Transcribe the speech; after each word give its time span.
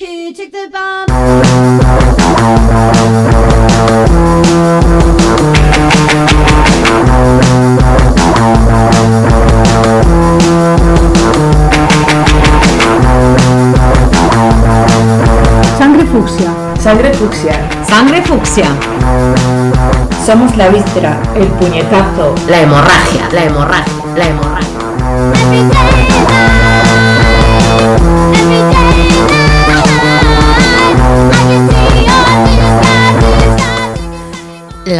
He 0.00 0.32
took 0.32 0.50
the 0.50 0.70
bomb. 0.72 1.08
Sangre 15.76 16.06
fucsia. 16.06 16.50
Sangre 16.80 17.12
fucsia. 17.12 17.68
Sangre 17.86 18.22
fucsia. 18.22 18.68
Somos 20.24 20.56
la 20.56 20.68
víscera, 20.68 21.20
el 21.34 21.48
puñetazo, 21.48 22.34
La 22.48 22.62
hemorragia, 22.62 23.28
la 23.32 23.44
hemorragia, 23.44 24.04
la 24.16 24.26
hemorragia. 24.28 25.79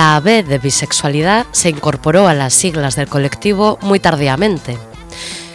La 0.00 0.18
B 0.18 0.42
de 0.42 0.56
bisexualidad 0.56 1.44
se 1.52 1.68
incorporó 1.68 2.26
a 2.26 2.32
las 2.32 2.54
siglas 2.54 2.96
del 2.96 3.06
colectivo 3.06 3.78
muy 3.82 4.00
tardíamente. 4.00 4.78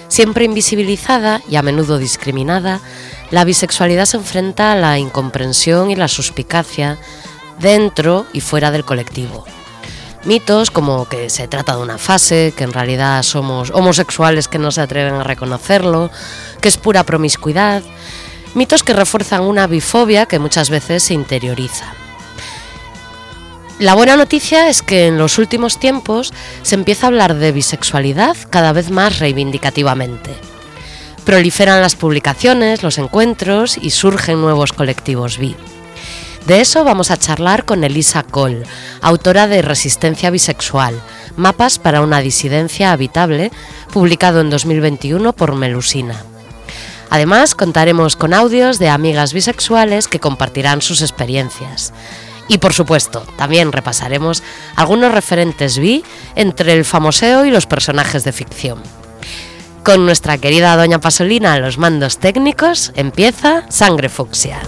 Siempre 0.07 0.45
invisibilizada 0.45 1.41
y 1.49 1.55
a 1.55 1.63
menudo 1.63 1.97
discriminada, 1.97 2.79
la 3.31 3.43
bisexualidad 3.43 4.05
se 4.05 4.17
enfrenta 4.17 4.71
a 4.71 4.75
la 4.75 4.99
incomprensión 4.99 5.89
y 5.89 5.95
la 5.95 6.07
suspicacia 6.07 6.99
dentro 7.59 8.27
y 8.33 8.41
fuera 8.41 8.69
del 8.69 8.85
colectivo. 8.85 9.45
Mitos 10.25 10.69
como 10.69 11.09
que 11.09 11.31
se 11.31 11.47
trata 11.47 11.75
de 11.75 11.81
una 11.81 11.97
fase, 11.97 12.53
que 12.55 12.65
en 12.65 12.73
realidad 12.73 13.23
somos 13.23 13.71
homosexuales 13.71 14.47
que 14.47 14.59
no 14.59 14.69
se 14.69 14.81
atreven 14.81 15.15
a 15.15 15.23
reconocerlo, 15.23 16.11
que 16.61 16.67
es 16.67 16.77
pura 16.77 17.03
promiscuidad, 17.03 17.81
mitos 18.53 18.83
que 18.83 18.93
refuerzan 18.93 19.41
una 19.41 19.65
bifobia 19.65 20.27
que 20.27 20.37
muchas 20.37 20.69
veces 20.69 21.01
se 21.01 21.15
interioriza. 21.15 22.04
La 23.77 23.93
buena 23.93 24.15
noticia 24.15 24.69
es 24.69 24.81
que 24.81 25.07
en 25.07 25.17
los 25.17 25.37
últimos 25.37 25.79
tiempos 25.79 26.33
se 26.61 26.75
empieza 26.75 27.05
a 27.05 27.09
hablar 27.09 27.35
de 27.35 27.51
bisexualidad 27.51 28.37
cada 28.49 28.71
vez 28.71 28.89
más 28.89 29.19
reivindicativamente. 29.19 30.33
Proliferan 31.25 31.81
las 31.81 31.95
publicaciones, 31.95 32.83
los 32.83 32.97
encuentros 32.97 33.77
y 33.77 33.89
surgen 33.89 34.39
nuevos 34.39 34.71
colectivos 34.71 35.37
bi. 35.37 35.57
De 36.47 36.61
eso 36.61 36.85
vamos 36.85 37.11
a 37.11 37.17
charlar 37.17 37.65
con 37.65 37.83
Elisa 37.83 38.23
Cole, 38.23 38.63
autora 39.01 39.47
de 39.47 39.61
Resistencia 39.61 40.29
Bisexual, 40.29 41.01
Mapas 41.35 41.77
para 41.77 41.99
una 41.99 42.21
disidencia 42.21 42.93
habitable, 42.93 43.51
publicado 43.91 44.39
en 44.39 44.51
2021 44.51 45.33
por 45.33 45.53
Melusina. 45.53 46.23
Además, 47.09 47.55
contaremos 47.55 48.15
con 48.15 48.33
audios 48.33 48.79
de 48.79 48.87
amigas 48.87 49.33
bisexuales 49.33 50.07
que 50.07 50.19
compartirán 50.19 50.81
sus 50.81 51.01
experiencias. 51.01 51.93
Y 52.47 52.59
por 52.59 52.73
supuesto, 52.73 53.25
también 53.37 53.71
repasaremos 53.71 54.43
algunos 54.75 55.11
referentes 55.11 55.79
bi 55.79 56.03
entre 56.35 56.73
el 56.73 56.85
famoseo 56.85 57.45
y 57.45 57.51
los 57.51 57.65
personajes 57.65 58.23
de 58.23 58.31
ficción. 58.31 58.79
Con 59.83 60.05
nuestra 60.05 60.37
querida 60.37 60.75
Doña 60.75 60.99
Pasolina 60.99 61.53
a 61.53 61.59
los 61.59 61.77
mandos 61.77 62.17
técnicos, 62.17 62.91
empieza 62.95 63.65
Sangre 63.69 64.09
Fucsia. 64.09 64.59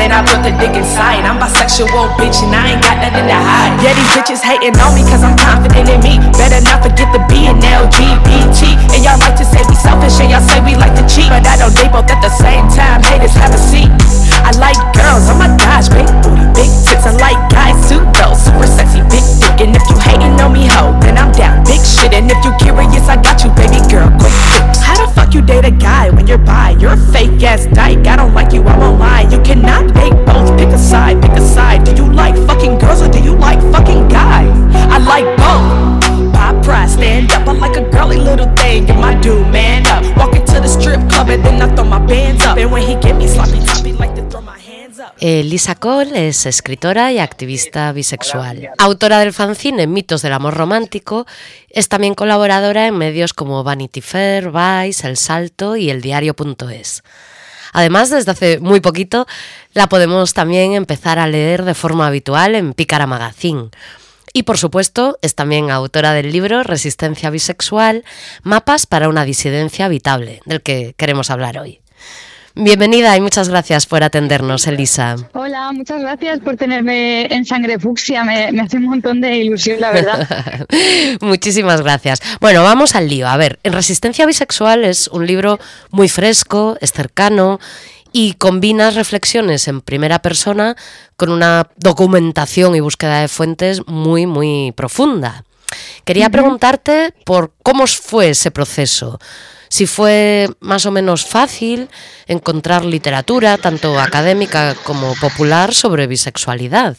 Then 0.00 0.16
I 0.16 0.24
put 0.24 0.40
the 0.40 0.56
dick 0.56 0.72
inside. 0.72 1.28
I'm 1.28 1.36
bisexual, 1.36 2.16
bitch, 2.16 2.40
and 2.40 2.56
I 2.56 2.72
ain't 2.72 2.80
got 2.80 2.96
nothing 3.04 3.28
to 3.28 3.36
hide. 3.36 3.76
Yeah, 3.84 3.92
these 3.92 4.08
bitches 4.16 4.40
hating 4.40 4.72
on 4.80 4.96
me 4.96 5.04
cause 5.04 5.20
I'm 5.20 5.36
confident 5.36 5.92
in 5.92 6.00
me. 6.00 6.16
Better 6.40 6.64
not 6.64 6.80
forget 6.80 7.12
the 7.12 7.20
B 7.28 7.44
and 7.52 7.60
LGBT. 7.60 8.80
And 8.96 9.04
y'all 9.04 9.20
like 9.20 9.36
to 9.36 9.44
say 9.44 9.60
we 9.68 9.76
selfish, 9.76 10.16
and 10.24 10.32
y'all 10.32 10.40
say 10.40 10.64
we 10.64 10.72
like 10.80 10.96
to 10.96 11.04
cheat. 11.04 11.28
But 11.28 11.44
I 11.44 11.60
know 11.60 11.68
they 11.68 11.84
both 11.92 12.08
at 12.08 12.24
the 12.24 12.32
same 12.32 12.64
time. 12.72 13.04
Haters 13.04 13.36
have 13.36 13.52
a 13.52 13.60
seat. 13.60 13.92
I 14.40 14.56
like 14.56 14.80
girls, 14.96 15.28
oh 15.28 15.36
my 15.36 15.52
gosh, 15.60 15.92
big 15.92 16.08
booty, 16.24 16.48
big 16.56 16.72
tits. 16.88 17.04
I 17.04 17.12
like 17.20 17.38
guys 17.52 17.76
too, 17.84 18.00
though, 18.16 18.32
super 18.32 18.66
sexy, 18.66 19.04
big 19.12 19.22
dick. 19.36 19.60
And 19.60 19.76
if 19.76 19.84
you 19.84 19.96
hating 20.00 20.40
on 20.40 20.56
me, 20.56 20.64
ho, 20.64 20.96
then 21.04 21.20
I'm 21.20 21.30
down, 21.36 21.60
big 21.68 21.84
shit. 21.84 22.16
And 22.16 22.30
if 22.32 22.40
you 22.40 22.50
curious, 22.56 23.04
I 23.04 23.20
got 23.20 23.44
you, 23.44 23.52
baby 23.52 23.84
girl, 23.92 24.08
quick 24.16 24.32
fix. 24.32 24.80
How 24.80 24.96
the 24.96 25.12
fuck 25.12 25.34
you 25.34 25.42
date 25.42 25.68
a 25.68 25.70
guy 25.70 26.08
when 26.10 26.26
you're 26.26 26.40
bi? 26.40 26.74
You're 26.80 26.96
a 26.96 27.06
fake 27.12 27.42
ass 27.44 27.66
dyke. 27.66 28.06
I 28.06 28.16
don't 28.16 28.34
like 28.34 28.52
you, 28.52 28.62
I 28.64 28.78
won't 28.78 28.98
lie. 28.98 29.28
You 29.30 29.40
cannot 29.42 29.89
date 29.90 30.14
both. 30.26 30.56
Pick 30.58 30.68
a 30.68 30.78
side, 30.78 31.20
pick 31.22 31.32
a 31.32 31.40
side. 31.40 31.84
Do 31.84 31.94
you 31.94 32.12
like 32.12 32.36
fucking 32.46 32.78
girls 32.78 33.02
or 33.02 33.08
do 33.08 33.20
you 33.20 33.34
like 33.34 33.60
fucking 33.72 34.08
guys? 34.08 34.50
I 34.74 34.98
like 34.98 35.26
both. 35.36 36.34
Pop 36.34 36.64
prize, 36.64 36.94
stand 36.94 37.32
up. 37.32 37.46
I 37.48 37.52
like 37.52 37.76
a 37.76 37.88
girly 37.90 38.16
little 38.16 38.50
thing. 38.56 38.88
And 38.90 39.00
my 39.00 39.14
dude, 39.20 39.46
man 39.52 39.86
up. 39.86 40.04
Walk 40.16 40.34
into 40.34 40.60
the 40.60 40.68
strip 40.68 41.00
club 41.10 41.28
and 41.30 41.44
then 41.44 41.62
I 41.62 41.74
throw 41.74 41.84
my 41.84 41.98
bands 41.98 42.44
up. 42.44 42.56
And 42.58 42.70
when 42.70 42.82
he 42.82 42.94
get 42.96 43.16
me 43.16 43.26
sloppy 43.26 43.60
toppy, 43.64 43.92
like 43.92 44.14
to 44.16 44.28
throw 44.28 44.40
my 44.40 44.58
up. 45.00 45.16
Elisa 45.20 45.74
Cole 45.74 46.28
es 46.28 46.46
escritora 46.46 47.12
y 47.12 47.18
activista 47.18 47.92
bisexual. 47.92 48.70
Autora 48.78 49.18
del 49.18 49.32
fanzine 49.32 49.86
Mitos 49.86 50.22
del 50.22 50.32
Amor 50.32 50.54
Romántico, 50.54 51.26
es 51.68 51.88
también 51.88 52.14
colaboradora 52.14 52.86
en 52.86 52.96
medios 52.96 53.32
como 53.32 53.62
Vanity 53.64 54.00
Fair, 54.00 54.50
Vice, 54.50 55.06
El 55.06 55.16
Salto 55.16 55.76
y 55.76 55.90
El 55.90 56.00
Diario.es. 56.00 57.02
Además, 57.72 58.10
desde 58.10 58.30
hace 58.30 58.58
muy 58.60 58.80
poquito 58.80 59.26
la 59.72 59.88
podemos 59.88 60.34
también 60.34 60.72
empezar 60.72 61.18
a 61.18 61.26
leer 61.26 61.64
de 61.64 61.74
forma 61.74 62.06
habitual 62.06 62.54
en 62.54 62.74
Pícara 62.74 63.06
Magazine. 63.06 63.70
Y 64.32 64.44
por 64.44 64.58
supuesto, 64.58 65.18
es 65.22 65.34
también 65.34 65.70
autora 65.70 66.12
del 66.12 66.30
libro 66.30 66.62
Resistencia 66.62 67.30
Bisexual, 67.30 68.04
Mapas 68.42 68.86
para 68.86 69.08
una 69.08 69.24
disidencia 69.24 69.86
habitable, 69.86 70.40
del 70.44 70.62
que 70.62 70.94
queremos 70.96 71.30
hablar 71.30 71.58
hoy. 71.58 71.79
Bienvenida 72.62 73.16
y 73.16 73.22
muchas 73.22 73.48
gracias 73.48 73.86
por 73.86 74.04
atendernos, 74.04 74.66
Elisa. 74.66 75.16
Hola, 75.32 75.72
muchas 75.72 76.02
gracias 76.02 76.40
por 76.40 76.58
tenerme 76.58 77.24
en 77.34 77.46
sangre 77.46 77.78
fucsia. 77.78 78.22
Me, 78.22 78.52
me 78.52 78.60
hace 78.60 78.76
un 78.76 78.84
montón 78.84 79.22
de 79.22 79.34
ilusión, 79.38 79.80
la 79.80 79.90
verdad. 79.90 80.28
Muchísimas 81.22 81.80
gracias. 81.80 82.20
Bueno, 82.38 82.62
vamos 82.62 82.94
al 82.94 83.08
lío. 83.08 83.26
A 83.28 83.38
ver, 83.38 83.58
en 83.62 83.72
Resistencia 83.72 84.26
Bisexual 84.26 84.84
es 84.84 85.08
un 85.08 85.26
libro 85.26 85.58
muy 85.90 86.10
fresco, 86.10 86.76
es 86.82 86.92
cercano 86.92 87.60
y 88.12 88.34
combinas 88.34 88.94
reflexiones 88.94 89.66
en 89.66 89.80
primera 89.80 90.18
persona 90.18 90.76
con 91.16 91.30
una 91.30 91.66
documentación 91.78 92.74
y 92.74 92.80
búsqueda 92.80 93.22
de 93.22 93.28
fuentes 93.28 93.86
muy, 93.86 94.26
muy 94.26 94.72
profunda. 94.76 95.44
Quería 96.04 96.28
preguntarte 96.28 97.14
por 97.24 97.54
cómo 97.62 97.86
fue 97.86 98.28
ese 98.28 98.50
proceso. 98.50 99.18
Si 99.70 99.86
fue 99.86 100.48
más 100.58 100.84
o 100.84 100.90
menos 100.90 101.24
fácil 101.24 101.88
encontrar 102.26 102.84
literatura, 102.84 103.56
tanto 103.56 104.00
académica 104.00 104.74
como 104.82 105.14
popular, 105.14 105.72
sobre 105.72 106.08
bisexualidad. 106.08 106.96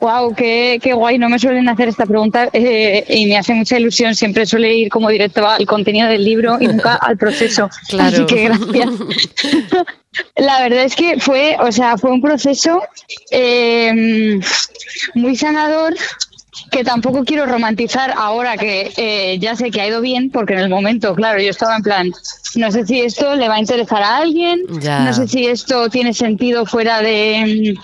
Wow, 0.00 0.34
qué, 0.34 0.78
qué 0.82 0.94
guay. 0.94 1.18
No 1.18 1.28
me 1.28 1.38
suelen 1.38 1.68
hacer 1.68 1.88
esta 1.88 2.06
pregunta 2.06 2.48
eh, 2.54 3.04
y 3.08 3.26
me 3.26 3.36
hace 3.36 3.52
mucha 3.52 3.78
ilusión. 3.78 4.14
Siempre 4.14 4.46
suele 4.46 4.74
ir 4.74 4.88
como 4.88 5.10
directo 5.10 5.46
al 5.46 5.66
contenido 5.66 6.08
del 6.08 6.24
libro 6.24 6.56
y 6.58 6.66
nunca 6.66 6.94
al 6.94 7.16
proceso. 7.18 7.68
Claro. 7.88 8.24
Así 8.24 8.26
que 8.26 8.44
gracias. 8.44 8.90
La 10.36 10.62
verdad 10.62 10.84
es 10.84 10.96
que 10.96 11.20
fue, 11.20 11.56
o 11.60 11.70
sea, 11.70 11.98
fue 11.98 12.10
un 12.10 12.22
proceso 12.22 12.82
eh, 13.30 14.40
muy 15.14 15.36
sanador 15.36 15.94
que 16.70 16.84
tampoco 16.84 17.24
quiero 17.24 17.46
romantizar 17.46 18.12
ahora 18.16 18.56
que 18.56 18.92
eh, 18.96 19.38
ya 19.38 19.56
sé 19.56 19.70
que 19.70 19.80
ha 19.80 19.86
ido 19.88 20.00
bien, 20.00 20.30
porque 20.30 20.54
en 20.54 20.60
el 20.60 20.68
momento, 20.68 21.14
claro, 21.14 21.40
yo 21.40 21.50
estaba 21.50 21.76
en 21.76 21.82
plan, 21.82 22.12
no 22.54 22.70
sé 22.72 22.86
si 22.86 23.00
esto 23.00 23.34
le 23.36 23.48
va 23.48 23.56
a 23.56 23.60
interesar 23.60 24.02
a 24.02 24.16
alguien, 24.18 24.60
Ya. 24.80 25.00
no 25.00 25.12
sé 25.12 25.28
si 25.28 25.46
esto 25.46 25.88
tiene 25.90 26.14
sentido 26.14 26.66
fuera 26.66 27.00
de, 27.00 27.76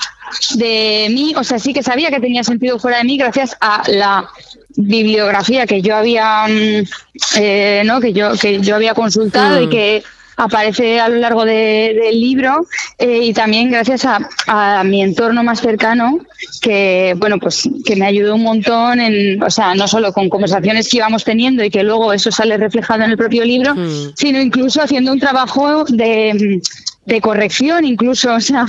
de 0.54 1.08
mí, 1.10 1.34
o 1.36 1.44
sea, 1.44 1.58
sí 1.58 1.72
que 1.72 1.82
sabía 1.82 2.10
que 2.10 2.20
tenía 2.20 2.42
sentido 2.44 2.78
fuera 2.78 2.98
de 2.98 3.04
mí 3.04 3.16
gracias 3.16 3.56
a 3.60 3.82
la 3.88 4.28
bibliografía 4.74 5.66
que 5.66 5.82
yo 5.82 5.94
había 5.94 6.46
mm, 6.48 6.82
eh, 7.38 7.82
no 7.84 8.00
que 8.00 8.12
yo 8.14 8.32
que 8.40 8.60
yo 8.60 8.74
había 8.74 8.94
consultado 8.94 9.60
y 9.60 9.66
Mm. 9.66 9.70
que 9.70 10.02
aparece 10.36 11.00
a 11.00 11.08
lo 11.08 11.16
largo 11.16 11.44
de- 11.44 11.96
del 12.02 12.20
libro 12.20 12.66
eh, 12.98 13.20
y 13.24 13.32
también 13.32 13.70
gracias 13.70 14.04
a, 14.04 14.18
a 14.46 14.82
mi 14.84 15.02
entorno 15.02 15.42
más 15.44 15.60
cercano 15.60 16.18
que 16.60 17.14
bueno 17.18 17.38
pues 17.38 17.68
que 17.84 17.96
me 17.96 18.06
ayudó 18.06 18.34
un 18.34 18.42
montón 18.42 19.00
en 19.00 19.42
o 19.42 19.50
sea 19.50 19.74
no 19.74 19.86
solo 19.88 20.12
con 20.12 20.28
conversaciones 20.28 20.88
que 20.88 20.98
íbamos 20.98 21.24
teniendo 21.24 21.62
y 21.64 21.70
que 21.70 21.82
luego 21.82 22.12
eso 22.12 22.30
sale 22.30 22.56
reflejado 22.56 23.02
en 23.04 23.10
el 23.10 23.16
propio 23.16 23.44
libro 23.44 23.74
Mm. 23.74 24.12
sino 24.16 24.40
incluso 24.40 24.82
haciendo 24.82 25.12
un 25.12 25.18
trabajo 25.20 25.84
de 25.84 26.60
de 27.04 27.20
corrección 27.20 27.84
incluso 27.84 28.32
o 28.34 28.40
sea 28.40 28.66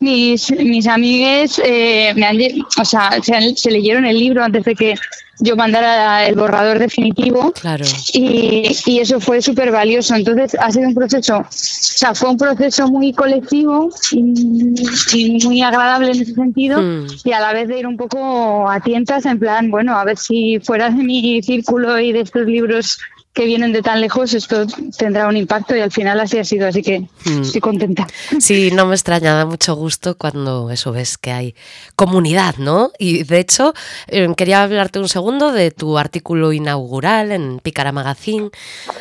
mis 0.00 0.50
mis 0.58 0.86
amigues 0.86 1.60
eh, 1.64 2.12
me 2.14 2.26
han 2.26 2.38
o 2.78 2.84
sea 2.84 3.10
se, 3.22 3.34
han- 3.34 3.56
se 3.56 3.70
leyeron 3.70 4.04
el 4.04 4.18
libro 4.18 4.44
antes 4.44 4.64
de 4.64 4.74
que 4.74 4.94
yo 5.42 5.56
mandara 5.56 6.26
el 6.26 6.34
borrador 6.34 6.78
definitivo 6.78 7.50
Claro. 7.52 7.86
y, 8.12 8.76
y 8.84 8.98
eso 8.98 9.20
fue 9.20 9.40
súper 9.40 9.70
valioso. 9.72 10.14
Entonces 10.14 10.54
ha 10.60 10.70
sido 10.70 10.86
un 10.86 10.94
proceso, 10.94 11.38
o 11.38 11.46
sea, 11.50 12.14
fue 12.14 12.28
un 12.28 12.36
proceso 12.36 12.88
muy 12.88 13.14
colectivo 13.14 13.88
y, 14.12 14.74
y 15.16 15.38
muy 15.46 15.62
agradable 15.62 16.10
en 16.12 16.20
ese 16.20 16.34
sentido 16.34 16.82
Mm. 16.82 17.06
y 17.24 17.32
a 17.32 17.40
la 17.40 17.54
vez 17.54 17.68
de 17.68 17.78
ir 17.78 17.86
un 17.86 17.96
poco 17.96 18.68
a 18.70 18.80
tientas 18.80 19.24
en 19.24 19.38
plan, 19.38 19.70
bueno, 19.70 19.96
a 19.98 20.04
ver 20.04 20.18
si 20.18 20.58
fuera 20.62 20.90
de 20.90 21.02
mi 21.02 21.42
círculo 21.42 21.98
y 21.98 22.12
de 22.12 22.20
estos 22.20 22.44
libros 22.46 22.98
que 23.32 23.44
vienen 23.44 23.72
de 23.72 23.80
tan 23.80 24.00
lejos, 24.00 24.34
esto 24.34 24.66
tendrá 24.98 25.28
un 25.28 25.36
impacto 25.36 25.76
y 25.76 25.80
al 25.80 25.92
final 25.92 26.18
así 26.18 26.38
ha 26.38 26.44
sido, 26.44 26.66
así 26.66 26.82
que 26.82 27.00
Mm. 27.26 27.42
estoy 27.42 27.60
contenta. 27.60 28.06
Sí, 28.40 28.70
no 28.72 28.86
me 28.86 28.94
extraña, 28.94 29.34
da 29.34 29.46
mucho 29.46 29.74
gusto 29.76 30.16
cuando 30.16 30.70
eso 30.70 30.90
ves 30.90 31.16
que 31.16 31.30
hay 31.30 31.54
comunidad, 31.94 32.56
¿no? 32.58 32.90
Y 32.98 33.22
de 33.22 33.38
hecho, 33.38 33.72
eh, 34.08 34.28
quería 34.36 34.62
hablarte 34.62 34.98
un 34.98 35.08
segundo 35.08 35.52
de 35.52 35.70
tu 35.70 35.96
artículo 35.96 36.52
inaugural 36.52 37.30
en 37.30 37.60
Pícara 37.60 37.92
Magazine, 37.92 38.50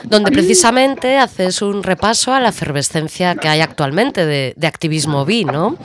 donde 0.04 0.32
precisamente 0.32 1.18
haces 1.18 1.62
un 1.64 1.82
repaso 1.82 2.32
a 2.32 2.40
la 2.40 2.50
efervescencia 2.50 3.36
que 3.36 3.48
hay 3.48 3.62
actualmente 3.62 4.26
de, 4.28 4.54
de 4.56 4.68
activismo 4.68 5.26
bi, 5.26 5.44
¿no? 5.46 5.76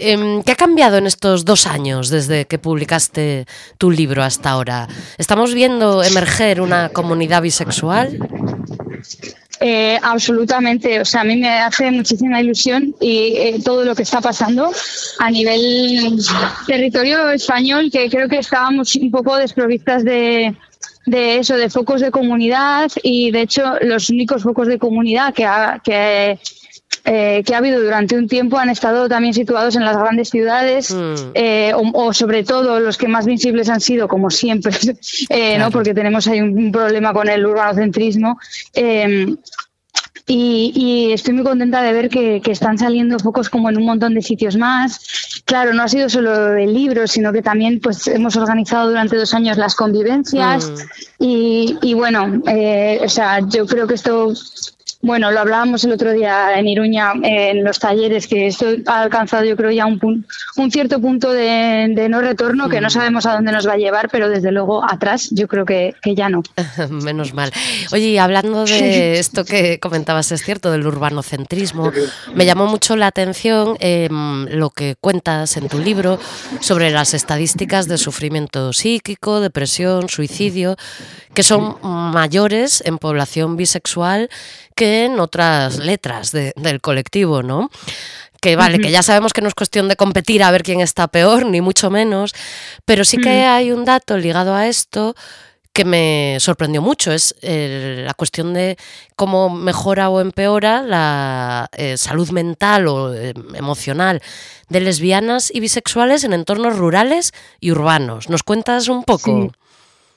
Em, 0.00 0.42
¿Qué 0.42 0.52
ha 0.52 0.56
cambiado 0.56 0.96
en 0.96 1.06
estos 1.06 1.44
dos 1.44 1.66
años 1.66 2.08
desde 2.08 2.46
que 2.46 2.58
publicaste 2.58 3.46
tu 3.78 3.90
libro 3.90 4.22
hasta 4.22 4.50
ahora? 4.50 4.88
¿Estamos 5.18 5.54
viendo 5.54 6.02
emerger 6.02 6.60
una 6.60 6.90
comunidad 6.90 7.42
bisexual? 7.42 8.18
Eh, 9.60 9.98
absolutamente, 10.00 11.00
o 11.00 11.04
sea, 11.04 11.22
a 11.22 11.24
mí 11.24 11.36
me 11.36 11.48
hace 11.48 11.90
muchísima 11.90 12.40
ilusión 12.40 12.94
y 13.00 13.34
eh, 13.36 13.60
todo 13.64 13.84
lo 13.84 13.96
que 13.96 14.02
está 14.02 14.20
pasando 14.20 14.70
a 15.18 15.30
nivel 15.30 16.16
territorio 16.66 17.28
español, 17.30 17.90
que 17.90 18.08
creo 18.08 18.28
que 18.28 18.38
estábamos 18.38 18.94
un 18.94 19.10
poco 19.10 19.36
desprovistas 19.36 20.04
de, 20.04 20.54
de 21.06 21.38
eso, 21.38 21.56
de 21.56 21.70
focos 21.70 22.00
de 22.00 22.12
comunidad 22.12 22.90
y 23.02 23.32
de 23.32 23.42
hecho 23.42 23.62
los 23.80 24.10
únicos 24.10 24.44
focos 24.44 24.68
de 24.68 24.78
comunidad 24.78 25.34
que 25.34 25.44
ha, 25.44 25.80
que, 25.82 26.38
eh, 27.10 27.42
que 27.44 27.54
ha 27.54 27.58
habido 27.58 27.80
durante 27.82 28.16
un 28.16 28.28
tiempo 28.28 28.58
han 28.58 28.68
estado 28.70 29.08
también 29.08 29.32
situados 29.34 29.74
en 29.76 29.84
las 29.84 29.96
grandes 29.96 30.28
ciudades 30.30 30.90
Mm. 30.92 31.14
eh, 31.34 31.72
o, 31.74 31.82
o 32.06 32.12
sobre 32.12 32.44
todo 32.44 32.80
los 32.80 32.96
que 32.98 33.08
más 33.08 33.24
visibles 33.26 33.68
han 33.68 33.80
sido, 33.80 34.06
como 34.08 34.28
siempre, 34.30 34.72
eh, 35.30 35.54
Claro. 35.54 35.64
¿no? 35.64 35.70
porque 35.70 35.94
tenemos 35.94 36.26
ahí 36.28 36.40
un, 36.40 36.70
problema 36.72 37.12
con 37.12 37.28
el 37.28 37.44
urbanocentrismo. 37.46 38.38
eh, 38.74 39.34
y, 40.30 40.72
y 40.74 41.12
estoy 41.12 41.32
muy 41.32 41.42
contenta 41.44 41.80
de 41.80 41.92
ver 41.94 42.10
que, 42.10 42.42
que 42.42 42.50
están 42.52 42.76
saliendo 42.76 43.18
focos 43.18 43.48
como 43.48 43.70
en 43.70 43.78
un 43.78 43.86
montón 43.86 44.12
de 44.14 44.20
sitios 44.20 44.56
más. 44.58 45.00
Claro, 45.48 45.72
no 45.72 45.82
ha 45.82 45.88
sido 45.88 46.10
solo 46.10 46.54
el 46.58 46.74
libro, 46.74 47.06
sino 47.06 47.32
que 47.32 47.40
también 47.40 47.80
pues 47.80 48.06
hemos 48.06 48.36
organizado 48.36 48.88
durante 48.90 49.16
dos 49.16 49.32
años 49.32 49.56
las 49.56 49.74
convivencias. 49.74 50.70
Y, 51.18 51.78
y 51.80 51.94
bueno, 51.94 52.42
eh, 52.46 53.00
o 53.02 53.08
sea, 53.08 53.40
yo 53.48 53.66
creo 53.66 53.86
que 53.86 53.94
esto, 53.94 54.32
bueno, 55.00 55.30
lo 55.30 55.38
hablábamos 55.40 55.84
el 55.84 55.92
otro 55.92 56.12
día 56.12 56.58
en 56.58 56.66
Iruña, 56.68 57.12
eh, 57.22 57.50
en 57.50 57.64
los 57.64 57.78
talleres, 57.78 58.26
que 58.26 58.48
esto 58.48 58.66
ha 58.86 59.00
alcanzado 59.02 59.44
yo 59.44 59.56
creo 59.56 59.70
ya 59.70 59.86
un, 59.86 59.98
pun- 60.00 60.24
un 60.56 60.70
cierto 60.72 61.00
punto 61.00 61.32
de, 61.32 61.86
de 61.94 62.08
no 62.08 62.20
retorno, 62.20 62.68
que 62.68 62.80
no 62.80 62.90
sabemos 62.90 63.24
a 63.24 63.34
dónde 63.34 63.52
nos 63.52 63.66
va 63.66 63.72
a 63.74 63.76
llevar, 63.76 64.08
pero 64.10 64.28
desde 64.28 64.50
luego 64.52 64.84
atrás 64.84 65.28
yo 65.30 65.46
creo 65.48 65.64
que, 65.64 65.94
que 66.02 66.14
ya 66.16 66.28
no. 66.28 66.42
Menos 66.90 67.32
mal. 67.32 67.52
Oye, 67.92 68.08
y 68.08 68.18
hablando 68.18 68.64
de 68.64 69.18
esto 69.20 69.44
que 69.44 69.78
comentabas, 69.78 70.30
es 70.32 70.42
cierto, 70.42 70.70
del 70.72 70.84
urbanocentrismo, 70.86 71.92
me 72.34 72.44
llamó 72.44 72.66
mucho 72.66 72.96
la 72.96 73.06
atención 73.06 73.76
em, 73.80 74.46
lo 74.46 74.70
que 74.70 74.96
en 75.56 75.68
tu 75.68 75.78
libro 75.78 76.18
sobre 76.60 76.90
las 76.90 77.14
estadísticas 77.14 77.86
de 77.88 77.98
sufrimiento 77.98 78.72
psíquico, 78.72 79.40
depresión, 79.40 80.08
suicidio, 80.08 80.76
que 81.34 81.42
son 81.42 81.76
mayores 81.82 82.82
en 82.84 82.98
población 82.98 83.56
bisexual 83.56 84.28
que 84.74 85.04
en 85.04 85.20
otras 85.20 85.78
letras 85.78 86.32
de- 86.32 86.52
del 86.56 86.80
colectivo, 86.80 87.42
¿no? 87.42 87.70
Que 88.40 88.54
vale, 88.54 88.78
que 88.78 88.90
ya 88.92 89.02
sabemos 89.02 89.32
que 89.32 89.40
no 89.40 89.48
es 89.48 89.54
cuestión 89.54 89.88
de 89.88 89.96
competir 89.96 90.42
a 90.44 90.50
ver 90.52 90.62
quién 90.62 90.80
está 90.80 91.08
peor, 91.08 91.44
ni 91.46 91.60
mucho 91.60 91.90
menos, 91.90 92.34
pero 92.84 93.04
sí 93.04 93.16
que 93.18 93.44
hay 93.44 93.72
un 93.72 93.84
dato 93.84 94.16
ligado 94.16 94.54
a 94.54 94.68
esto 94.68 95.14
que 95.78 95.84
me 95.84 96.38
sorprendió 96.40 96.82
mucho, 96.82 97.12
es 97.12 97.36
eh, 97.40 98.02
la 98.04 98.12
cuestión 98.14 98.52
de 98.52 98.76
cómo 99.14 99.48
mejora 99.48 100.10
o 100.10 100.20
empeora 100.20 100.82
la 100.82 101.68
eh, 101.76 101.96
salud 101.96 102.28
mental 102.30 102.88
o 102.88 103.14
eh, 103.14 103.32
emocional 103.54 104.20
de 104.68 104.80
lesbianas 104.80 105.52
y 105.54 105.60
bisexuales 105.60 106.24
en 106.24 106.32
entornos 106.32 106.76
rurales 106.76 107.32
y 107.60 107.70
urbanos. 107.70 108.28
¿Nos 108.28 108.42
cuentas 108.42 108.88
un 108.88 109.04
poco? 109.04 109.52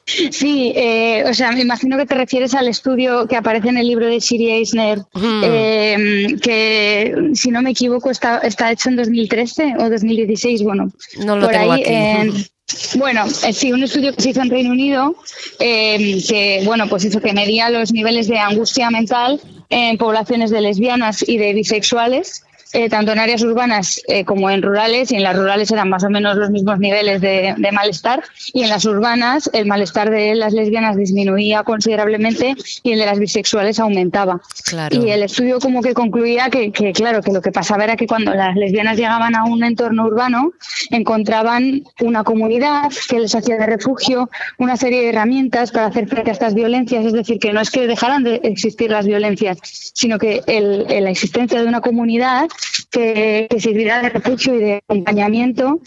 Sí, 0.08 0.74
eh, 0.76 1.26
o 1.30 1.34
sea, 1.36 1.52
me 1.52 1.62
imagino 1.62 1.96
que 1.96 2.08
te 2.08 2.16
refieres 2.16 2.56
al 2.56 2.68
estudio 2.68 3.28
que 3.28 3.36
aparece 3.38 3.70
en 3.70 3.78
el 3.78 3.88
libro 3.88 4.08
de 4.08 4.20
Siri 4.20 4.50
Eisner, 4.50 4.98
Mm. 5.14 5.42
eh, 5.46 6.26
que 6.42 7.16
si 7.36 7.52
no 7.52 7.62
me 7.62 7.70
equivoco 7.70 8.10
está, 8.10 8.40
está 8.40 8.72
hecho 8.72 8.90
en 8.90 8.96
2013 8.96 9.76
o 9.78 9.90
2016, 9.92 10.64
bueno, 10.64 10.92
No 11.24 11.36
lo 11.36 11.44
por 11.46 11.52
tengo 11.54 11.72
ahí. 11.74 11.82
aquí. 11.82 11.92
en- 11.94 12.34
bueno, 12.98 13.26
eh, 13.46 13.54
sí, 13.54 13.72
un 13.72 13.84
estudio 13.84 14.14
que 14.14 14.22
se 14.22 14.30
hizo 14.30 14.42
en 14.42 14.50
Reino 14.50 14.72
Unido, 14.72 15.16
eh, 15.60 16.22
que 16.28 16.62
bueno, 16.66 16.88
pues 16.88 17.06
eso 17.06 17.22
que 17.22 17.34
medía 17.34 17.70
los 17.70 17.92
niveles 17.92 18.28
de 18.28 18.40
angustia 18.40 18.90
mental 18.90 19.40
en 19.70 19.98
poblaciones 19.98 20.52
de 20.52 20.62
lesbianas 20.62 21.28
y 21.28 21.38
de 21.38 21.54
bisexuales. 21.54 22.44
Eh, 22.74 22.90
tanto 22.90 23.12
en 23.12 23.20
áreas 23.20 23.42
urbanas 23.44 24.02
eh, 24.08 24.24
como 24.26 24.50
en 24.50 24.62
rurales, 24.62 25.12
y 25.12 25.16
en 25.16 25.24
las 25.24 25.36
rurales 25.36 25.72
eran 25.72 25.90
más 25.90 26.04
o 26.04 26.10
menos 26.10 26.38
los 26.38 26.50
mismos 26.50 26.80
niveles 26.80 27.22
de, 27.22 27.54
de 27.58 27.72
malestar, 27.72 28.24
y 28.54 28.64
en 28.64 28.70
las 28.70 28.86
urbanas 28.86 29.50
el 29.54 29.66
malestar 29.66 30.10
de 30.10 30.36
las 30.36 30.54
lesbianas 30.54 30.96
disminuía 30.96 31.64
considerablemente 31.64 32.56
y 32.84 32.92
el 32.94 33.00
de 33.00 33.06
las 33.06 33.20
bisexuales 33.20 33.80
aumentaba. 33.80 34.42
Claro. 34.66 34.96
Y 35.04 35.10
el 35.10 35.24
estudio 35.24 35.60
como 35.60 35.82
que 35.82 35.94
concluía 35.94 36.50
que, 36.50 36.72
que, 36.72 36.94
claro, 36.94 37.22
que 37.22 37.32
lo 37.32 37.42
que 37.42 37.52
pasaba 37.52 37.84
era 37.84 37.96
que 37.96 38.08
cuando 38.08 38.34
las 38.34 38.56
lesbianas 38.56 38.98
llegaban 38.98 39.36
a 39.36 39.44
un 39.46 39.64
entorno 39.64 40.06
urbano, 40.06 40.52
encontraban 40.90 41.84
una 42.02 42.24
comunidad 42.24 42.92
que 43.10 43.20
les 43.20 43.34
hacía 43.36 43.58
de 43.58 43.66
refugio, 43.66 44.30
una 44.58 44.78
serie 44.78 45.02
de 45.02 45.10
herramientas 45.10 45.72
para 45.72 45.88
hacer 45.88 46.08
frente 46.08 46.30
a 46.30 46.34
estas 46.34 46.54
violencias. 46.54 47.06
Es 47.06 47.14
decir, 47.14 47.40
que 47.40 47.54
no 47.54 47.62
es 47.62 47.70
que 47.72 47.88
dejaran 47.88 48.24
de 48.24 48.36
existir 48.44 48.92
las 48.92 49.06
violencias, 49.06 49.58
sino 49.94 50.18
que 50.20 50.42
el- 50.48 50.86
el- 50.90 51.04
la 51.06 51.10
existencia 51.10 51.62
de 51.62 51.68
una 51.68 51.82
comunidad 51.82 52.48
que, 52.92 53.48
que 53.50 53.60
sirviera 53.60 54.02
de 54.02 54.10
refugio 54.10 54.56
y 54.56 54.60
de 54.60 54.74
acompañamiento, 54.78 55.80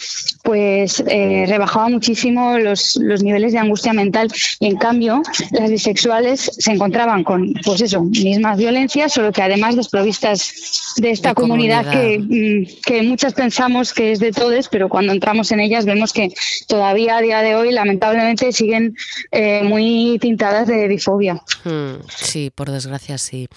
pues 0.42 1.02
eh, 1.06 1.44
rebajaba 1.46 1.88
muchísimo 1.88 2.58
los, 2.58 2.96
los 2.96 3.22
niveles 3.22 3.52
de 3.52 3.58
angustia 3.58 3.92
mental. 3.92 4.30
Y 4.60 4.66
en 4.66 4.76
cambio, 4.76 5.22
las 5.52 5.70
bisexuales 5.70 6.50
se 6.58 6.72
encontraban 6.72 7.24
con, 7.24 7.52
pues 7.64 7.80
eso, 7.80 8.02
mismas 8.02 8.58
violencias, 8.58 9.12
solo 9.12 9.32
que 9.32 9.42
además 9.42 9.76
desprovistas 9.76 10.94
de 10.96 11.10
esta 11.10 11.30
De 11.30 11.34
comunidad, 11.34 11.84
comunidad. 11.84 12.00
Que, 12.00 12.18
mm, 12.18 12.82
que 12.84 13.02
muchas 13.02 13.34
pensamos 13.34 13.92
que 13.92 14.12
es 14.12 14.20
de 14.20 14.32
todos, 14.32 14.68
pero 14.68 14.88
cuando 14.88 15.12
entramos 15.12 15.50
en 15.52 15.60
ellas 15.60 15.84
vemos 15.84 16.12
que 16.12 16.30
todavía 16.68 17.16
a 17.16 17.20
día 17.20 17.40
de 17.40 17.56
hoy, 17.56 17.72
lamentablemente, 17.72 18.52
siguen 18.52 18.96
eh, 19.30 19.62
muy 19.64 20.18
tintadas 20.20 20.68
de 20.68 20.88
bifobia. 20.88 21.34
Mm, 21.64 21.94
Sí, 22.08 22.50
por 22.54 22.70
desgracia 22.70 23.18
sí. 23.18 23.48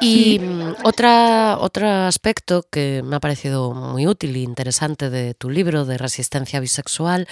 Y 0.00 0.38
mm, 0.38 0.74
otra, 0.84 1.56
otro 1.58 1.88
aspecto 1.88 2.64
que 2.70 3.02
me 3.04 3.16
ha 3.16 3.20
parecido 3.20 3.72
muy 3.72 4.06
útil 4.06 4.34
e 4.36 4.40
interesante 4.40 5.10
de 5.10 5.34
tu 5.34 5.50
libro 5.50 5.84
de 5.84 5.98
resistencia 5.98 6.60
bisexual 6.60 7.26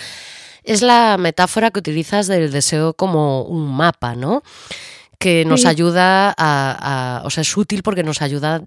es 0.65 0.83
la 0.83 1.17
metáfora 1.19 1.71
que 1.71 1.79
utilizas 1.79 2.27
del 2.27 2.51
deseo 2.51 2.95
como 2.95 3.43
un 3.43 3.75
mapa, 3.75 4.15
¿no? 4.15 4.43
Que 5.19 5.45
nos 5.45 5.63
Sí. 5.63 5.67
ayuda 5.69 6.29
a, 6.37 7.19
a- 7.21 7.23
o 7.25 7.31
sea, 7.31 7.43
es 7.43 7.57
útil 7.57 7.83
porque 7.83 8.03
nos 8.03 8.23
ayuda 8.23 8.57
a 8.57 8.63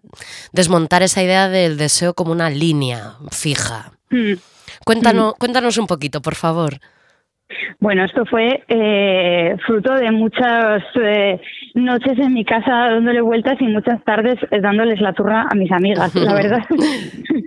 desmontar 0.52 1.04
esa 1.04 1.22
idea 1.24 1.48
del 1.48 1.78
deseo 1.78 2.14
como 2.14 2.32
una 2.32 2.50
línea 2.50 3.16
fija. 3.32 3.92
Mm. 4.10 4.34
Cuéntanos, 4.84 5.34
cuéntanos 5.38 5.78
un 5.78 5.88
poquito, 5.88 6.22
por 6.22 6.36
favor. 6.36 6.80
Bueno, 7.80 8.06
esto 8.06 8.26
fue 8.26 8.64
eh, 8.68 9.56
fruto 9.66 9.94
de 9.94 10.12
muchas 10.12 10.84
eh, 10.96 11.40
noches 11.76 12.18
en 12.20 12.34
mi 12.34 12.46
casa 12.46 12.72
dándole 12.72 13.22
vueltas 13.22 13.58
y 13.60 13.66
muchas 13.66 14.04
tardes 14.04 14.38
eh, 14.52 14.62
dándoles 14.62 15.02
la 15.02 15.14
turra 15.14 15.48
a 15.50 15.56
mis 15.56 15.72
amigas, 15.72 16.14
la 16.16 16.34
verdad. 16.34 16.64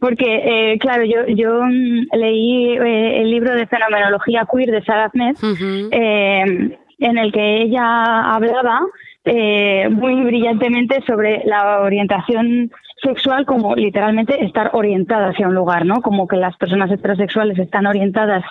Porque, 0.00 0.72
eh, 0.72 0.78
claro, 0.78 1.04
yo, 1.04 1.26
yo 1.28 1.62
mm, 1.62 2.16
leí 2.16 2.76
eh, 2.76 3.20
el 3.20 3.30
libro 3.30 3.54
de 3.54 3.66
fenomenología 3.66 4.46
queer 4.50 4.70
de 4.70 4.84
Sarah 4.84 5.10
Smith, 5.10 5.36
Ujú. 5.42 5.88
eh, 5.90 6.78
en 6.98 7.18
el 7.18 7.32
que 7.32 7.62
ella 7.62 8.32
hablaba 8.32 8.80
eh, 9.24 9.88
muy 9.88 10.22
brillantemente 10.22 11.02
sobre 11.06 11.42
la 11.44 11.80
orientación 11.80 12.70
sexual 13.02 13.44
como 13.46 13.74
literalmente 13.74 14.44
estar 14.44 14.70
orientada 14.74 15.28
hacia 15.30 15.48
un 15.48 15.54
lugar, 15.54 15.84
¿no? 15.84 16.00
Como 16.02 16.26
que 16.28 16.36
las 16.36 16.56
personas 16.56 16.90
heterosexuales 16.90 17.58
están 17.58 17.86
orientadas 17.86 18.44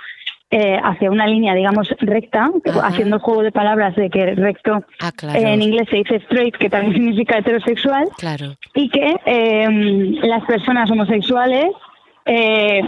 eh, 0.53 0.77
hacia 0.83 1.09
una 1.09 1.25
línea, 1.27 1.53
digamos, 1.55 1.87
recta, 2.01 2.49
Ajá. 2.65 2.87
haciendo 2.87 3.15
el 3.15 3.21
juego 3.21 3.41
de 3.41 3.53
palabras 3.53 3.95
de 3.95 4.09
que 4.09 4.35
recto 4.35 4.83
Ah, 5.01 5.11
claro. 5.15 5.39
en 5.39 5.61
inglés 5.61 5.87
se 5.89 5.95
dice 5.97 6.15
straight, 6.17 6.55
que 6.57 6.69
también 6.69 6.93
significa 6.99 7.37
heterosexual, 7.37 8.09
Claro. 8.17 8.57
y 8.75 8.89
que 8.89 9.15
eh, 9.25 9.67
las 10.23 10.43
personas 10.43 10.91
homosexuales 10.91 11.67
eh, 12.25 12.81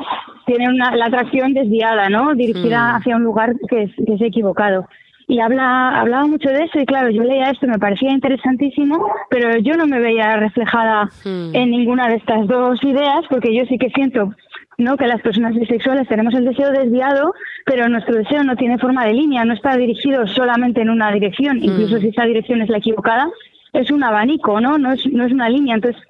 tienen 0.45 0.71
una, 0.71 0.93
la 0.95 1.05
atracción 1.05 1.53
desviada, 1.53 2.09
¿no? 2.09 2.35
Dirigida 2.35 2.91
Mm. 2.91 2.95
hacia 2.97 3.15
un 3.15 3.23
lugar 3.23 3.53
que 3.69 3.83
es, 3.83 3.91
que 4.05 4.13
es 4.15 4.21
equivocado. 4.21 4.85
Y 5.27 5.39
habla, 5.39 5.99
hablaba 5.99 6.27
mucho 6.27 6.49
de 6.49 6.63
eso 6.65 6.79
y 6.79 6.85
claro, 6.85 7.09
yo 7.09 7.23
leía 7.23 7.49
esto, 7.49 7.65
me 7.67 7.79
parecía 7.79 8.11
interesantísimo, 8.11 9.05
pero 9.29 9.57
yo 9.59 9.75
no 9.75 9.87
me 9.87 9.99
veía 9.99 10.35
reflejada 10.37 11.09
Mm. 11.25 11.55
en 11.55 11.71
ninguna 11.71 12.07
de 12.09 12.15
estas 12.15 12.45
dos 12.47 12.83
ideas 12.83 13.21
porque 13.29 13.55
yo 13.55 13.65
sí 13.65 13.77
que 13.77 13.89
siento 13.91 14.33
¿no? 14.77 14.97
que 14.97 15.07
las 15.07 15.21
personas 15.21 15.53
bisexuales 15.53 16.07
tenemos 16.07 16.33
el 16.33 16.45
deseo 16.45 16.71
desviado, 16.71 17.33
pero 17.65 17.87
nuestro 17.89 18.15
deseo 18.15 18.43
no 18.43 18.55
tiene 18.55 18.77
forma 18.79 19.05
de 19.05 19.13
línea, 19.13 19.45
no 19.45 19.53
está 19.53 19.77
dirigido 19.77 20.27
solamente 20.27 20.81
en 20.81 20.89
una 20.89 21.11
dirección, 21.11 21.57
incluso 21.63 21.99
si 21.99 22.07
esa 22.07 22.25
dirección 22.25 22.61
es 22.61 22.69
la 22.69 22.79
equivocada, 22.79 23.29
es 23.71 23.91
un 23.91 24.03
abanico, 24.03 24.59
¿no? 24.59 24.77
No 24.77 24.91
es, 24.91 25.05
no 25.07 25.25
es 25.25 25.31
una 25.31 25.47
línea. 25.49 25.75
Entonces 25.75 26.01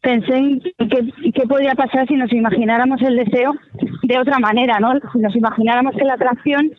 pensé 0.00 0.36
en 0.36 0.60
qué, 0.60 1.32
qué 1.34 1.42
podría 1.48 1.74
pasar 1.74 2.06
si 2.08 2.14
nos 2.14 2.32
imagináramos 2.32 3.02
el 3.02 3.16
deseo 3.16 3.54
de 4.02 4.18
otra 4.18 4.38
manera, 4.38 4.78
¿no? 4.80 4.94
Si 5.12 5.18
nos 5.18 5.34
imagináramos 5.36 5.94
que 5.96 6.04
la 6.04 6.14
atracción 6.14 6.70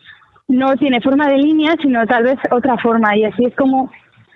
no 0.48 0.76
tiene 0.76 1.00
forma 1.00 1.28
de 1.28 1.38
línea, 1.38 1.74
sino 1.80 2.06
tal 2.06 2.24
vez 2.24 2.38
otra 2.50 2.76
forma. 2.78 3.16
Y 3.16 3.24
así 3.24 3.44
es 3.44 3.54
como 3.56 3.90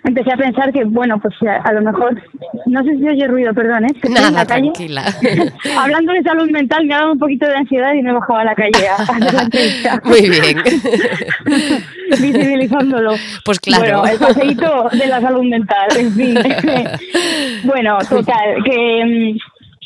empecé 0.05 0.33
a 0.33 0.37
pensar 0.37 0.73
que, 0.73 0.85
bueno, 0.85 1.19
pues 1.21 1.35
a, 1.43 1.57
a 1.69 1.73
lo 1.73 1.83
mejor, 1.83 2.21
no 2.67 2.83
sé 2.83 2.97
si 2.97 3.09
oye 3.09 3.27
ruido, 3.27 3.53
perdón, 3.53 3.85
¿eh? 3.85 3.89
Que 4.01 4.09
estoy 4.09 4.17
en 4.17 4.23
Nada, 4.23 4.31
la 4.31 4.47
calle. 4.47 4.73
tranquila. 4.73 5.05
Hablando 5.79 6.13
de 6.13 6.23
salud 6.23 6.51
mental, 6.51 6.87
me 6.87 6.95
ha 6.95 6.99
dado 6.99 7.13
un 7.13 7.19
poquito 7.19 7.47
de 7.47 7.57
ansiedad 7.57 7.93
y 7.95 8.03
me 8.03 8.11
he 8.11 8.13
bajado 8.15 8.39
a 8.39 8.45
la 8.45 8.55
calle 8.55 8.89
a 8.89 8.95
hacer 8.95 9.35
la 9.35 9.43
entrevista. 9.43 10.01
Muy 10.05 10.31
bien. 10.31 10.63
Visibilizándolo. 12.11 13.13
Pues 13.45 13.61
claro. 13.61 14.01
Bueno, 14.01 14.07
el 14.07 14.19
paseíto 14.19 14.89
de 14.93 15.07
la 15.07 15.21
salud 15.21 15.45
mental, 15.45 15.89
en 15.99 16.13
fin. 16.13 16.35
bueno, 17.65 17.99
total, 18.09 18.63
que 18.65 19.05
mm, 19.05 19.39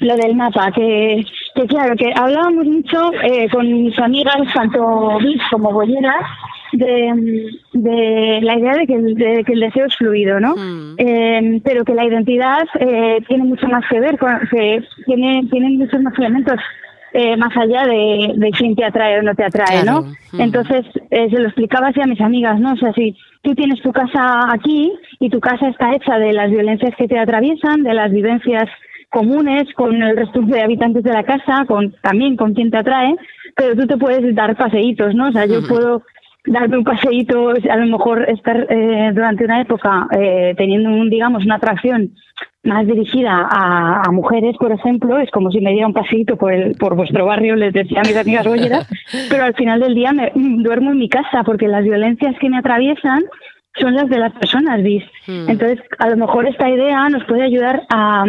lo 0.03 0.17
del 0.17 0.35
mapa, 0.37 0.71
que, 0.73 1.25
que 1.55 1.67
claro, 1.67 1.95
que 1.97 2.13
hablábamos 2.15 2.67
mucho 2.67 3.13
eh, 3.23 3.49
con 3.51 3.67
mis 3.71 3.99
amigas, 3.99 4.37
tanto 4.55 5.19
bis 5.19 5.41
como 5.51 5.73
bolleras, 5.73 6.25
de, 6.73 7.51
de 7.75 8.41
la 8.43 8.59
idea 8.59 8.75
de 8.75 8.87
que, 8.87 8.95
el, 8.95 9.15
de 9.15 9.45
que 9.45 9.53
el 9.53 9.61
deseo 9.61 9.87
es 9.87 9.97
fluido, 9.97 10.41
¿no? 10.41 10.57
Mm. 10.57 10.95
Eh, 10.99 11.61
pero 11.65 11.85
que 11.85 11.95
la 11.95 12.05
identidad 12.05 12.63
eh, 12.81 13.19
tiene 13.29 13.45
mucho 13.45 13.69
más 13.69 13.85
que 13.89 14.01
ver, 14.01 14.19
con, 14.19 14.31
que 14.51 14.83
tiene, 15.07 15.47
tiene 15.51 15.71
muchos 15.71 16.01
más 16.03 16.19
elementos 16.19 16.59
eh, 17.15 17.37
más 17.37 17.55
allá 17.57 17.85
de, 17.85 18.33
de 18.37 18.51
quién 18.53 18.75
te 18.75 18.85
atrae 18.85 19.19
o 19.19 19.23
no 19.23 19.35
te 19.35 19.45
atrae, 19.45 19.83
Claro. 19.83 20.01
¿no? 20.01 20.13
Mm. 20.33 20.41
Entonces, 20.41 20.87
eh, 21.11 21.29
se 21.31 21.39
lo 21.39 21.49
explicaba 21.49 21.89
así 21.89 22.01
a 22.01 22.07
mis 22.07 22.21
amigas, 22.21 22.59
¿no? 22.59 22.73
O 22.73 22.77
sea, 22.77 22.93
si 22.95 23.15
tú 23.43 23.55
tienes 23.55 23.83
tu 23.83 23.93
casa 23.93 24.51
aquí 24.51 24.93
y 25.21 25.29
tu 25.29 25.39
casa 25.41 25.69
está 25.69 25.95
hecha 25.95 26.19
de 26.19 26.33
las 26.33 26.51
violencias 26.51 26.95
que 26.97 27.09
te 27.09 27.19
atraviesan, 27.19 27.83
de 27.83 27.93
las 27.93 28.11
vivencias 28.11 28.69
comunes 29.13 29.73
con 29.75 30.03
el 30.03 30.17
resto 30.17 30.41
de 30.41 30.63
habitantes 30.63 31.05
de 31.05 31.13
la 31.13 31.23
casa, 31.23 31.65
con 31.69 31.95
también 32.03 32.35
con 32.37 32.55
quien 32.55 32.71
te 32.71 32.79
atrae, 32.79 33.15
pero 33.55 33.77
tú 33.77 33.87
te 33.87 33.99
puedes 33.99 34.35
dar 34.35 34.57
paseitos, 34.57 35.15
¿no? 35.15 35.29
O 35.29 35.33
sea, 35.33 35.45
yo 35.47 35.61
puedo 35.69 36.03
darme 36.47 36.79
un 36.79 36.85
paseíto, 36.85 37.51
a 37.51 37.77
lo 37.77 37.87
mejor 37.87 38.29
estar 38.29 38.67
eh, 38.71 39.13
durante 39.15 39.45
una 39.45 39.61
época 39.61 40.09
eh, 40.19 40.55
teniendo, 40.57 40.89
un, 40.89 41.11
digamos, 41.11 41.45
una 41.45 41.57
atracción 41.57 42.11
más 42.65 42.87
dirigida 42.87 43.49
a, 43.51 44.03
a 44.07 44.13
mujeres, 44.13 44.57
por 44.59 44.73
ejemplo, 44.73 45.19
es 45.19 45.31
como 45.31 45.51
si 45.51 45.61
me 45.61 45.73
diera 45.73 45.87
un 45.87 45.93
paseíto 45.93 46.37
por, 46.37 46.53
el, 46.53 46.75
por 46.77 46.97
vuestro 46.97 47.27
barrio, 47.27 47.55
les 47.55 47.75
decía 47.75 48.01
a 48.01 48.09
mis 48.09 48.17
amigas 48.17 48.47
bolleras, 48.47 48.89
pero 49.31 49.45
al 49.45 49.55
final 49.55 49.81
del 49.81 49.95
día 49.95 50.13
me, 50.13 50.33
duermo 50.35 50.93
en 50.93 50.99
mi 50.99 51.09
casa 51.09 51.43
porque 51.45 51.69
las 51.69 51.85
violencias 51.85 52.35
que 52.41 52.49
me 52.49 52.59
atraviesan 52.59 53.23
son 53.79 53.95
las 53.95 54.09
de 54.09 54.19
las 54.19 54.33
personas 54.33 54.83
bis. 54.83 55.05
Mm. 55.27 55.51
Entonces, 55.51 55.81
a 55.99 56.09
lo 56.09 56.17
mejor 56.17 56.47
esta 56.47 56.71
idea 56.71 57.09
nos 57.09 57.25
puede 57.25 57.43
ayudar 57.43 57.83
a, 57.91 58.25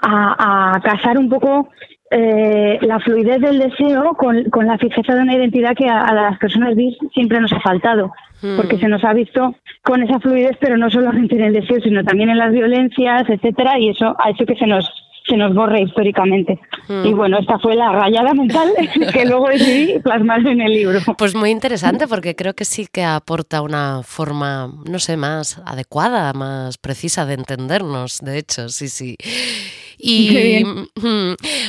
a, 0.00 0.74
a 0.76 0.80
casar 0.80 1.18
un 1.18 1.28
poco 1.28 1.68
eh, 2.10 2.78
la 2.82 3.00
fluidez 3.00 3.40
del 3.40 3.58
deseo 3.58 4.14
con, 4.14 4.44
con 4.50 4.66
la 4.66 4.78
fijeza 4.78 5.14
de 5.14 5.22
una 5.22 5.34
identidad 5.34 5.74
que 5.74 5.88
a, 5.88 6.02
a 6.02 6.14
las 6.14 6.38
personas 6.38 6.76
bis 6.76 6.96
siempre 7.12 7.40
nos 7.40 7.52
ha 7.52 7.60
faltado, 7.60 8.12
Mm. 8.42 8.56
porque 8.56 8.76
se 8.76 8.88
nos 8.88 9.02
ha 9.02 9.14
visto 9.14 9.54
con 9.82 10.02
esa 10.02 10.20
fluidez, 10.20 10.58
pero 10.60 10.76
no 10.76 10.90
solamente 10.90 11.36
en 11.36 11.44
el 11.44 11.52
deseo, 11.54 11.80
sino 11.80 12.04
también 12.04 12.28
en 12.28 12.36
las 12.36 12.52
violencias, 12.52 13.24
etcétera, 13.30 13.78
y 13.78 13.88
eso 13.88 14.14
ha 14.18 14.30
hecho 14.30 14.44
que 14.44 14.56
se 14.56 14.66
nos 14.66 14.92
se 15.28 15.36
nos 15.36 15.54
borre 15.54 15.82
históricamente. 15.82 16.58
Mm. 16.88 17.06
Y 17.06 17.12
bueno, 17.12 17.38
esta 17.38 17.58
fue 17.58 17.74
la 17.74 17.92
rayada 17.92 18.32
mental 18.34 18.72
que 19.12 19.24
luego 19.24 19.48
decidí 19.48 19.98
plasmar 20.00 20.46
en 20.46 20.60
el 20.60 20.72
libro. 20.72 21.00
Pues 21.18 21.34
muy 21.34 21.50
interesante 21.50 22.06
porque 22.06 22.34
creo 22.36 22.54
que 22.54 22.64
sí 22.64 22.86
que 22.90 23.04
aporta 23.04 23.62
una 23.62 24.02
forma, 24.02 24.72
no 24.88 24.98
sé, 24.98 25.16
más 25.16 25.60
adecuada, 25.64 26.32
más 26.32 26.78
precisa 26.78 27.26
de 27.26 27.34
entendernos, 27.34 28.20
de 28.20 28.38
hecho, 28.38 28.68
sí, 28.68 28.88
sí. 28.88 29.16
Y 29.98 30.62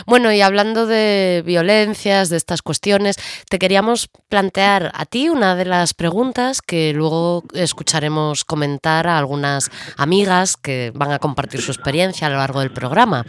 bueno, 0.05 0.31
y 0.33 0.41
hablando 0.41 0.85
de 0.85 1.43
violencias, 1.45 2.29
de 2.29 2.37
estas 2.37 2.61
cuestiones, 2.61 3.17
te 3.49 3.59
queríamos 3.59 4.09
plantear 4.29 4.91
a 4.93 5.05
ti 5.05 5.29
una 5.29 5.55
de 5.55 5.65
las 5.65 5.93
preguntas 5.93 6.61
que 6.61 6.93
luego 6.93 7.43
escucharemos 7.53 8.43
comentar 8.43 9.07
a 9.07 9.17
algunas 9.17 9.69
amigas 9.95 10.57
que 10.57 10.91
van 10.93 11.11
a 11.11 11.19
compartir 11.19 11.61
su 11.61 11.71
experiencia 11.71 12.27
a 12.27 12.29
lo 12.29 12.37
largo 12.37 12.59
del 12.59 12.71
programa. 12.71 13.25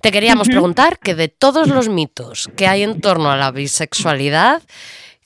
Te 0.00 0.10
queríamos 0.10 0.48
preguntar 0.48 0.98
que 0.98 1.14
de 1.14 1.28
todos 1.28 1.68
los 1.68 1.88
mitos 1.88 2.50
que 2.56 2.66
hay 2.66 2.82
en 2.82 3.00
torno 3.00 3.30
a 3.30 3.36
la 3.36 3.52
bisexualidad, 3.52 4.60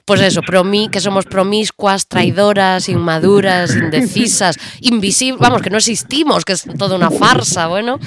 pues 0.07 0.21
eso, 0.23 0.41
promi 0.41 0.89
que 0.89 1.01
somos 1.01 1.27
promiscuas, 1.27 2.07
traidoras, 2.09 2.89
inmaduras, 2.89 3.75
indecisas, 3.77 4.57
invisibles, 4.81 5.41
vamos, 5.41 5.61
que 5.63 5.71
no 5.71 5.77
existimos, 5.79 6.45
que 6.45 6.53
es 6.53 6.65
toda 6.79 6.97
una 6.97 7.11
farsa, 7.11 7.67
bueno. 7.67 7.99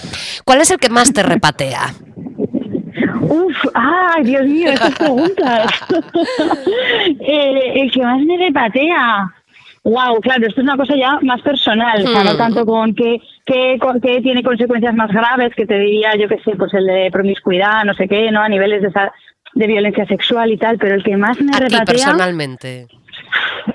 ¿Cuál 0.46 0.62
es 0.62 0.72
el 0.72 0.78
que 0.80 0.90
más 0.90 1.12
te 1.14 1.22
repatea? 1.24 1.94
Uf, 3.22 3.58
ay, 3.74 4.24
Dios 4.24 4.46
mío, 4.46 4.72
esas 4.72 4.96
preguntas. 4.96 5.72
Eh, 7.20 7.82
el 7.82 7.92
que 7.92 8.02
más 8.02 8.20
me 8.22 8.38
repatea. 8.38 9.34
Wow, 9.84 10.20
claro, 10.22 10.46
esto 10.48 10.60
es 10.62 10.64
una 10.68 10.76
cosa 10.78 10.94
ya 10.98 11.20
más 11.22 11.42
personal, 11.42 12.04
o 12.06 12.08
sea, 12.12 12.24
no 12.24 12.34
Hmm. 12.34 12.38
tanto 12.38 12.66
con 12.66 12.94
que, 12.94 13.20
que, 13.46 13.78
que 14.02 14.22
tiene 14.22 14.44
consecuencias 14.44 14.94
más 14.94 15.10
graves, 15.12 15.54
que 15.56 15.66
te 15.66 15.80
diría, 15.80 16.16
yo 16.20 16.28
qué 16.28 16.38
sé, 16.44 16.56
pues 16.58 16.74
el 16.74 16.86
de 16.86 17.10
promiscuidad, 17.12 17.84
no 17.86 17.94
sé 17.94 18.08
qué, 18.08 18.30
¿no? 18.32 18.42
A 18.42 18.50
niveles 18.50 18.82
de, 18.82 18.90
esa- 18.90 19.12
de 19.56 19.68
violencia 19.68 20.06
sexual 20.06 20.52
y 20.52 20.58
tal, 20.58 20.78
pero 20.78 20.96
el 20.96 21.04
que 21.04 21.18
más 21.18 21.40
me 21.42 21.52
A 21.52 21.58
ti 21.60 21.64
repatea... 21.66 21.86
personalmente. 21.86 22.88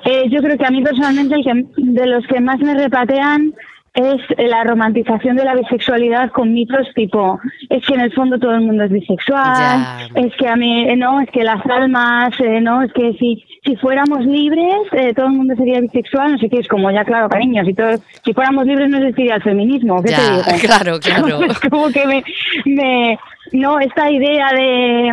Eh, 0.04 0.24
yo 0.30 0.40
creo 0.42 0.56
que 0.58 0.66
a 0.66 0.70
mí 0.70 0.82
personalmente 0.82 1.34
el 1.34 1.44
que, 1.44 1.64
de 1.76 2.06
los 2.06 2.26
que 2.26 2.40
más 2.40 2.58
me 2.60 2.74
repatean 2.74 3.52
es 3.94 4.20
la 4.38 4.64
romantización 4.64 5.36
de 5.36 5.44
la 5.44 5.54
bisexualidad 5.54 6.30
con 6.32 6.52
mitos 6.52 6.88
tipo 6.96 7.38
es 7.70 7.86
que 7.86 7.94
en 7.94 8.00
el 8.00 8.12
fondo 8.12 8.40
todo 8.40 8.52
el 8.56 8.62
mundo 8.62 8.82
es 8.82 8.90
bisexual, 8.90 9.54
Ya. 9.56 10.08
es 10.16 10.34
que 10.34 10.48
a 10.48 10.56
mí 10.56 10.88
eh, 10.88 10.96
no, 10.96 11.20
es 11.20 11.30
que 11.30 11.44
las 11.44 11.64
almas, 11.66 12.30
eh, 12.40 12.60
no, 12.60 12.82
es 12.82 12.92
que 12.92 13.12
si 13.20 13.44
si 13.64 13.76
fuéramos 13.76 14.26
libres 14.26 14.74
eh, 14.92 15.14
todo 15.14 15.26
el 15.26 15.32
mundo 15.34 15.54
sería 15.54 15.80
bisexual, 15.80 16.32
no 16.32 16.38
sé 16.38 16.48
qué, 16.50 16.58
es 16.58 16.66
como 16.68 16.90
ya 16.90 17.04
claro, 17.04 17.28
cariño, 17.28 17.64
si 17.64 17.72
todo, 17.72 17.92
si 18.24 18.34
fuéramos 18.34 18.66
libres 18.66 18.90
no 18.90 18.98
existiría 18.98 19.36
el 19.36 19.42
feminismo, 19.42 20.02
¿qué 20.02 20.08
te 20.10 20.16
Ya, 20.16 20.30
digo? 20.32 20.42
claro, 20.66 20.98
claro. 21.00 21.44
Es 21.44 21.60
como 21.60 21.88
que 21.90 22.04
me, 22.04 22.24
me 22.64 23.18
no 23.52 23.78
esta 23.78 24.10
idea 24.10 24.48
de 24.54 25.12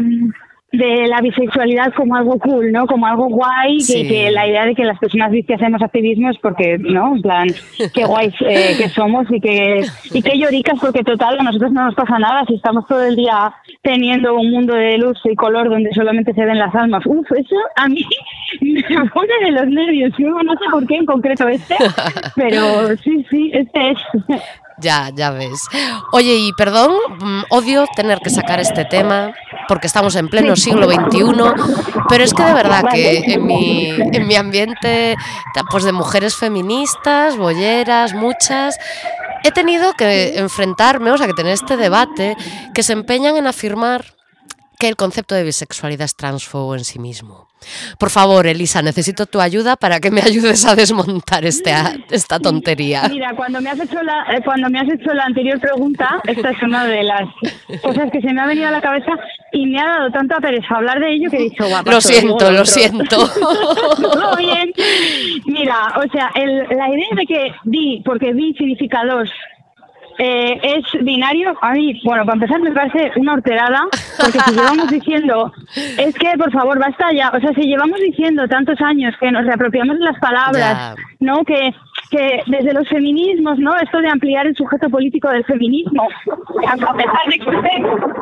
de 0.72 1.08
la 1.08 1.20
bisexualidad 1.20 1.94
como 1.94 2.16
algo 2.16 2.40
cool, 2.40 2.72
¿no? 2.72 2.86
Como 2.88 3.06
algo 3.06 3.28
guay, 3.28 3.78
que, 3.78 3.84
Sí. 3.84 4.08
que 4.08 4.32
la 4.32 4.48
idea 4.48 4.66
de 4.66 4.74
que 4.74 4.86
las 4.86 4.98
personas 5.00 5.30
bis 5.32 5.46
que 5.46 5.56
hacemos 5.56 5.82
activismo 5.82 6.30
es 6.30 6.38
porque, 6.38 6.78
¿no? 6.78 7.16
En 7.16 7.22
plan, 7.22 7.48
qué 7.94 8.06
guays 8.06 8.34
eh, 8.42 8.76
que 8.78 8.88
somos 8.90 9.26
y 9.30 9.42
que, 9.42 9.84
y 10.14 10.22
qué 10.22 10.38
lloricas 10.38 10.80
porque 10.80 11.04
total 11.04 11.40
a 11.40 11.44
nosotros 11.44 11.74
no 11.74 11.84
nos 11.86 11.96
pasa 11.96 12.18
nada 12.20 12.46
si 12.46 12.56
estamos 12.56 12.88
todo 12.88 13.04
el 13.04 13.16
día 13.18 13.54
teniendo 13.82 14.34
un 14.36 14.50
mundo 14.50 14.74
de 14.74 14.98
luz 14.98 15.20
y 15.26 15.36
color 15.36 15.70
donde 15.70 15.92
solamente 15.94 16.34
se 16.34 16.46
ven 16.46 16.58
las 16.60 16.74
almas. 16.74 17.06
Uf, 17.06 17.30
eso 17.34 17.56
a 17.76 17.88
mí 17.90 18.06
me 18.62 19.06
pone 19.10 19.34
de 19.44 19.52
los 19.52 19.68
nervios, 19.68 20.14
yo 20.18 20.30
no 20.42 20.54
sé 20.54 20.66
por 20.72 20.88
qué 20.88 20.96
en 20.96 21.06
concreto 21.06 21.48
este, 21.50 21.76
pero 22.36 22.96
sí, 23.04 23.26
sí, 23.30 23.52
este 23.54 23.92
es. 23.92 23.98
Ya, 24.82 25.12
ya 25.14 25.30
ves. 25.30 25.68
Oye, 26.12 26.36
y 26.36 26.54
perdón, 26.54 26.92
mm, 27.20 27.44
odio 27.50 27.86
tener 27.96 28.20
que 28.20 28.30
sacar 28.30 28.60
este 28.60 28.84
tema 28.86 29.32
porque 29.68 29.88
estamos 29.88 30.16
en 30.16 30.28
pleno 30.28 30.56
siglo 30.56 30.90
XXI, 30.90 31.24
pero 32.10 32.24
es 32.24 32.34
que 32.34 32.44
de 32.44 32.54
verdad 32.54 32.84
que 32.92 33.20
en 33.20 33.46
mi, 33.46 33.90
en 33.90 34.28
mi 34.28 34.36
ambiente 34.36 35.16
pues 35.70 35.84
de 35.84 35.92
mujeres 35.92 36.36
feministas, 36.36 37.38
bolleras, 37.38 38.14
muchas, 38.14 38.78
he 39.44 39.52
tenido 39.52 39.94
que 39.94 40.38
enfrentarme, 40.38 41.12
o 41.12 41.18
sea, 41.18 41.28
que 41.28 41.34
tener 41.34 41.54
este 41.54 41.78
debate, 41.78 42.36
que 42.74 42.84
se 42.84 42.94
empeñan 42.94 43.38
en 43.38 43.48
afirmar 43.48 44.06
que 44.82 44.88
el 44.90 44.96
concepto 44.96 45.36
de 45.36 45.44
bisexualidad 45.44 46.06
es 46.06 46.16
transfobo 46.16 46.74
en 46.74 46.84
sí 46.84 46.98
mismo. 46.98 47.48
Por 48.00 48.10
favor, 48.10 48.48
Elisa, 48.48 48.82
necesito 48.82 49.28
tu 49.28 49.40
ayuda 49.40 49.76
para 49.76 50.00
que 50.00 50.10
me 50.10 50.22
ayudes 50.22 50.66
a 50.66 50.74
desmontar 50.76 51.46
este, 51.46 51.72
esta 52.10 52.40
tontería. 52.40 53.04
Mira, 53.08 53.36
cuando 53.36 53.62
me 53.62 53.70
has 53.70 53.80
hecho 53.80 54.02
la, 54.02 54.24
eh, 54.36 54.42
cuando 54.44 54.68
me 54.72 54.80
has 54.80 54.90
hecho 54.90 55.14
la 55.14 55.26
anterior 55.26 55.60
pregunta, 55.60 56.20
esta 56.26 56.50
es 56.50 56.64
una 56.64 56.86
de 56.86 57.04
las 57.04 57.30
cosas 57.84 58.10
que 58.12 58.20
se 58.22 58.34
me 58.34 58.42
ha 58.42 58.48
venido 58.48 58.68
a 58.70 58.72
la 58.72 58.82
cabeza 58.82 59.12
y 59.52 59.68
me 59.68 59.80
ha 59.80 59.86
dado 59.86 60.10
tanta 60.10 60.38
pereza 60.40 60.76
hablar 60.76 61.00
de 61.00 61.14
ello 61.14 61.30
que 61.30 61.38
he 61.38 61.44
dicho, 61.44 61.68
guapa. 61.70 61.92
Lo 61.92 62.02
siento, 62.02 62.52
lo 62.52 62.66
siento. 62.66 63.18
Todo 64.02 64.36
bien. 64.38 64.72
Mira, 65.46 65.94
o 66.04 66.12
sea, 66.12 66.32
el- 66.34 66.66
la 66.76 66.90
idea 66.90 67.08
de 67.16 67.26
que 67.28 67.52
bi, 67.66 68.02
porque 68.04 68.34
bi 68.34 68.56
significa 68.58 69.06
dos, 69.06 69.30
eh, 70.18 70.60
es 70.64 71.04
binario, 71.04 71.54
a 71.62 71.72
mí, 71.74 72.00
bueno, 72.04 72.24
para 72.26 72.36
empezar 72.36 72.60
me 72.62 72.72
parece 72.72 73.12
una 73.18 73.34
horterada, 73.34 73.82
porque 74.20 74.40
si 74.40 74.52
llevamos 74.56 74.90
diciendo, 74.92 75.52
es 75.76 76.16
que 76.16 76.38
por 76.38 76.52
favor, 76.52 76.80
basta 76.80 77.12
ya, 77.14 77.32
o 77.36 77.40
sea, 77.40 77.54
si 77.54 77.62
llevamos 77.64 78.00
diciendo 78.00 78.48
tantos 78.48 78.80
años 78.82 79.14
que 79.20 79.32
nos 79.32 79.46
reapropiamos 79.46 79.98
de 80.00 80.06
las 80.06 80.20
palabras, 80.20 80.96
Ya. 80.96 80.96
¿no? 81.20 81.44
Que, 81.44 81.74
que 82.10 82.42
desde 82.48 82.74
los 82.74 82.88
feminismos, 82.90 83.58
¿no? 83.60 83.76
Esto 83.78 84.00
de 84.00 84.10
ampliar 84.10 84.46
el 84.46 84.56
sujeto 84.56 84.90
político 84.90 85.30
del 85.30 85.46
feminismo, 85.46 86.08
a 86.68 86.76
pesar 86.94 87.26
de 87.30 87.40
que 87.40 87.50
usted, 87.50 87.80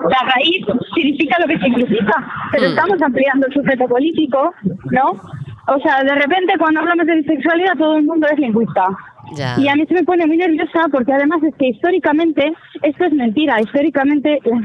la 0.09 0.31
raíz 0.35 0.65
significa 0.93 1.37
lo 1.39 1.47
que 1.47 1.57
significa, 1.59 2.13
pero 2.51 2.67
Mm. 2.67 2.69
estamos 2.69 3.01
ampliando 3.01 3.47
el 3.47 3.53
sujeto 3.53 3.87
político, 3.87 4.53
¿no? 4.91 5.11
O 5.71 5.79
sea, 5.81 6.03
de 6.03 6.15
repente 6.15 6.53
cuando 6.57 6.79
hablamos 6.81 7.05
de 7.05 7.15
bisexualidad 7.15 7.77
todo 7.77 7.97
el 7.97 8.03
mundo 8.03 8.27
es 8.31 8.39
lingüista. 8.39 8.85
Ya. 9.35 9.55
Y 9.59 9.67
a 9.67 9.75
mí 9.75 9.85
se 9.87 9.93
me 9.93 10.03
pone 10.03 10.25
muy 10.25 10.37
nerviosa 10.37 10.87
porque 10.91 11.13
además 11.13 11.41
es 11.43 11.55
que 11.55 11.67
históricamente, 11.69 12.53
esto 12.81 13.05
es 13.05 13.13
mentira, 13.13 13.61
históricamente 13.61 14.39
las, 14.45 14.63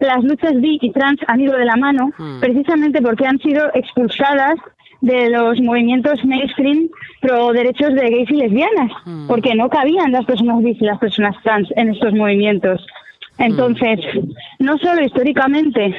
las 0.00 0.24
luchas 0.24 0.60
bi 0.60 0.78
y 0.80 0.90
trans 0.92 1.20
han 1.28 1.40
ido 1.40 1.56
de 1.56 1.64
la 1.64 1.76
mano 1.76 2.10
Hmm. 2.18 2.40
precisamente 2.40 3.00
porque 3.00 3.26
han 3.26 3.38
sido 3.38 3.70
expulsadas 3.74 4.56
de 5.00 5.30
los 5.30 5.60
movimientos 5.60 6.24
mainstream 6.24 6.88
pro 7.20 7.52
derechos 7.52 7.92
de 7.94 8.08
gays 8.08 8.30
y 8.30 8.34
lesbianas, 8.36 8.92
Hmm. 9.04 9.26
porque 9.26 9.54
no 9.54 9.68
cabían 9.68 10.12
las 10.12 10.24
personas 10.24 10.62
bis 10.62 10.80
y 10.80 10.84
las 10.84 10.98
personas 10.98 11.34
trans 11.42 11.68
en 11.76 11.90
estos 11.90 12.12
movimientos. 12.14 12.84
Entonces, 13.38 13.98
no 14.58 14.78
solo 14.78 15.02
históricamente 15.02 15.94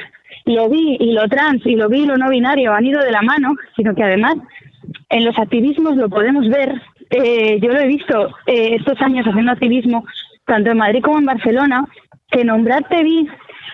lo 0.46 0.68
bi 0.68 0.96
y 1.00 1.12
lo 1.12 1.28
trans 1.28 1.64
y 1.66 1.74
lo 1.76 1.88
bi 1.88 2.00
y 2.02 2.06
lo 2.06 2.16
no 2.16 2.28
binario 2.28 2.72
han 2.72 2.84
ido 2.86 3.00
de 3.02 3.10
la 3.10 3.22
mano, 3.22 3.54
sino 3.76 3.94
que 3.94 4.02
además 4.02 4.36
en 5.10 5.24
los 5.24 5.38
activismos 5.38 5.96
lo 5.96 6.08
podemos 6.08 6.48
ver. 6.48 6.80
Eh, 7.16 7.58
yo 7.62 7.70
lo 7.72 7.78
he 7.80 7.86
visto 7.86 8.28
eh, 8.46 8.76
estos 8.78 9.00
años 9.00 9.24
haciendo 9.26 9.52
activismo, 9.52 10.04
tanto 10.46 10.70
en 10.70 10.78
Madrid 10.78 11.02
como 11.02 11.18
en 11.18 11.26
Barcelona, 11.26 11.86
que 12.30 12.44
nombrarte 12.44 13.02
bi 13.04 13.28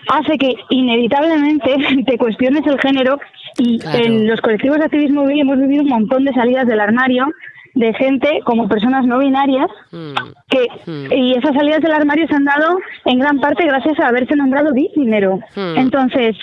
hace 0.09 0.37
que 0.39 0.55
inevitablemente 0.71 1.75
te 2.07 2.19
cuestiones 2.19 2.67
el 2.67 2.79
género 2.81 3.19
y 3.59 3.79
Claro. 3.79 3.99
en 4.05 4.27
los 4.29 4.41
colectivos 4.41 4.79
de 4.79 4.85
activismo 4.85 5.25
bi 5.27 5.41
hemos 5.41 5.59
vivido 5.59 5.83
un 5.83 5.89
montón 5.89 6.25
de 6.25 6.33
salidas 6.33 6.67
del 6.67 6.81
armario 6.81 7.27
de 7.75 7.95
gente 7.95 8.41
como 8.45 8.69
personas 8.69 9.07
no 9.07 9.19
binarias 9.19 9.69
Mm, 9.93 10.15
que 10.51 10.67
Hmm. 10.87 11.13
y 11.13 11.33
esas 11.39 11.55
salidas 11.55 11.81
del 11.81 11.93
armario 11.93 12.27
se 12.29 12.35
han 12.35 12.45
dado 12.45 12.79
en 13.05 13.19
gran 13.21 13.39
parte 13.41 13.65
gracias 13.65 13.99
a 14.01 14.09
haberse 14.09 14.35
nombrado 14.37 14.73
bi 14.75 14.89
primero. 14.95 15.39
Hmm. 15.57 15.77
Entonces, 15.79 16.37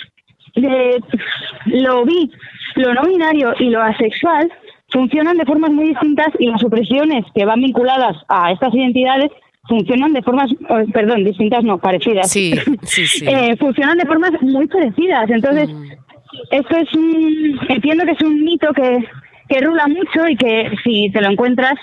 de- 0.54 1.00
lo 1.66 2.04
bi, 2.04 2.30
lo 2.76 2.94
no 2.94 3.02
binario 3.02 3.54
y 3.58 3.70
lo 3.70 3.82
asexual 3.82 4.50
funcionan 4.90 5.36
de 5.36 5.44
formas 5.44 5.70
muy 5.70 5.88
distintas 5.88 6.28
y 6.38 6.46
las 6.46 6.62
opresiones 6.64 7.24
que 7.34 7.44
van 7.44 7.60
vinculadas 7.60 8.16
a 8.28 8.52
estas 8.52 8.74
identidades 8.74 9.30
funcionan 9.68 10.14
de 10.14 10.22
formas, 10.22 10.50
oh, 10.70 10.80
perdón, 10.92 11.24
distintas 11.24 11.62
no, 11.62 11.78
parecidas. 11.78 12.30
Sí, 12.30 12.54
sí, 12.82 13.06
sí. 13.06 13.26
Eh, 13.28 13.56
funcionan 13.58 13.98
de 13.98 14.06
formas 14.06 14.32
muy 14.40 14.66
parecidas. 14.66 15.28
Entonces, 15.30 15.68
Mm. 15.70 15.92
esto 16.50 16.76
es 16.76 16.94
un, 16.94 17.58
entiendo 17.68 18.04
que 18.04 18.12
es 18.12 18.22
un 18.22 18.42
mito 18.44 18.72
que, 18.72 19.04
que 19.48 19.60
rula 19.60 19.86
mucho 19.86 20.28
y 20.28 20.36
que 20.36 20.70
si 20.84 21.10
te 21.10 21.20
lo 21.20 21.30
encuentras, 21.30 21.74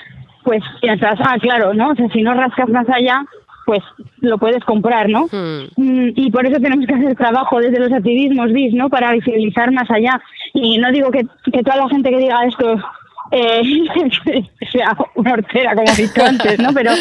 pues 0.43 0.61
piensas, 0.81 1.19
ah, 1.19 1.37
claro, 1.39 1.73
¿no? 1.73 1.89
O 1.89 1.95
sea, 1.95 2.07
si 2.09 2.21
no 2.21 2.33
rascas 2.33 2.69
más 2.69 2.87
allá, 2.89 3.23
pues 3.65 3.81
lo 4.19 4.37
puedes 4.37 4.63
comprar, 4.63 5.09
¿no? 5.09 5.27
Mm. 5.31 5.63
Mm, 5.75 6.13
Y 6.15 6.31
por 6.31 6.45
eso 6.45 6.59
tenemos 6.59 6.85
que 6.85 6.93
hacer 6.93 7.15
trabajo 7.15 7.59
desde 7.59 7.79
los 7.79 7.91
activismos 7.91 8.51
bis, 8.53 8.73
¿no? 8.73 8.89
Para 8.89 9.11
visibilizar 9.13 9.71
más 9.71 9.89
allá. 9.89 10.21
Y 10.53 10.77
no 10.77 10.91
digo 10.91 11.11
que, 11.11 11.25
que 11.51 11.63
toda 11.63 11.77
la 11.77 11.89
gente 11.89 12.09
que 12.09 12.17
diga 12.17 12.45
esto 12.45 12.77
eh, 13.31 13.61
sea 14.71 14.95
una 15.15 15.33
hortera, 15.33 15.73
como 15.73 15.87
he 15.91 16.01
dicho 16.01 16.23
antes, 16.23 16.59
¿no? 16.59 16.69
Pero 16.73 16.91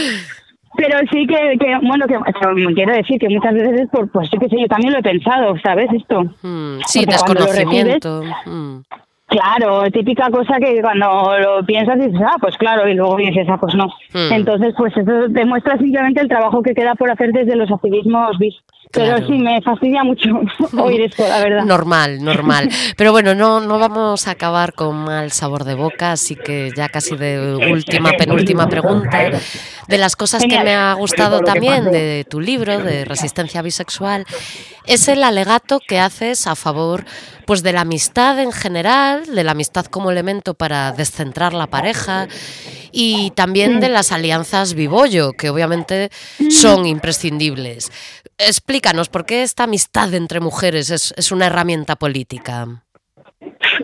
pero 0.77 0.99
sí 1.13 1.27
que, 1.27 1.57
que 1.59 1.79
bueno, 1.83 2.07
que 2.07 2.15
que 2.15 2.75
quiero 2.75 2.93
decir 2.95 3.19
que 3.21 3.29
muchas 3.29 3.55
veces 3.55 3.83
es 3.83 3.89
por, 3.91 4.11
pues 4.11 4.29
sí 4.29 4.39
que 4.39 4.49
sí, 4.49 4.57
yo 4.61 4.67
también 4.67 4.93
lo 4.93 4.99
he 4.99 5.03
pensado, 5.03 5.55
¿sabes? 5.63 5.87
Esto. 5.93 6.25
Mm, 6.43 6.79
sí, 6.87 7.05
Porque 7.07 7.19
cuando 7.25 7.45
lo 7.45 7.53
desconocimiento. 7.53 8.23
Claro, 9.35 9.83
típica 9.91 10.31
cosa 10.31 10.61
que 10.61 10.81
cuando 10.81 11.37
lo 11.41 11.67
piensas 11.67 11.99
dices, 11.99 12.21
ah, 12.25 12.37
pues 12.41 12.57
claro, 12.57 12.89
y 12.89 12.95
luego 12.95 13.17
dices, 13.17 13.45
ah, 13.51 13.59
pues 13.61 13.75
no. 13.75 13.87
Hmm. 14.13 14.33
Entonces, 14.33 14.75
pues 14.79 14.97
eso 14.97 15.27
demuestra 15.29 15.77
simplemente 15.77 16.21
el 16.21 16.29
trabajo 16.29 16.63
que 16.63 16.73
queda 16.73 16.95
por 16.95 17.11
hacer 17.11 17.33
desde 17.33 17.57
los 17.57 17.69
activismos 17.69 18.39
bis. 18.39 18.55
Claro. 18.95 19.17
Pero 19.17 19.27
sí, 19.27 19.33
me 19.43 19.61
fastidia 19.61 20.05
mucho 20.05 20.29
oír 20.83 21.01
esto, 21.03 21.27
la 21.27 21.41
verdad. 21.41 21.65
Normal, 21.65 22.23
normal. 22.23 22.69
Pero 22.97 23.11
bueno, 23.11 23.35
no, 23.35 23.61
no 23.61 23.79
vamos 23.81 24.29
a 24.29 24.33
acabar 24.33 24.73
con 24.73 24.97
mal 25.05 25.33
sabor 25.33 25.65
de 25.65 25.75
boca, 25.75 26.13
así 26.13 26.37
que 26.37 26.71
ya 26.77 26.89
casi 26.89 27.17
de 27.17 27.57
última, 27.73 28.13
penúltima 28.13 28.69
pregunta. 28.69 29.31
De 29.89 29.99
las 29.99 30.15
cosas 30.15 30.45
que 30.45 30.63
me 30.63 30.75
ha 30.75 30.93
gustado 30.95 31.41
también 31.41 31.91
de 31.91 32.25
tu 32.31 32.41
libro, 32.41 32.79
de 32.79 33.05
Resistencia 33.05 33.63
Bisexual, 33.63 34.27
es 34.87 35.09
el 35.09 35.25
alegato 35.25 35.81
que 35.81 35.99
haces 35.99 36.47
a 36.47 36.55
favor 36.55 37.05
pues 37.47 37.63
de 37.63 37.73
la 37.73 37.83
amistad 37.83 38.39
en 38.39 38.53
general, 38.53 39.27
de 39.27 39.45
la 39.45 39.53
amistad 39.53 39.87
como 39.87 40.11
elemento 40.11 40.55
para 40.55 40.93
descentrar 40.93 41.53
la 41.53 41.67
pareja 41.67 42.29
y 42.95 43.33
también 43.33 43.81
de 43.81 43.89
las 43.89 44.13
alianzas 44.13 44.75
bibollo, 44.75 45.33
que 45.33 45.51
obviamente 45.51 46.11
son 46.49 46.87
imprescindibles. 46.87 47.91
Explícanos, 48.39 49.09
¿por 49.09 49.27
qué 49.27 49.43
esta 49.43 49.65
amistad 49.65 50.15
entre 50.15 50.41
mujeres 50.41 50.91
es, 50.91 51.13
es 51.17 51.33
una 51.33 51.47
herramienta 51.47 51.97
política? 51.97 52.85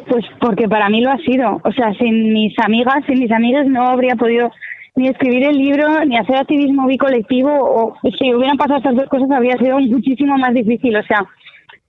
Pues 0.08 0.24
porque 0.40 0.68
para 0.68 0.88
mí 0.88 1.00
lo 1.00 1.10
ha 1.10 1.18
sido. 1.18 1.60
O 1.64 1.72
sea, 1.72 1.92
sin 1.94 2.32
mis 2.32 2.56
amigas, 2.58 3.04
sin 3.06 3.18
mis 3.18 3.32
amigas 3.32 3.66
no 3.66 3.88
habría 3.88 4.14
podido 4.14 4.50
ni 4.94 5.08
escribir 5.08 5.44
el 5.44 5.56
libro, 5.56 6.04
ni 6.04 6.16
hacer 6.16 6.36
activismo 6.36 6.86
bicolectivo, 6.86 7.50
o 7.50 7.96
si 8.18 8.34
hubieran 8.34 8.56
pasado 8.56 8.78
estas 8.78 8.96
dos 8.96 9.08
cosas 9.08 9.30
habría 9.30 9.56
sido 9.56 9.78
muchísimo 9.80 10.36
más 10.38 10.54
difícil. 10.54 10.96
O 10.96 11.02
sea, 11.02 11.26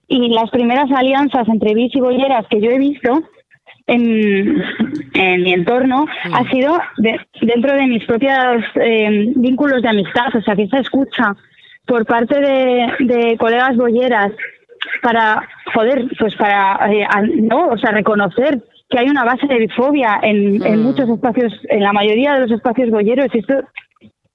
y 0.08 0.28
las 0.28 0.50
primeras 0.50 0.90
alianzas 0.90 1.48
entre 1.48 1.74
bis 1.74 1.94
y 1.94 2.00
bolleras 2.00 2.46
que 2.48 2.60
yo 2.60 2.70
he 2.70 2.78
visto 2.78 3.22
en, 3.94 4.62
en 5.14 5.42
mi 5.42 5.52
entorno 5.52 6.06
ha 6.32 6.44
sido 6.50 6.78
de- 6.98 7.20
dentro 7.42 7.74
de 7.74 7.86
mis 7.86 8.04
propios 8.04 8.64
eh, 8.76 9.32
vínculos 9.36 9.82
de 9.82 9.88
amistad, 9.88 10.34
o 10.34 10.42
sea, 10.42 10.56
que 10.56 10.62
esa 10.64 10.78
escucha 10.80 11.34
por 11.86 12.04
parte 12.06 12.40
de, 12.40 12.92
de 13.00 13.36
colegas 13.38 13.76
bolleras 13.76 14.32
para, 15.02 15.46
joder, 15.74 16.06
pues 16.18 16.34
para, 16.36 16.78
eh, 16.92 17.04
a- 17.04 17.22
no, 17.22 17.68
o 17.68 17.78
sea, 17.78 17.90
reconocer 17.90 18.62
que 18.88 18.98
hay 18.98 19.08
una 19.08 19.24
base 19.24 19.46
de 19.46 19.58
bifobia 19.58 20.18
en, 20.22 20.62
en 20.64 20.80
Mm. 20.80 20.82
muchos 20.82 21.08
espacios, 21.08 21.52
en 21.70 21.82
la 21.82 21.92
mayoría 21.92 22.34
de 22.34 22.40
los 22.40 22.50
espacios 22.50 22.90
bolleros, 22.90 23.28
y 23.34 23.38
esto 23.38 23.54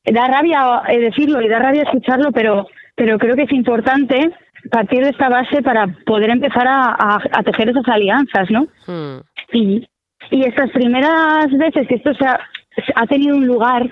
da 0.05 0.27
rabia 0.27 0.81
eh, 0.87 0.99
decirlo 0.99 1.41
y 1.41 1.47
da 1.47 1.59
rabia 1.59 1.83
escucharlo, 1.83 2.31
pero, 2.31 2.67
pero 2.95 3.17
creo 3.19 3.35
que 3.35 3.43
es 3.43 3.51
importante 3.51 4.31
partir 4.71 5.03
de 5.03 5.09
esta 5.11 5.29
base 5.29 5.61
para 5.61 5.87
poder 6.05 6.29
empezar 6.31 6.67
a, 6.67 6.85
a- 6.89 7.21
a 7.39 7.43
tejer 7.43 7.69
esas 7.69 7.87
alianzas, 7.87 8.49
¿no? 8.49 8.61
Hmm, 8.87 9.19
Y, 9.51 9.87
y 10.31 10.43
estas 10.43 10.71
primeras 10.71 11.47
veces 11.51 11.87
que 11.87 11.95
esto 11.95 12.13
se 12.13 12.25
ha, 12.25 13.07
tenido 13.07 13.35
un 13.35 13.47
lugar 13.47 13.89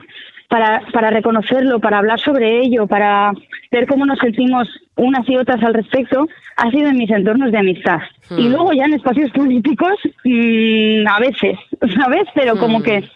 para, 0.49 0.81
para 0.93 1.09
reconocerlo, 1.09 1.79
para 1.79 1.97
hablar 1.99 2.19
sobre 2.19 2.59
ello, 2.61 2.87
para 2.87 3.31
ver 3.71 3.87
cómo 3.87 4.05
nos 4.05 4.19
sentimos 4.19 4.67
unas 4.95 5.27
y 5.27 5.37
otras 5.37 5.61
al 5.63 5.73
respecto, 5.73 6.27
ha 6.57 6.69
sido 6.71 6.89
en 6.89 6.97
mis 6.97 7.09
entornos 7.09 7.51
de 7.51 7.57
amistad. 7.57 7.99
Hmm. 8.29 8.39
Y 8.39 8.49
luego 8.49 8.71
ya 8.73 8.85
en 8.85 8.93
espacios 8.93 9.31
políticos, 9.31 9.93
mm, 10.23 11.07
a 11.07 11.19
veces, 11.19 11.57
¿sabes? 11.99 12.23
Pero 12.33 12.57
como 12.57 12.79
Hmm. 12.79 12.83
que 12.83 13.09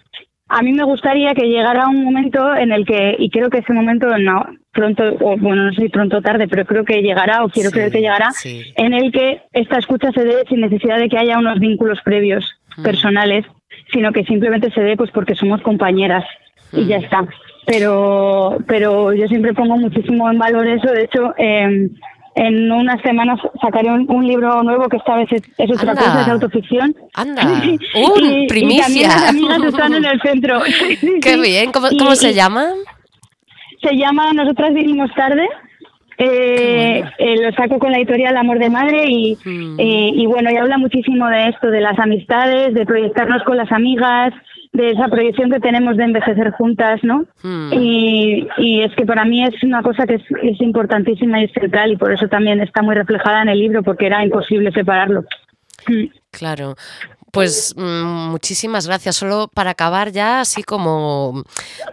a 0.49 0.61
mí 0.63 0.73
me 0.73 0.83
gustaría 0.83 1.33
que 1.33 1.47
llegara 1.47 1.87
un 1.87 2.03
momento 2.03 2.55
en 2.55 2.71
el 2.71 2.85
que, 2.85 3.15
y 3.19 3.29
creo 3.29 3.49
que 3.49 3.59
ese 3.59 3.71
momento 3.73 4.07
no, 4.17 4.45
pronto, 4.73 5.03
o 5.21 5.37
bueno, 5.37 5.65
no 5.65 5.73
sé 5.73 5.83
si 5.83 5.89
pronto 5.89 6.17
o 6.17 6.21
tarde, 6.21 6.47
pero 6.47 6.65
creo 6.65 6.83
que 6.85 7.01
llegará, 7.01 7.43
o 7.43 7.49
quiero 7.49 7.69
Sí, 7.69 7.73
creer 7.75 7.91
que 7.91 8.01
llegará, 8.01 8.31
sí. 8.31 8.63
en 8.75 8.93
el 8.93 9.11
que 9.11 9.41
esta 9.53 9.77
escucha 9.77 10.11
se 10.11 10.23
dé 10.25 10.43
sin 10.49 10.61
necesidad 10.61 10.97
de 10.97 11.07
que 11.09 11.17
haya 11.17 11.37
unos 11.37 11.59
vínculos 11.59 11.99
previos 12.03 12.45
Mm. 12.77 12.83
personales, 12.83 13.45
sino 13.91 14.11
que 14.11 14.23
simplemente 14.23 14.71
se 14.71 14.81
dé 14.81 14.95
pues 14.97 15.11
porque 15.11 15.35
somos 15.35 15.61
compañeras 15.61 16.23
y 16.71 16.81
Mm. 16.81 16.87
ya 16.87 16.97
está. 16.97 17.27
Pero, 17.65 18.57
pero 18.67 19.13
yo 19.13 19.27
siempre 19.27 19.53
pongo 19.53 19.77
muchísimo 19.77 20.29
en 20.31 20.39
valor 20.39 20.67
eso. 20.67 20.87
De 20.91 21.03
hecho, 21.03 21.33
eh, 21.37 21.89
en 22.35 22.71
unas 22.71 23.01
semanas 23.01 23.39
sacaré 23.61 23.89
un, 23.91 24.09
un 24.09 24.25
libro 24.25 24.61
nuevo 24.63 24.87
que 24.87 24.97
esta 24.97 25.15
vez 25.15 25.31
es, 25.31 25.41
es 25.57 25.71
otra 25.71 25.91
Anda. 25.91 26.01
cosa, 26.03 26.21
es 26.21 26.27
autoficción. 26.29 26.95
Anda. 27.13 27.41
Y- 27.65 27.77
¡Uh, 27.95 28.19
y, 28.43 28.47
primicia! 28.47 29.09
también 29.09 29.09
las 29.09 29.29
amigas 29.29 29.63
están 29.73 29.93
en 29.93 30.05
el 30.05 30.21
centro. 30.21 30.59
Qué 31.21 31.37
bien, 31.37 31.71
¿cómo, 31.71 31.87
Y- 31.91 31.97
cómo 31.97 32.15
se 32.15 32.31
y 32.31 32.33
llama? 32.33 32.67
Se 33.81 33.95
llama 33.95 34.31
Nosotras 34.33 34.73
vinimos 34.73 35.09
tarde 35.15 35.47
Eh, 36.21 37.01
eh, 37.17 37.35
lo 37.41 37.51
saco 37.53 37.79
con 37.79 37.91
la 37.93 37.97
editorial 37.97 38.35
Amor 38.35 38.59
de 38.59 38.69
Madre 38.69 39.05
y, 39.07 39.37
Mm. 39.45 39.79
y, 39.79 40.21
y 40.21 40.25
bueno, 40.25 40.51
y 40.51 40.57
habla 40.57 40.77
muchísimo 40.77 41.27
de 41.29 41.47
esto, 41.47 41.67
de 41.71 41.79
las 41.79 41.97
amistades, 41.97 42.73
de 42.73 42.85
proyectarnos 42.85 43.41
con 43.43 43.55
las 43.55 43.71
amigas, 43.71 44.33
de 44.71 44.91
esa 44.91 45.07
proyección 45.07 45.49
que 45.49 45.59
tenemos 45.59 45.97
de 45.97 46.03
envejecer 46.03 46.51
juntas, 46.51 46.99
¿no? 47.03 47.25
Mm. 47.43 47.73
Y, 47.73 48.47
y 48.57 48.81
es 48.81 48.93
que 48.95 49.05
para 49.05 49.25
mí 49.25 49.43
es 49.43 49.63
una 49.63 49.81
cosa 49.81 50.05
que 50.05 50.15
es, 50.15 50.23
es 50.43 50.61
importantísima 50.61 51.41
y 51.41 51.45
es 51.45 51.51
central 51.51 51.91
y 51.91 51.97
por 51.97 52.13
eso 52.13 52.27
también 52.27 52.61
está 52.61 52.81
muy 52.81 52.95
reflejada 52.95 53.41
en 53.41 53.49
el 53.49 53.59
libro 53.59 53.83
porque 53.83 54.05
era 54.05 54.23
imposible 54.23 54.71
separarlo. 54.71 55.23
Mm. 55.87 56.05
Claro. 56.31 56.75
Pues 57.31 57.73
mm, 57.77 58.29
muchísimas 58.31 58.87
gracias. 58.87 59.15
Solo 59.17 59.49
para 59.53 59.71
acabar 59.71 60.11
ya, 60.11 60.41
así 60.41 60.63
como 60.63 61.43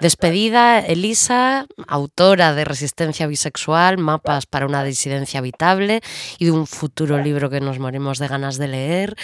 despedida, 0.01 0.79
Elisa, 0.81 1.67
autora 1.87 2.55
de 2.55 2.65
Resistencia 2.65 3.27
Bisexual, 3.27 3.99
Mapas 3.99 4.47
para 4.47 4.67
una 4.67 4.83
disidencia 4.83 5.39
habitable 5.41 6.01
y 6.39 6.47
de 6.47 6.53
un 6.53 6.67
futuro 6.67 7.19
libro 7.19 7.51
que 7.51 7.61
nos 7.61 7.79
morimos 7.79 8.19
de 8.19 8.29
ganas 8.29 8.57
de 8.59 8.69
leer. 8.69 9.17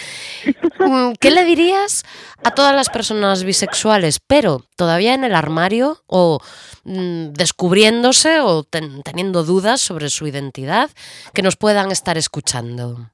Mm, 0.79 1.13
¿Qué 1.19 1.31
le 1.31 1.45
dirías 1.45 2.03
a 2.43 2.51
todas 2.51 2.75
las 2.75 2.89
personas 2.89 3.43
bisexuales, 3.43 4.19
pero 4.19 4.63
todavía 4.75 5.13
en 5.13 5.23
el 5.23 5.33
armario 5.35 6.03
o 6.07 6.39
mm, 6.83 7.29
descubriéndose 7.33 8.39
o 8.41 8.63
ten- 8.63 9.01
teniendo 9.03 9.43
dudas 9.43 9.81
sobre 9.81 10.09
su 10.09 10.27
identidad, 10.27 10.89
que 11.33 11.41
nos 11.41 11.55
puedan 11.55 11.91
estar 11.91 12.17
escuchando? 12.17 13.09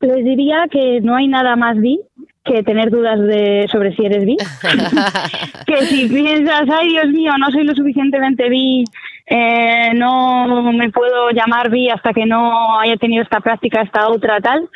Les 0.00 0.24
diría 0.24 0.66
que 0.70 1.00
no 1.00 1.16
hay 1.16 1.28
nada 1.28 1.56
más 1.56 1.78
bi 1.80 2.00
que 2.44 2.62
tener 2.62 2.90
dudas 2.90 3.20
de 3.20 3.66
sobre 3.70 3.94
si 3.94 4.06
eres 4.06 4.24
bi. 4.24 4.36
que 5.66 5.82
si 5.86 6.08
piensas, 6.08 6.62
ay 6.70 6.90
Dios 6.90 7.08
mío, 7.08 7.32
no 7.38 7.50
soy 7.50 7.64
lo 7.64 7.74
suficientemente 7.74 8.48
bi, 8.48 8.84
eh, 9.26 9.92
no 9.94 10.72
me 10.72 10.90
puedo 10.90 11.30
llamar 11.30 11.70
bi 11.70 11.90
hasta 11.90 12.12
que 12.12 12.24
no 12.24 12.78
haya 12.78 12.96
tenido 12.96 13.22
esta 13.22 13.40
práctica, 13.40 13.82
esta 13.82 14.08
otra, 14.08 14.40
tal. 14.40 14.68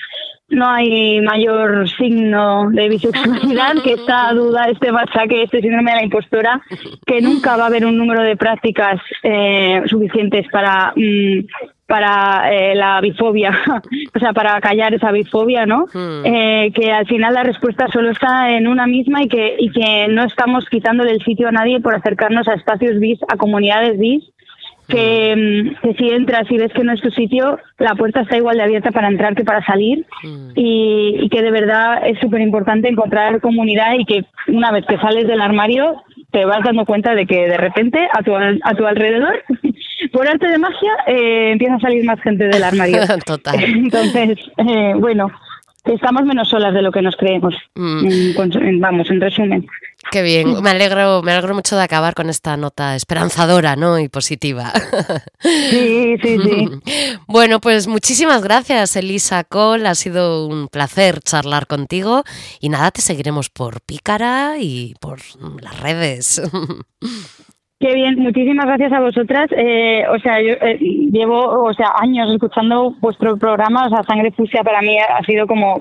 No 0.49 0.69
hay 0.69 1.21
mayor 1.21 1.89
signo 1.91 2.69
de 2.71 2.89
bisexualidad 2.89 3.81
que 3.85 3.93
esta 3.93 4.33
duda, 4.33 4.65
este 4.65 4.91
machaque, 4.91 5.45
este 5.45 5.61
síndrome 5.61 5.93
de 5.93 5.97
la 5.99 6.05
impostora, 6.05 6.61
que 7.07 7.21
nunca 7.21 7.57
va 7.57 7.65
a 7.65 7.67
haber 7.69 7.87
un 7.87 7.97
número 7.97 8.23
de 8.23 8.37
prácticas 8.37 9.01
eh, 9.23 9.81
suficientes 9.87 10.49
para, 10.51 10.93
mm, 10.97 11.47
para 11.91 12.53
eh, 12.53 12.77
la 12.77 13.01
bifobia, 13.01 13.51
o 14.15 14.19
sea, 14.21 14.33
para 14.33 14.61
callar 14.61 14.95
esa 14.95 15.11
bifobia, 15.11 15.67
¿no? 15.67 15.87
Hmm. 15.93 16.25
Eh, 16.25 16.73
que 16.73 16.93
al 16.93 17.05
final 17.07 17.35
la 17.35 17.43
respuesta 17.43 17.89
solo 17.93 18.11
está 18.11 18.51
en 18.51 18.69
una 18.69 18.87
misma 18.87 19.25
y 19.25 19.29
que, 19.29 19.57
y 19.59 19.71
que 19.73 20.07
no 20.09 20.23
estamos 20.23 20.65
quitándole 20.71 21.11
el 21.11 21.25
sitio 21.25 21.49
a 21.49 21.53
nadie 21.53 21.81
por 21.81 21.97
acercarnos 21.97 22.47
a 22.47 22.55
espacios 22.55 23.01
bis, 23.01 23.19
a 23.27 23.37
comunidades 23.37 23.99
bis, 23.99 24.23
que, 24.87 25.35
mm, 25.37 25.83
que 25.83 25.95
si 25.95 26.11
entras 26.11 26.49
y 26.49 26.59
ves 26.59 26.73
que 26.73 26.85
no 26.85 26.93
es 26.93 27.01
tu 27.01 27.11
sitio, 27.11 27.59
la 27.79 27.97
puerta 27.97 28.21
está 28.21 28.37
igual 28.37 28.57
de 28.57 28.63
abierta 28.63 28.93
para 28.93 29.09
entrar 29.09 29.35
que 29.35 29.45
para 29.45 29.65
salir 29.65 30.07
Mm. 30.23 30.51
y, 30.55 31.17
y 31.23 31.29
que 31.29 31.43
de 31.43 31.51
verdad 31.51 32.07
es 32.07 32.21
súper 32.21 32.41
importante 32.41 32.89
encontrar 32.89 33.41
comunidad 33.41 33.95
y 33.99 34.05
que 34.05 34.25
una 34.49 34.71
vez 34.71 34.85
que 34.87 34.99
sales 34.99 35.27
del 35.27 35.41
armario 35.41 36.03
te 36.31 36.45
vas 36.45 36.63
dando 36.63 36.85
cuenta 36.85 37.15
de 37.15 37.27
que 37.27 37.49
de 37.49 37.57
repente 37.57 37.99
a 38.13 38.23
tu, 38.23 38.35
a 38.35 38.75
tu 38.75 38.87
alrededor, 38.87 39.43
por 40.13 40.29
arte 40.29 40.49
de 40.49 40.59
magia, 40.59 40.93
eh, 41.07 41.53
empieza 41.53 41.75
a 41.77 41.81
salir 41.81 42.05
más 42.05 42.21
gente 42.21 42.45
del 42.45 42.63
armario. 42.63 43.01
Total. 43.27 43.63
Entonces, 43.65 44.39
eh, 44.57 44.95
bueno, 44.97 45.31
estamos 45.85 46.25
menos 46.25 46.49
solas 46.49 46.75
de 46.75 46.83
lo 46.83 46.93
que 46.93 47.03
nos 47.03 47.17
creemos. 47.17 47.55
Mm. 47.75 48.35
En 48.55 48.81
vamos, 48.81 49.11
en 49.11 49.21
resumen. 49.21 49.67
Qué 50.11 50.23
bien, 50.23 50.63
me 50.63 50.71
alegro, 50.71 51.23
me 51.23 51.33
alegro 51.33 51.55
mucho 51.55 51.77
de 51.77 51.83
acabar 51.83 52.15
con 52.15 52.31
esta 52.31 52.57
nota 52.57 52.97
esperanzadora, 52.97 53.77
¿no? 53.77 53.99
Y 53.99 54.09
positiva. 54.09 54.73
Sí, 55.41 56.17
sí, 56.23 56.39
sí. 56.39 56.69
Bueno, 57.27 57.61
pues 57.61 57.87
muchísimas 57.87 58.43
gracias, 58.43 58.97
Elisa 58.97 59.45
Cole. 59.45 59.87
Ha 59.87 59.95
sido 59.95 60.47
un 60.47 60.69
placer 60.69 61.21
charlar 61.21 61.67
contigo. 61.67 62.25
Y 62.61 62.71
nada, 62.71 62.91
te 62.91 63.03
seguiremos 63.03 63.51
por 63.51 63.83
Pícara 63.83 64.55
y 64.59 64.95
por 65.01 65.21
las 65.61 65.79
redes. 65.81 66.43
Qué 67.81 67.95
bien, 67.95 68.19
muchísimas 68.19 68.67
gracias 68.67 68.93
a 68.93 69.01
vosotras. 69.01 69.49
Eh, 69.57 70.05
o 70.15 70.19
sea, 70.19 70.39
yo 70.43 70.53
eh, 70.61 70.77
llevo, 71.11 71.65
o 71.65 71.73
sea, 71.73 71.95
años 71.99 72.31
escuchando 72.31 72.95
vuestro 73.01 73.39
programa. 73.39 73.87
O 73.87 73.89
sea, 73.89 74.03
Sangre 74.03 74.33
Fusia 74.33 74.63
para 74.63 74.83
mí 74.83 74.99
ha 74.99 75.25
sido 75.25 75.47
como, 75.47 75.81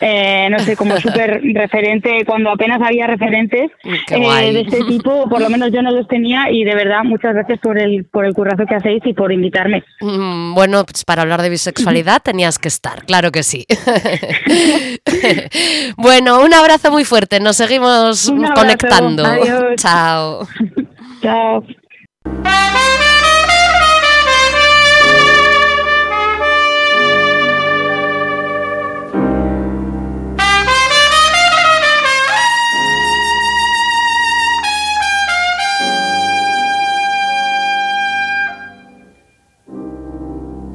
eh, 0.00 0.46
no 0.48 0.60
sé, 0.60 0.76
como 0.76 0.96
súper 1.00 1.40
referente 1.54 2.24
cuando 2.24 2.50
apenas 2.50 2.80
había 2.80 3.08
referentes 3.08 3.72
eh, 3.82 4.52
de 4.52 4.60
este 4.60 4.84
tipo. 4.84 5.28
Por 5.28 5.40
lo 5.40 5.50
menos 5.50 5.72
yo 5.72 5.82
no 5.82 5.90
los 5.90 6.06
tenía 6.06 6.52
y 6.52 6.62
de 6.62 6.76
verdad 6.76 7.02
muchas 7.02 7.34
gracias 7.34 7.58
por 7.58 7.80
el 7.80 8.04
por 8.04 8.26
el 8.26 8.32
currazo 8.32 8.64
que 8.66 8.76
hacéis 8.76 9.02
y 9.04 9.12
por 9.12 9.32
invitarme. 9.32 9.82
Mm, 10.02 10.54
Bueno, 10.54 10.84
pues 10.84 11.04
para 11.04 11.22
hablar 11.22 11.42
de 11.42 11.50
bisexualidad 11.50 12.22
tenías 12.22 12.60
que 12.60 12.68
estar, 12.68 13.04
claro 13.06 13.32
que 13.32 13.42
sí. 13.42 13.66
bueno, 15.96 16.42
un 16.42 16.54
abrazo 16.54 16.92
muy 16.92 17.04
fuerte. 17.04 17.40
Nos 17.40 17.56
seguimos 17.56 18.32
conectando. 18.54 19.24
Adiós. 19.24 19.64
Chao. 19.78 20.46
Chao. 21.24 21.64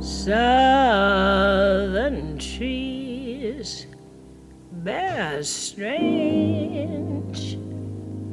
Southern 0.01 1.19
trees 2.39 3.85
bear 4.71 5.43
strange 5.43 5.99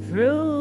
fruit, 0.09 0.56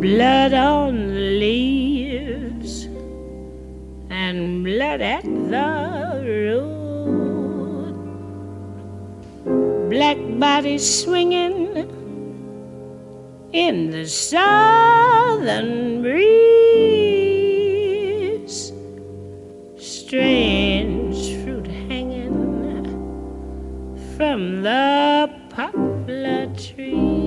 blood 0.00 0.54
on 0.54 1.08
the 1.08 1.38
leaves 1.40 2.84
and 4.10 4.62
blood 4.62 5.00
at 5.00 5.24
the 5.24 6.22
root. 6.24 6.78
Black 9.90 10.18
bodies 10.38 11.02
swinging 11.02 11.90
in 13.52 13.90
the 13.90 14.06
southern 14.06 16.00
breeze. 16.02 16.28
Strange 19.76 21.42
fruit 21.42 21.66
hanging 21.66 22.38
from 24.16 24.62
the 24.62 25.28
poplar 25.50 26.46
trees. 26.54 27.17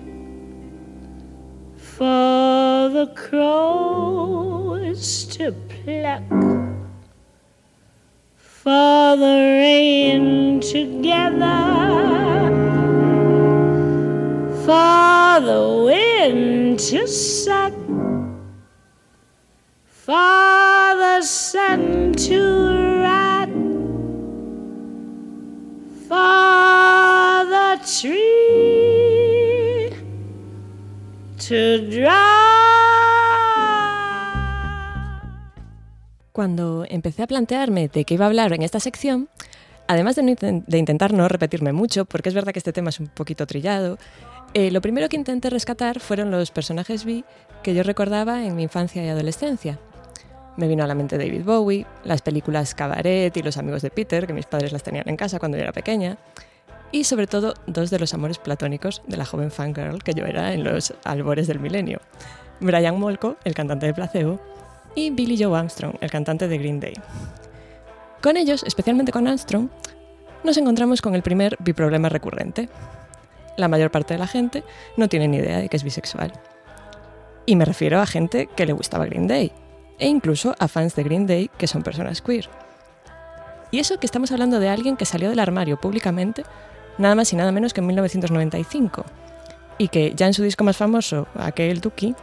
for 1.76 2.88
the 2.88 3.12
crows 3.14 5.24
to 5.26 5.52
pluck, 5.52 6.22
for 8.37 9.16
the 9.16 9.57
rain 9.61 10.61
to 10.61 11.02
gather 11.02 11.74
for 14.64 15.40
the 15.40 15.85
wind 15.85 16.78
to 16.78 17.07
suck, 17.07 17.74
for 20.04 20.12
the 20.98 21.22
sun 21.22 22.12
to 22.12 23.00
rot, 23.00 23.48
for 26.06 27.46
the 27.48 27.78
tree 27.88 28.28
to. 31.38 32.04
Cuando 36.32 36.84
empecé 36.86 37.22
a 37.22 37.26
plantearme 37.26 37.88
de 37.88 38.04
qué 38.04 38.14
iba 38.14 38.26
a 38.26 38.28
hablar 38.28 38.52
en 38.52 38.62
esta 38.62 38.80
sección, 38.80 39.30
además 39.86 40.16
de, 40.16 40.76
intentar 40.76 41.14
no 41.14 41.28
repetirme 41.28 41.72
mucho, 41.72 42.04
porque 42.04 42.28
es 42.28 42.34
verdad 42.34 42.52
que 42.52 42.58
este 42.58 42.74
tema 42.74 42.90
es 42.90 43.00
un 43.00 43.06
poquito 43.06 43.46
trillado, 43.46 43.96
eh, 44.52 44.70
lo 44.70 44.82
primero 44.82 45.08
que 45.08 45.16
intenté 45.16 45.48
rescatar 45.48 45.98
fueron 45.98 46.30
los 46.30 46.50
personajes 46.50 47.06
bi 47.06 47.24
que 47.62 47.72
yo 47.72 47.82
recordaba 47.82 48.44
en 48.44 48.54
mi 48.54 48.64
infancia 48.64 49.02
y 49.02 49.08
adolescencia. 49.08 49.78
Me 50.56 50.68
vino 50.68 50.84
a 50.84 50.86
la 50.86 50.94
mente 50.94 51.18
David 51.18 51.44
Bowie, 51.44 51.86
las 52.04 52.22
películas 52.22 52.74
Cabaret 52.74 53.36
y 53.36 53.42
Los 53.42 53.56
amigos 53.56 53.82
de 53.82 53.90
Peter, 53.90 54.26
que 54.26 54.32
mis 54.32 54.46
padres 54.46 54.72
las 54.72 54.82
tenían 54.82 55.08
en 55.08 55.16
casa 55.16 55.38
cuando 55.38 55.56
yo 55.56 55.64
era 55.64 55.72
pequeña, 55.72 56.16
y 56.92 57.04
sobre 57.04 57.26
todo 57.26 57.54
dos 57.66 57.90
de 57.90 57.98
los 57.98 58.14
amores 58.14 58.38
platónicos 58.38 59.02
de 59.08 59.16
la 59.16 59.24
joven 59.24 59.50
fangirl 59.50 60.02
que 60.02 60.14
yo 60.14 60.26
era 60.26 60.52
en 60.52 60.62
los 60.62 60.94
albores 61.02 61.48
del 61.48 61.58
milenio. 61.58 62.00
Brian 62.60 63.00
Molko, 63.00 63.36
el 63.44 63.54
cantante 63.54 63.86
de 63.86 63.94
Placebo, 63.94 64.38
y 64.94 65.10
Billy 65.10 65.42
Joe 65.42 65.58
Armstrong, 65.58 65.96
el 66.00 66.10
cantante 66.10 66.46
de 66.46 66.56
Green 66.56 66.78
Day. 66.78 66.94
Con 68.22 68.36
ellos, 68.36 68.62
especialmente 68.62 69.10
con 69.10 69.26
Armstrong, 69.26 69.68
nos 70.44 70.56
encontramos 70.56 71.02
con 71.02 71.16
el 71.16 71.22
primer 71.22 71.56
biproblema 71.58 72.08
recurrente. 72.08 72.68
La 73.56 73.66
mayor 73.66 73.90
parte 73.90 74.14
de 74.14 74.18
la 74.18 74.28
gente 74.28 74.62
no 74.96 75.08
tiene 75.08 75.26
ni 75.26 75.38
idea 75.38 75.58
de 75.58 75.68
que 75.68 75.76
es 75.76 75.82
bisexual. 75.82 76.32
Y 77.44 77.56
me 77.56 77.64
refiero 77.64 78.00
a 78.00 78.06
gente 78.06 78.48
que 78.54 78.66
le 78.66 78.72
gustaba 78.72 79.06
Green 79.06 79.26
Day, 79.26 79.52
e 79.98 80.09
incluso 80.09 80.54
a 80.59 80.68
fans 80.68 80.94
de 80.96 81.04
Green 81.04 81.26
Day 81.26 81.50
que 81.57 81.66
son 81.66 81.83
personas 81.83 82.22
queer. 82.22 82.48
Y 83.70 83.80
eso 83.80 83.98
que 83.98 84.07
estamos 84.07 84.30
hablando 84.33 84.61
de 84.61 84.68
alguien 84.68 84.96
que 84.96 85.04
salió 85.04 85.28
del 85.28 85.40
armario 85.40 85.80
públicamente 85.80 86.44
nada 86.98 87.14
más 87.14 87.33
y 87.33 87.37
nada 87.37 87.52
menos 87.52 87.72
que 87.72 87.80
en 87.80 87.87
1995, 87.88 89.04
y 89.78 89.88
que 89.88 90.12
ya 90.14 90.26
en 90.26 90.35
su 90.35 90.42
disco 90.42 90.64
más 90.64 90.76
famoso, 90.76 91.26
aquel 91.35 91.80
Dookie, 91.80 92.14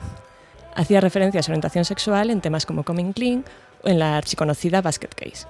hacía 0.75 1.01
referencia 1.01 1.39
a 1.39 1.43
su 1.43 1.51
orientación 1.51 1.85
sexual 1.85 2.29
en 2.29 2.41
temas 2.41 2.65
como 2.65 2.83
Coming 2.83 3.13
Clean 3.13 3.43
o 3.83 3.89
en 3.89 3.99
la 3.99 4.17
archiconocida 4.17 4.81
Basket 4.81 5.09
Case. 5.09 5.45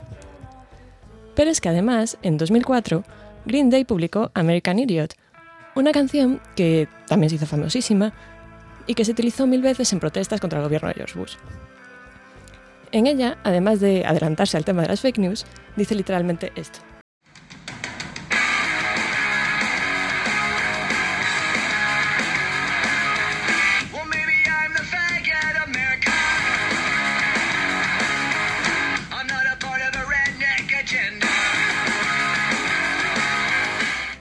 Pero 1.35 1.49
es 1.49 1.61
que 1.61 1.69
además, 1.69 2.17
en 2.23 2.37
2004, 2.37 3.03
Green 3.45 3.69
Day 3.69 3.85
publicó 3.85 4.31
American 4.33 4.79
Idiot, 4.79 5.15
una 5.75 5.91
canción 5.91 6.41
que 6.55 6.87
también 7.07 7.29
se 7.29 7.37
hizo 7.37 7.45
famosísima 7.45 8.13
y 8.87 8.95
que 8.95 9.05
se 9.05 9.11
utilizó 9.11 9.47
mil 9.47 9.61
veces 9.61 9.93
en 9.93 9.99
protestas 9.99 10.41
contra 10.41 10.59
el 10.59 10.65
gobierno 10.65 10.89
de 10.89 10.95
George 10.95 11.17
Bush. 11.17 11.35
En 12.93 13.07
ella, 13.07 13.37
además 13.43 13.79
de 13.79 14.05
adelantarse 14.05 14.57
al 14.57 14.65
tema 14.65 14.81
de 14.81 14.89
las 14.89 14.99
fake 14.99 15.17
news, 15.19 15.45
dice 15.77 15.95
literalmente 15.95 16.51
esto. 16.55 16.79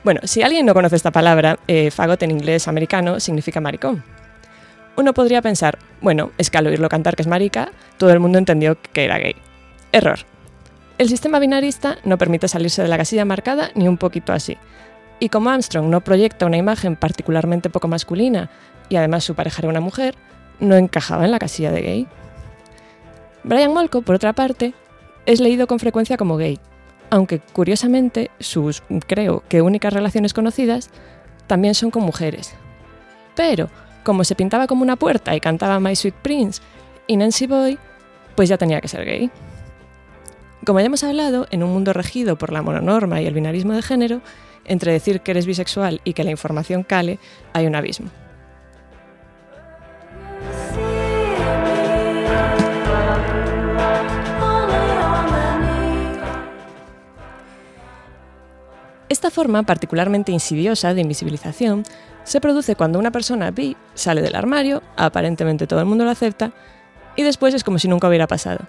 Bueno, 0.02 0.20
si 0.24 0.42
alguien 0.42 0.64
no 0.64 0.74
conoce 0.74 0.96
esta 0.96 1.10
palabra, 1.10 1.58
eh, 1.68 1.90
fagot 1.90 2.22
en 2.22 2.30
inglés 2.30 2.68
americano 2.68 3.20
significa 3.20 3.60
maricón. 3.60 4.02
Uno 5.00 5.14
podría 5.14 5.40
pensar, 5.40 5.78
bueno, 6.02 6.30
es 6.36 6.50
que 6.50 6.58
al 6.58 6.66
oírlo 6.66 6.90
cantar 6.90 7.16
que 7.16 7.22
es 7.22 7.26
marica, 7.26 7.72
todo 7.96 8.12
el 8.12 8.20
mundo 8.20 8.36
entendió 8.36 8.76
que 8.92 9.06
era 9.06 9.16
gay. 9.16 9.34
Error. 9.92 10.18
El 10.98 11.08
sistema 11.08 11.38
binarista 11.38 11.96
no 12.04 12.18
permite 12.18 12.48
salirse 12.48 12.82
de 12.82 12.88
la 12.88 12.98
casilla 12.98 13.24
marcada 13.24 13.70
ni 13.74 13.88
un 13.88 13.96
poquito 13.96 14.34
así. 14.34 14.58
Y 15.18 15.30
como 15.30 15.48
Armstrong 15.48 15.86
no 15.86 16.02
proyecta 16.02 16.44
una 16.44 16.58
imagen 16.58 16.96
particularmente 16.96 17.70
poco 17.70 17.88
masculina 17.88 18.50
y 18.90 18.96
además 18.96 19.24
su 19.24 19.34
pareja 19.34 19.62
era 19.62 19.70
una 19.70 19.80
mujer, 19.80 20.16
no 20.58 20.76
encajaba 20.76 21.24
en 21.24 21.30
la 21.30 21.38
casilla 21.38 21.72
de 21.72 21.80
gay. 21.80 22.08
Brian 23.42 23.72
Molko, 23.72 24.02
por 24.02 24.16
otra 24.16 24.34
parte, 24.34 24.74
es 25.24 25.40
leído 25.40 25.66
con 25.66 25.78
frecuencia 25.78 26.18
como 26.18 26.36
gay, 26.36 26.58
aunque 27.08 27.38
curiosamente 27.38 28.30
sus, 28.38 28.82
creo 29.06 29.44
que 29.48 29.62
únicas 29.62 29.94
relaciones 29.94 30.34
conocidas 30.34 30.90
también 31.46 31.74
son 31.74 31.90
con 31.90 32.02
mujeres. 32.02 32.52
Pero, 33.34 33.70
como 34.04 34.24
se 34.24 34.34
pintaba 34.34 34.66
como 34.66 34.82
una 34.82 34.96
puerta 34.96 35.34
y 35.34 35.40
cantaba 35.40 35.80
My 35.80 35.94
Sweet 35.94 36.14
Prince 36.22 36.62
y 37.06 37.16
Nancy 37.16 37.46
Boy, 37.46 37.78
pues 38.36 38.48
ya 38.48 38.58
tenía 38.58 38.80
que 38.80 38.88
ser 38.88 39.04
gay. 39.04 39.30
Como 40.64 40.78
ya 40.80 40.86
hemos 40.86 41.04
hablado, 41.04 41.46
en 41.50 41.62
un 41.62 41.72
mundo 41.72 41.92
regido 41.92 42.36
por 42.36 42.52
la 42.52 42.62
mononorma 42.62 43.20
y 43.20 43.26
el 43.26 43.34
binarismo 43.34 43.72
de 43.72 43.82
género, 43.82 44.20
entre 44.64 44.92
decir 44.92 45.20
que 45.20 45.30
eres 45.30 45.46
bisexual 45.46 46.00
y 46.04 46.12
que 46.12 46.24
la 46.24 46.30
información 46.30 46.82
cale, 46.82 47.18
hay 47.52 47.66
un 47.66 47.74
abismo. 47.74 48.10
Esta 59.08 59.30
forma 59.30 59.64
particularmente 59.64 60.30
insidiosa 60.30 60.94
de 60.94 61.00
invisibilización 61.00 61.82
se 62.24 62.40
produce 62.40 62.76
cuando 62.76 62.98
una 62.98 63.10
persona 63.10 63.50
bi 63.50 63.76
sale 63.94 64.22
del 64.22 64.34
armario, 64.34 64.82
aparentemente 64.96 65.66
todo 65.66 65.80
el 65.80 65.86
mundo 65.86 66.04
lo 66.04 66.10
acepta, 66.10 66.52
y 67.16 67.22
después 67.22 67.54
es 67.54 67.64
como 67.64 67.78
si 67.78 67.88
nunca 67.88 68.08
hubiera 68.08 68.26
pasado. 68.26 68.60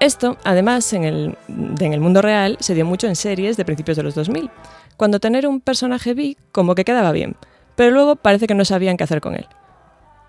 Esto, 0.00 0.36
además, 0.44 0.92
en 0.92 1.04
el, 1.04 1.38
en 1.48 1.92
el 1.92 2.00
mundo 2.00 2.22
real 2.22 2.56
se 2.60 2.74
dio 2.74 2.84
mucho 2.84 3.08
en 3.08 3.16
series 3.16 3.56
de 3.56 3.64
principios 3.64 3.96
de 3.96 4.04
los 4.04 4.14
2000, 4.14 4.50
cuando 4.96 5.18
tener 5.20 5.46
un 5.46 5.60
personaje 5.60 6.14
bi 6.14 6.36
como 6.52 6.74
que 6.74 6.84
quedaba 6.84 7.12
bien, 7.12 7.36
pero 7.74 7.90
luego 7.90 8.16
parece 8.16 8.46
que 8.46 8.54
no 8.54 8.64
sabían 8.64 8.96
qué 8.96 9.04
hacer 9.04 9.20
con 9.20 9.34
él. 9.34 9.46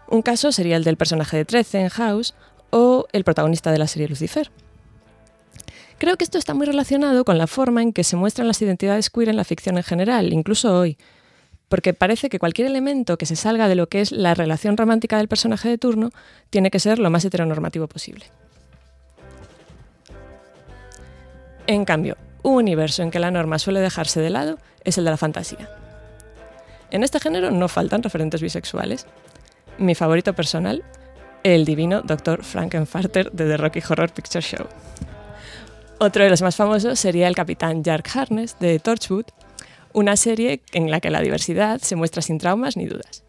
Un 0.07 0.23
caso 0.23 0.51
sería 0.51 0.75
el 0.75 0.83
del 0.83 0.97
personaje 0.97 1.37
de 1.37 1.45
13 1.45 1.81
en 1.81 1.89
House 1.89 2.33
o 2.71 3.05
el 3.11 3.23
protagonista 3.23 3.71
de 3.71 3.77
la 3.77 3.87
serie 3.87 4.07
Lucifer. 4.07 4.51
Creo 5.99 6.17
que 6.17 6.23
esto 6.23 6.37
está 6.37 6.53
muy 6.53 6.65
relacionado 6.65 7.25
con 7.25 7.37
la 7.37 7.45
forma 7.45 7.81
en 7.81 7.93
que 7.93 8.03
se 8.03 8.15
muestran 8.15 8.47
las 8.47 8.61
identidades 8.61 9.09
queer 9.09 9.29
en 9.29 9.35
la 9.35 9.43
ficción 9.43 9.77
en 9.77 9.83
general, 9.83 10.33
incluso 10.33 10.73
hoy, 10.73 10.97
porque 11.69 11.93
parece 11.93 12.29
que 12.29 12.39
cualquier 12.39 12.67
elemento 12.67 13.17
que 13.17 13.25
se 13.25 13.35
salga 13.35 13.67
de 13.67 13.75
lo 13.75 13.87
que 13.87 14.01
es 14.01 14.11
la 14.11 14.33
relación 14.33 14.75
romántica 14.75 15.17
del 15.17 15.27
personaje 15.27 15.69
de 15.69 15.77
turno 15.77 16.09
tiene 16.49 16.71
que 16.71 16.79
ser 16.79 16.99
lo 16.99 17.09
más 17.09 17.23
heteronormativo 17.23 17.87
posible. 17.87 18.25
En 21.67 21.85
cambio, 21.85 22.17
un 22.41 22.55
universo 22.55 23.03
en 23.03 23.11
que 23.11 23.19
la 23.19 23.31
norma 23.31 23.59
suele 23.59 23.79
dejarse 23.79 24.19
de 24.19 24.31
lado 24.31 24.57
es 24.83 24.97
el 24.97 25.05
de 25.05 25.11
la 25.11 25.17
fantasía. 25.17 25.69
En 26.89 27.03
este 27.03 27.19
género 27.19 27.51
no 27.51 27.67
faltan 27.67 28.01
referentes 28.01 28.41
bisexuales. 28.41 29.05
Mi 29.77 29.93
favorito 29.93 30.33
personal, 30.33 30.83
el 31.43 31.65
divino 31.65 32.01
Dr. 32.01 32.43
Frankenfarter 32.43 33.31
de 33.31 33.45
The 33.45 33.57
Rocky 33.57 33.81
Horror 33.87 34.11
Picture 34.11 34.41
Show. 34.41 34.67
Otro 35.99 36.23
de 36.23 36.29
los 36.29 36.41
más 36.41 36.55
famosos 36.55 36.99
sería 36.99 37.27
el 37.27 37.35
capitán 37.35 37.83
Jack 37.83 38.09
Harness 38.15 38.57
de 38.59 38.79
Torchwood, 38.79 39.25
una 39.93 40.15
serie 40.15 40.61
en 40.73 40.91
la 40.91 40.99
que 40.99 41.09
la 41.09 41.21
diversidad 41.21 41.79
se 41.81 41.95
muestra 41.95 42.21
sin 42.21 42.37
traumas 42.37 42.77
ni 42.77 42.85
dudas. 42.85 43.23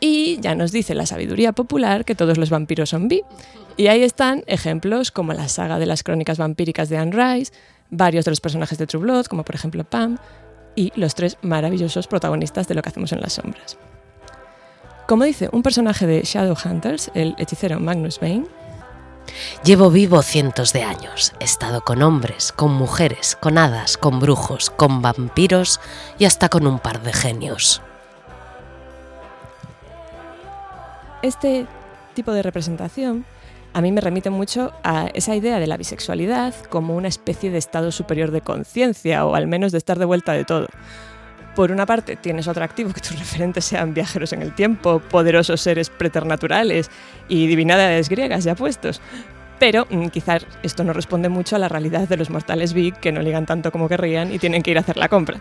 Y 0.00 0.38
ya 0.40 0.54
nos 0.54 0.72
dice 0.72 0.94
la 0.94 1.06
sabiduría 1.06 1.52
popular 1.52 2.04
que 2.04 2.14
todos 2.14 2.36
los 2.36 2.50
vampiros 2.50 2.90
son 2.90 3.08
bi. 3.08 3.22
Y 3.76 3.86
ahí 3.86 4.02
están 4.02 4.44
ejemplos 4.46 5.10
como 5.10 5.32
la 5.32 5.48
saga 5.48 5.78
de 5.78 5.86
las 5.86 6.02
crónicas 6.02 6.38
vampíricas 6.38 6.88
de 6.88 6.98
Anne 6.98 7.12
Rice, 7.12 7.52
varios 7.90 8.24
de 8.24 8.30
los 8.30 8.40
personajes 8.40 8.78
de 8.78 8.86
True 8.86 9.02
Blood, 9.02 9.26
como 9.26 9.44
por 9.44 9.54
ejemplo 9.54 9.84
Pam, 9.84 10.18
y 10.76 10.92
los 10.96 11.14
tres 11.14 11.38
maravillosos 11.42 12.06
protagonistas 12.06 12.68
de 12.68 12.74
lo 12.74 12.82
que 12.82 12.90
hacemos 12.90 13.12
en 13.12 13.20
las 13.20 13.34
sombras. 13.34 13.78
Como 15.06 15.24
dice 15.24 15.48
un 15.52 15.62
personaje 15.62 16.06
de 16.06 16.22
Shadowhunters, 16.22 17.10
el 17.14 17.34
hechicero 17.38 17.78
Magnus 17.80 18.20
Bane, 18.20 18.46
Llevo 19.64 19.90
vivo 19.90 20.22
cientos 20.22 20.72
de 20.72 20.82
años. 20.82 21.32
He 21.40 21.44
estado 21.44 21.82
con 21.82 22.02
hombres, 22.02 22.52
con 22.52 22.72
mujeres, 22.72 23.36
con 23.40 23.58
hadas, 23.58 23.96
con 23.96 24.20
brujos, 24.20 24.70
con 24.70 25.02
vampiros 25.02 25.80
y 26.18 26.24
hasta 26.24 26.48
con 26.48 26.66
un 26.66 26.78
par 26.78 27.02
de 27.02 27.12
genios. 27.12 27.82
Este 31.22 31.66
tipo 32.14 32.32
de 32.32 32.42
representación 32.42 33.24
a 33.74 33.80
mí 33.80 33.90
me 33.90 34.00
remite 34.00 34.30
mucho 34.30 34.72
a 34.84 35.08
esa 35.14 35.34
idea 35.34 35.58
de 35.58 35.66
la 35.66 35.76
bisexualidad 35.76 36.54
como 36.70 36.94
una 36.94 37.08
especie 37.08 37.50
de 37.50 37.58
estado 37.58 37.90
superior 37.90 38.30
de 38.30 38.40
conciencia 38.40 39.26
o 39.26 39.34
al 39.34 39.48
menos 39.48 39.72
de 39.72 39.78
estar 39.78 39.98
de 39.98 40.04
vuelta 40.04 40.32
de 40.32 40.44
todo. 40.44 40.68
Por 41.54 41.70
una 41.70 41.86
parte, 41.86 42.16
tienes 42.16 42.48
atractivo 42.48 42.92
que 42.92 43.00
tus 43.00 43.18
referentes 43.18 43.64
sean 43.64 43.94
viajeros 43.94 44.32
en 44.32 44.42
el 44.42 44.54
tiempo, 44.54 45.00
poderosos 45.00 45.60
seres 45.60 45.90
preternaturales 45.90 46.90
y 47.28 47.46
divinidades 47.46 48.08
griegas 48.08 48.44
ya 48.44 48.54
puestos. 48.54 49.00
Pero 49.60 49.86
mm, 49.88 50.08
quizás 50.08 50.46
esto 50.62 50.82
no 50.82 50.92
responde 50.92 51.28
mucho 51.28 51.56
a 51.56 51.58
la 51.60 51.68
realidad 51.68 52.08
de 52.08 52.16
los 52.16 52.30
mortales 52.30 52.72
big 52.72 52.94
que 52.96 53.12
no 53.12 53.22
ligan 53.22 53.46
tanto 53.46 53.70
como 53.70 53.88
querrían 53.88 54.32
y 54.32 54.38
tienen 54.38 54.62
que 54.62 54.72
ir 54.72 54.78
a 54.78 54.80
hacer 54.80 54.96
la 54.96 55.08
compra. 55.08 55.40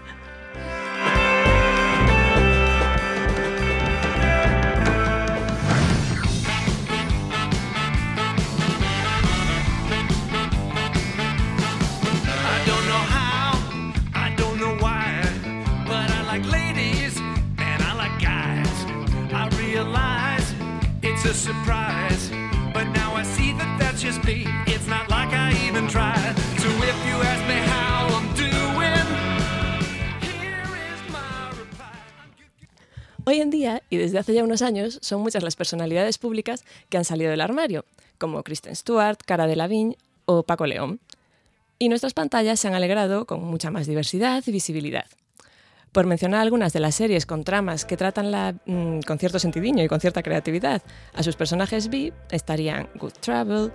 Hoy 33.25 33.39
en 33.39 33.49
día, 33.49 33.81
y 33.89 33.97
desde 33.97 34.19
hace 34.19 34.33
ya 34.33 34.43
unos 34.43 34.61
años, 34.61 34.99
son 35.01 35.21
muchas 35.21 35.43
las 35.43 35.55
personalidades 35.55 36.17
públicas 36.17 36.65
que 36.89 36.97
han 36.97 37.05
salido 37.05 37.31
del 37.31 37.41
armario, 37.41 37.85
como 38.17 38.43
Kristen 38.43 38.75
Stewart, 38.75 39.17
Cara 39.25 39.47
de 39.47 39.55
Lavigne 39.55 39.97
o 40.25 40.43
Paco 40.43 40.67
León. 40.67 40.99
Y 41.79 41.89
nuestras 41.89 42.13
pantallas 42.13 42.59
se 42.59 42.67
han 42.67 42.75
alegrado 42.75 43.25
con 43.25 43.43
mucha 43.43 43.71
más 43.71 43.87
diversidad 43.87 44.43
y 44.45 44.51
visibilidad. 44.51 45.05
Por 45.93 46.07
mencionar 46.07 46.41
algunas 46.41 46.73
de 46.73 46.79
las 46.79 46.95
series 46.95 47.27
con 47.27 47.43
tramas 47.43 47.85
que 47.85 47.97
tratan 47.97 48.31
la, 48.31 48.55
mm, 48.65 49.01
con 49.01 49.19
cierto 49.19 49.37
sentidiño 49.37 49.83
y 49.83 49.87
con 49.87 49.99
cierta 49.99 50.23
creatividad 50.23 50.81
a 51.13 51.21
sus 51.21 51.35
personajes 51.35 51.87
bi, 51.89 52.11
estarían 52.31 52.89
Good 52.95 53.13
Travel, 53.21 53.71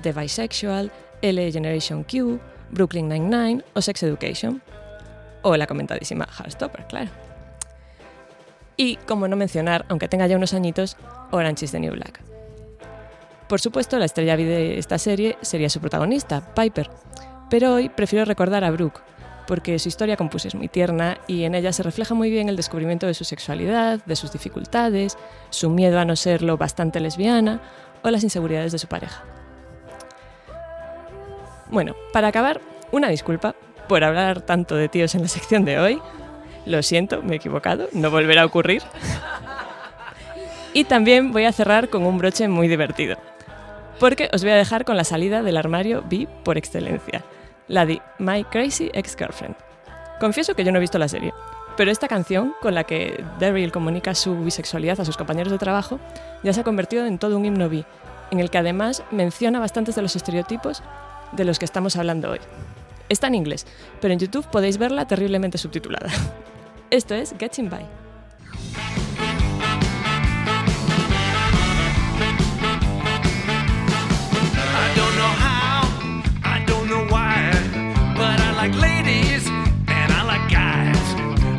The 0.00 0.12
Bisexual, 0.12 0.90
L 1.20 1.52
Generation 1.52 2.04
Q, 2.04 2.40
Brooklyn 2.70 3.08
Nine-Nine 3.08 3.64
o 3.74 3.82
Sex 3.82 4.02
Education. 4.02 4.62
O 5.42 5.54
la 5.58 5.66
comentadísima 5.66 6.26
Heartstopper, 6.26 6.86
claro. 6.86 7.10
Y, 8.78 8.96
como 8.96 9.28
no 9.28 9.36
mencionar, 9.36 9.84
aunque 9.90 10.08
tenga 10.08 10.26
ya 10.26 10.36
unos 10.36 10.54
añitos, 10.54 10.96
Orange 11.32 11.66
is 11.66 11.72
the 11.72 11.80
New 11.80 11.92
Black. 11.92 12.20
Por 13.46 13.60
supuesto, 13.60 13.98
la 13.98 14.06
estrella 14.06 14.38
de 14.38 14.78
esta 14.78 14.96
serie 14.98 15.36
sería 15.42 15.68
su 15.68 15.80
protagonista, 15.80 16.54
Piper, 16.54 16.90
pero 17.50 17.74
hoy 17.74 17.90
prefiero 17.90 18.24
recordar 18.24 18.64
a 18.64 18.70
Brooke, 18.70 19.00
porque 19.48 19.78
su 19.78 19.88
historia 19.88 20.18
con 20.18 20.28
es 20.28 20.54
muy 20.54 20.68
tierna 20.68 21.16
y 21.26 21.44
en 21.44 21.54
ella 21.54 21.72
se 21.72 21.82
refleja 21.82 22.14
muy 22.14 22.30
bien 22.30 22.50
el 22.50 22.56
descubrimiento 22.56 23.06
de 23.06 23.14
su 23.14 23.24
sexualidad, 23.24 23.98
de 24.04 24.14
sus 24.14 24.30
dificultades, 24.30 25.16
su 25.48 25.70
miedo 25.70 25.98
a 25.98 26.04
no 26.04 26.16
serlo 26.16 26.58
bastante 26.58 27.00
lesbiana 27.00 27.62
o 28.02 28.10
las 28.10 28.22
inseguridades 28.22 28.72
de 28.72 28.78
su 28.78 28.88
pareja. 28.88 29.24
Bueno, 31.70 31.96
para 32.12 32.28
acabar, 32.28 32.60
una 32.92 33.08
disculpa 33.08 33.54
por 33.88 34.04
hablar 34.04 34.42
tanto 34.42 34.76
de 34.76 34.90
tíos 34.90 35.14
en 35.14 35.22
la 35.22 35.28
sección 35.28 35.64
de 35.64 35.78
hoy. 35.78 35.98
Lo 36.66 36.82
siento, 36.82 37.22
me 37.22 37.32
he 37.32 37.36
equivocado, 37.36 37.88
no 37.92 38.10
volverá 38.10 38.42
a 38.42 38.46
ocurrir. 38.46 38.82
Y 40.74 40.84
también 40.84 41.32
voy 41.32 41.46
a 41.46 41.52
cerrar 41.52 41.88
con 41.88 42.04
un 42.04 42.18
broche 42.18 42.48
muy 42.48 42.68
divertido, 42.68 43.16
porque 43.98 44.28
os 44.34 44.42
voy 44.42 44.52
a 44.52 44.56
dejar 44.56 44.84
con 44.84 44.98
la 44.98 45.04
salida 45.04 45.42
del 45.42 45.56
armario 45.56 46.02
bi 46.02 46.28
por 46.44 46.58
excelencia, 46.58 47.24
la 47.68 47.86
My 48.18 48.44
Crazy 48.44 48.90
Ex-Girlfriend. 48.92 49.54
Confieso 50.20 50.54
que 50.54 50.64
yo 50.64 50.72
no 50.72 50.78
he 50.78 50.80
visto 50.80 50.98
la 50.98 51.08
serie, 51.08 51.32
pero 51.76 51.92
esta 51.92 52.08
canción, 52.08 52.54
con 52.60 52.74
la 52.74 52.84
que 52.84 53.24
Daryl 53.38 53.70
comunica 53.70 54.14
su 54.14 54.36
bisexualidad 54.42 55.00
a 55.00 55.04
sus 55.04 55.16
compañeros 55.16 55.52
de 55.52 55.58
trabajo, 55.58 56.00
ya 56.42 56.52
se 56.52 56.60
ha 56.60 56.64
convertido 56.64 57.06
en 57.06 57.18
todo 57.18 57.36
un 57.36 57.44
himno 57.44 57.68
bi, 57.68 57.84
en 58.32 58.40
el 58.40 58.50
que 58.50 58.58
además 58.58 59.04
menciona 59.10 59.60
bastantes 59.60 59.94
de 59.94 60.02
los 60.02 60.16
estereotipos 60.16 60.82
de 61.32 61.44
los 61.44 61.58
que 61.58 61.64
estamos 61.64 61.96
hablando 61.96 62.32
hoy. 62.32 62.40
Está 63.08 63.28
en 63.28 63.36
inglés, 63.36 63.66
pero 64.00 64.12
en 64.12 64.18
YouTube 64.18 64.50
podéis 64.50 64.76
verla 64.76 65.06
terriblemente 65.06 65.56
subtitulada. 65.56 66.10
Esto 66.90 67.14
es 67.14 67.34
Getting 67.38 67.70
By. 67.70 67.86
Like 78.68 78.80
ladies 78.80 79.46
and 79.88 80.12
I 80.12 80.22
like 80.24 80.50
guys. 80.50 80.98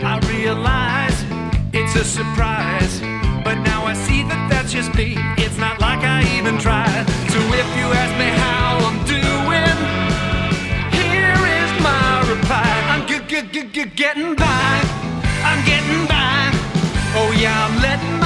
I 0.03 0.19
realize 0.29 1.17
it's 1.73 1.95
a 1.95 2.03
surprise, 2.03 2.99
but 3.43 3.55
now 3.63 3.85
I 3.85 3.93
see 3.93 4.23
that 4.23 4.47
that's 4.49 4.71
just 4.71 4.93
me. 4.95 5.15
It's 5.37 5.57
not 5.57 5.79
like 5.79 6.03
I 6.03 6.21
even 6.37 6.57
tried. 6.59 7.05
So 7.33 7.39
if 7.39 7.67
you 7.77 7.85
ask 8.01 8.13
me 8.17 8.29
how 8.45 8.77
I'm 8.87 8.99
doing, 9.05 9.77
here 10.99 11.39
is 11.59 11.71
my 11.81 12.29
reply. 12.29 12.69
I'm 12.91 13.07
g- 13.07 13.19
g- 13.27 13.69
g- 13.71 13.91
getting 13.95 14.35
by. 14.35 14.71
I'm 15.43 15.65
getting 15.65 16.05
by. 16.07 16.51
Oh 17.15 17.35
yeah, 17.39 17.65
I'm 17.65 17.81
letting 17.81 18.18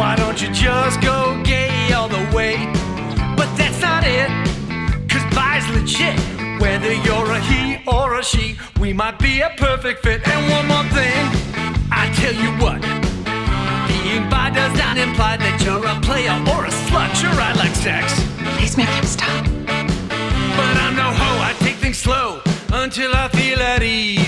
Why 0.00 0.16
don't 0.16 0.40
you 0.40 0.48
just 0.48 1.02
go 1.02 1.16
gay 1.44 1.92
all 1.92 2.08
the 2.08 2.24
way?" 2.34 2.56
But 3.36 3.48
that's 3.58 3.80
not 3.82 4.02
it. 4.18 4.30
Cause 5.10 5.26
bi's 5.36 5.66
legit. 5.76 6.16
Whether 6.58 6.94
you're 7.06 7.30
a 7.38 7.40
he 7.40 7.62
or 7.86 8.18
a 8.18 8.22
she, 8.24 8.56
we 8.80 8.94
might 8.94 9.18
be 9.18 9.42
a 9.42 9.50
perfect 9.58 10.02
fit. 10.02 10.26
And 10.26 10.40
one 10.56 10.66
more 10.72 10.86
thing, 10.98 11.20
I 11.92 12.04
tell 12.20 12.36
you 12.44 12.50
what. 12.62 12.80
Being 13.88 14.26
bi 14.30 14.48
does 14.60 14.74
not 14.82 14.96
imply 14.96 15.36
that 15.36 15.56
you're 15.62 15.84
a 15.94 15.96
player 16.08 16.36
or 16.52 16.60
a 16.64 16.72
slut. 16.84 17.10
Sure, 17.20 17.38
I 17.48 17.52
like 17.62 17.74
sex. 17.74 18.04
Please 18.56 18.78
make 18.78 18.94
him 18.98 19.04
stop. 19.04 19.44
But 20.56 20.74
I'm 20.84 20.96
no 20.96 21.08
hoe, 21.20 21.40
I 21.48 21.52
take 21.64 21.76
things 21.76 21.98
slow 21.98 22.40
until 22.72 23.14
I 23.14 23.28
feel 23.28 23.60
at 23.60 23.82
ease. 23.82 24.19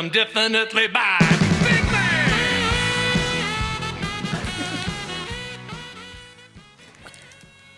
I'm 0.00 0.10
definitely! 0.10 0.84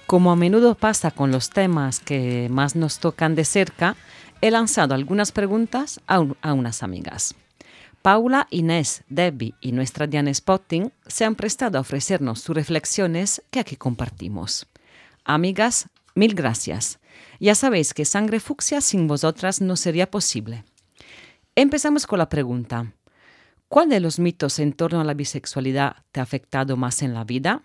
Como 0.06 0.30
a 0.30 0.36
menudo 0.36 0.76
pasa 0.76 1.10
con 1.10 1.32
los 1.32 1.50
temas 1.50 1.98
que 1.98 2.46
más 2.48 2.76
nos 2.76 3.00
tocan 3.00 3.34
de 3.34 3.44
cerca, 3.44 3.96
he 4.40 4.52
lanzado 4.52 4.94
algunas 4.94 5.32
preguntas 5.32 6.00
a, 6.06 6.24
a 6.42 6.52
unas 6.52 6.84
amigas. 6.84 7.34
Paula, 8.02 8.46
Inés, 8.50 9.02
Debbie 9.08 9.54
y 9.60 9.72
nuestra 9.72 10.06
Diana 10.06 10.32
Spotting 10.32 10.92
se 11.08 11.24
han 11.24 11.34
prestado 11.34 11.78
a 11.78 11.80
ofrecernos 11.80 12.40
sus 12.40 12.54
reflexiones 12.54 13.42
que 13.50 13.58
aquí 13.58 13.74
compartimos. 13.74 14.68
Amigas, 15.24 15.88
mil 16.14 16.36
gracias. 16.36 17.00
Ya 17.40 17.56
sabéis 17.56 17.92
que 17.92 18.04
Sangre 18.04 18.38
Fucsia 18.38 18.80
sin 18.80 19.08
vosotras 19.08 19.60
no 19.60 19.74
sería 19.74 20.08
posible. 20.08 20.62
Empezamos 21.54 22.06
con 22.06 22.18
la 22.18 22.30
pregunta. 22.30 22.94
¿Cuál 23.68 23.90
de 23.90 24.00
los 24.00 24.18
mitos 24.18 24.58
en 24.58 24.72
torno 24.72 25.02
a 25.02 25.04
la 25.04 25.12
bisexualidad 25.12 25.96
te 26.10 26.20
ha 26.20 26.22
afectado 26.22 26.78
más 26.78 27.02
en 27.02 27.12
la 27.12 27.24
vida? 27.24 27.60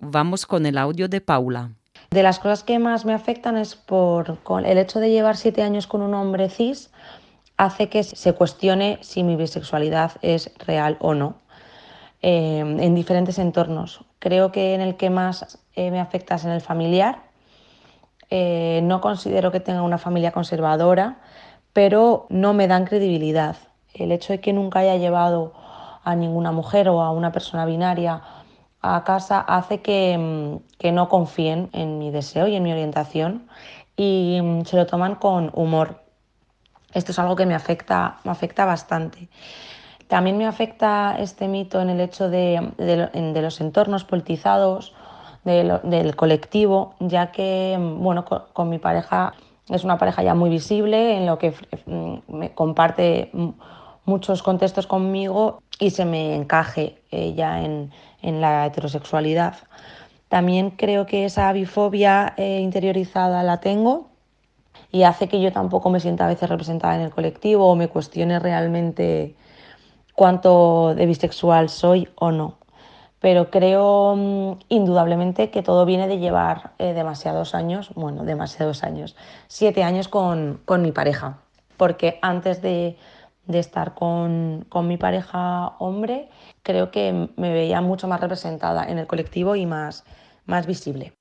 Vamos 0.00 0.44
con 0.44 0.66
el 0.66 0.76
audio 0.76 1.08
de 1.08 1.20
Paula. 1.20 1.70
De 2.10 2.24
las 2.24 2.40
cosas 2.40 2.64
que 2.64 2.80
más 2.80 3.04
me 3.04 3.14
afectan 3.14 3.56
es 3.56 3.76
por 3.76 4.38
el 4.64 4.78
hecho 4.78 4.98
de 4.98 5.10
llevar 5.10 5.36
siete 5.36 5.62
años 5.62 5.86
con 5.86 6.02
un 6.02 6.14
hombre 6.14 6.50
cis 6.50 6.90
hace 7.56 7.88
que 7.88 8.02
se 8.02 8.32
cuestione 8.32 8.98
si 9.02 9.22
mi 9.22 9.36
bisexualidad 9.36 10.12
es 10.20 10.50
real 10.66 10.96
o 10.98 11.14
no 11.14 11.36
eh, 12.22 12.58
en 12.58 12.94
diferentes 12.96 13.38
entornos. 13.38 14.04
Creo 14.18 14.50
que 14.50 14.74
en 14.74 14.80
el 14.80 14.96
que 14.96 15.10
más 15.10 15.60
eh, 15.76 15.92
me 15.92 16.00
afecta 16.00 16.34
es 16.34 16.44
en 16.44 16.50
el 16.50 16.60
familiar. 16.60 17.22
Eh, 18.30 18.80
no 18.82 19.00
considero 19.00 19.52
que 19.52 19.60
tenga 19.60 19.82
una 19.82 19.98
familia 19.98 20.32
conservadora, 20.32 21.20
pero 21.78 22.26
no 22.28 22.54
me 22.54 22.66
dan 22.66 22.86
credibilidad. 22.86 23.54
El 23.94 24.10
hecho 24.10 24.32
de 24.32 24.40
que 24.40 24.52
nunca 24.52 24.80
haya 24.80 24.96
llevado 24.96 25.52
a 26.02 26.16
ninguna 26.16 26.50
mujer 26.50 26.88
o 26.88 27.02
a 27.02 27.12
una 27.12 27.30
persona 27.30 27.66
binaria 27.66 28.20
a 28.82 29.04
casa 29.04 29.38
hace 29.38 29.80
que, 29.80 30.18
mm, 30.18 30.76
que 30.76 30.90
no 30.90 31.08
confíen 31.08 31.70
en 31.72 32.00
mi 32.00 32.10
deseo 32.10 32.48
y 32.48 32.56
en 32.56 32.64
mi 32.64 32.72
orientación 32.72 33.46
y 33.96 34.40
mm, 34.42 34.64
se 34.64 34.76
lo 34.76 34.86
toman 34.86 35.14
con 35.14 35.52
humor. 35.54 36.02
Esto 36.94 37.12
es 37.12 37.18
algo 37.20 37.36
que 37.36 37.46
me 37.46 37.54
afecta, 37.54 38.18
me 38.24 38.32
afecta 38.32 38.64
bastante. 38.64 39.28
También 40.08 40.36
me 40.36 40.48
afecta 40.48 41.14
este 41.20 41.46
mito 41.46 41.80
en 41.80 41.90
el 41.90 42.00
hecho 42.00 42.28
de, 42.28 42.72
de 42.76 43.40
los 43.40 43.60
entornos 43.60 44.02
politizados, 44.02 44.94
del 45.44 46.16
colectivo, 46.16 46.94
ya 46.98 47.30
que 47.30 47.76
mm, 47.78 48.02
bueno, 48.02 48.24
co- 48.24 48.48
con, 48.52 48.68
mi 48.68 48.80
pareja 48.80 49.34
es 49.70 49.84
una 49.84 49.98
pareja 49.98 50.22
ya 50.22 50.34
muy 50.34 50.50
visible, 50.50 51.16
en 51.16 51.26
lo 51.26 51.38
que 51.38 51.54
mm, 51.86 52.16
me 52.28 52.54
comparte 52.54 53.30
muchos 54.04 54.42
contextos 54.42 54.86
conmigo 54.86 55.62
y 55.78 55.90
se 55.90 56.04
me 56.04 56.34
encaje 56.34 56.98
eh, 57.10 57.34
ya 57.34 57.62
en, 57.62 57.90
en 58.22 58.40
la 58.40 58.66
heterosexualidad. 58.66 59.56
También 60.28 60.70
creo 60.70 61.06
que 61.06 61.24
esa 61.24 61.52
bifobia 61.52 62.34
eh, 62.36 62.60
interiorizada 62.60 63.42
la 63.42 63.60
tengo 63.60 64.08
y 64.92 65.02
hace 65.02 65.28
que 65.28 65.40
yo 65.40 65.52
tampoco 65.52 65.90
me 65.90 66.00
sienta 66.00 66.24
a 66.24 66.28
veces 66.28 66.48
representada 66.48 66.96
en 66.96 67.02
el 67.02 67.10
colectivo 67.10 67.70
o 67.70 67.76
me 67.76 67.88
cuestione 67.88 68.38
realmente 68.38 69.34
cuánto 70.14 70.94
de 70.94 71.06
bisexual 71.06 71.68
soy 71.68 72.08
o 72.16 72.30
no. 72.30 72.57
Pero 73.20 73.50
creo 73.50 74.14
mm, 74.16 74.58
indudablemente 74.68 75.50
que 75.50 75.62
todo 75.62 75.84
viene 75.84 76.08
de 76.08 76.18
llevar 76.18 76.72
eh, 76.78 76.92
demasiados 76.92 77.54
años, 77.54 77.90
bueno, 77.94 78.24
demasiados 78.24 78.84
años, 78.84 79.16
siete 79.48 79.82
años 79.82 80.08
con, 80.08 80.60
con 80.64 80.82
mi 80.82 80.92
pareja. 80.92 81.38
Porque 81.76 82.18
antes 82.22 82.62
de, 82.62 82.96
de 83.46 83.58
estar 83.58 83.94
con, 83.94 84.66
con 84.68 84.86
mi 84.86 84.96
pareja 84.96 85.74
hombre, 85.78 86.28
creo 86.62 86.90
que 86.90 87.28
me 87.36 87.52
veía 87.52 87.80
mucho 87.80 88.06
más 88.06 88.20
representada 88.20 88.84
en 88.84 88.98
el 88.98 89.06
colectivo 89.06 89.56
y 89.56 89.66
más, 89.66 90.04
más 90.46 90.66
visible. 90.66 91.12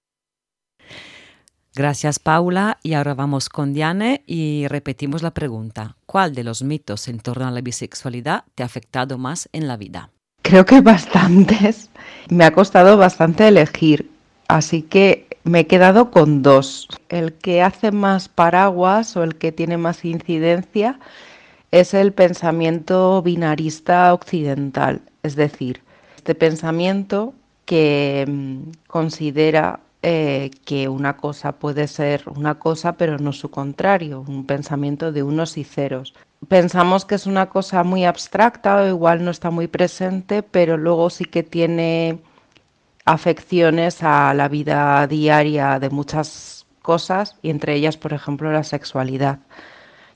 Gracias, 1.77 2.17
Paula. 2.17 2.79
Y 2.81 2.93
ahora 2.93 3.13
vamos 3.13 3.49
con 3.49 3.71
Diane 3.71 4.23
y 4.25 4.67
repetimos 4.67 5.21
la 5.21 5.31
pregunta. 5.31 5.95
¿Cuál 6.07 6.33
de 6.33 6.43
los 6.43 6.63
mitos 6.63 7.07
en 7.07 7.19
torno 7.19 7.47
a 7.47 7.51
la 7.51 7.61
bisexualidad 7.61 8.45
te 8.55 8.63
ha 8.63 8.65
afectado 8.65 9.19
más 9.19 9.47
en 9.53 9.67
la 9.67 9.77
vida? 9.77 10.09
Creo 10.47 10.65
que 10.65 10.79
bastantes. 10.79 11.89
Me 12.29 12.45
ha 12.45 12.51
costado 12.51 12.95
bastante 12.95 13.49
elegir, 13.49 14.09
así 14.47 14.81
que 14.81 15.27
me 15.43 15.59
he 15.59 15.67
quedado 15.67 16.09
con 16.09 16.41
dos. 16.41 16.87
El 17.09 17.33
que 17.33 17.61
hace 17.61 17.91
más 17.91 18.29
paraguas 18.29 19.17
o 19.17 19.23
el 19.23 19.35
que 19.35 19.51
tiene 19.51 19.75
más 19.75 20.05
incidencia 20.05 21.01
es 21.71 21.93
el 21.93 22.13
pensamiento 22.13 23.21
binarista 23.21 24.13
occidental, 24.13 25.01
es 25.21 25.35
decir, 25.35 25.81
este 26.15 26.33
pensamiento 26.33 27.33
que 27.65 28.23
mm, 28.25 28.71
considera 28.87 29.81
eh, 30.03 30.51
que 30.65 30.89
una 30.89 31.17
cosa 31.17 31.53
puede 31.53 31.87
ser 31.87 32.23
una 32.27 32.59
cosa 32.59 32.93
pero 32.97 33.17
no 33.17 33.33
su 33.33 33.49
contrario, 33.49 34.23
un 34.27 34.45
pensamiento 34.45 35.11
de 35.11 35.23
unos 35.23 35.57
y 35.57 35.63
ceros. 35.63 36.13
Pensamos 36.47 37.05
que 37.05 37.15
es 37.15 37.25
una 37.25 37.49
cosa 37.49 37.83
muy 37.83 38.05
abstracta 38.05 38.75
o 38.77 38.87
igual 38.87 39.25
no 39.25 39.31
está 39.31 39.49
muy 39.49 39.67
presente, 39.67 40.43
pero 40.43 40.77
luego 40.77 41.09
sí 41.09 41.25
que 41.25 41.43
tiene 41.43 42.19
afecciones 43.05 44.03
a 44.03 44.33
la 44.33 44.47
vida 44.49 45.07
diaria 45.07 45.79
de 45.79 45.89
muchas 45.89 46.67
cosas 46.81 47.35
y 47.41 47.49
entre 47.49 47.73
ellas, 47.75 47.97
por 47.97 48.13
ejemplo, 48.13 48.51
la 48.51 48.63
sexualidad. 48.63 49.39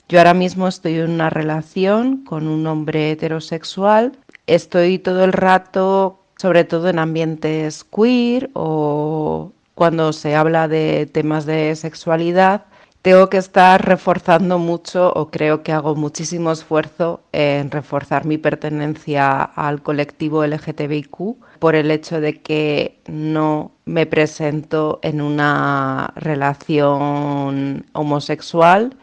Yo 0.08 0.18
ahora 0.18 0.34
mismo 0.34 0.68
estoy 0.68 0.98
en 0.98 1.10
una 1.10 1.30
relación 1.30 2.24
con 2.24 2.46
un 2.46 2.66
hombre 2.66 3.10
heterosexual, 3.12 4.12
estoy 4.46 4.98
todo 4.98 5.24
el 5.24 5.32
rato 5.32 6.22
sobre 6.42 6.64
todo 6.64 6.88
en 6.88 6.98
ambientes 6.98 7.84
queer 7.84 8.50
o 8.54 9.52
cuando 9.74 10.12
se 10.12 10.34
habla 10.34 10.68
de 10.68 11.06
temas 11.06 11.46
de 11.46 11.74
sexualidad, 11.76 12.66
tengo 13.02 13.28
que 13.28 13.38
estar 13.38 13.84
reforzando 13.84 14.58
mucho 14.58 15.12
o 15.12 15.30
creo 15.30 15.64
que 15.64 15.72
hago 15.72 15.96
muchísimo 15.96 16.52
esfuerzo 16.52 17.20
en 17.32 17.70
reforzar 17.72 18.24
mi 18.26 18.38
pertenencia 18.38 19.42
al 19.42 19.82
colectivo 19.82 20.46
LGTBIQ 20.46 21.36
por 21.58 21.74
el 21.74 21.90
hecho 21.90 22.20
de 22.20 22.40
que 22.40 23.00
no 23.08 23.72
me 23.86 24.06
presento 24.06 25.00
en 25.02 25.20
una 25.20 26.12
relación 26.14 27.86
homosexual, 27.92 28.96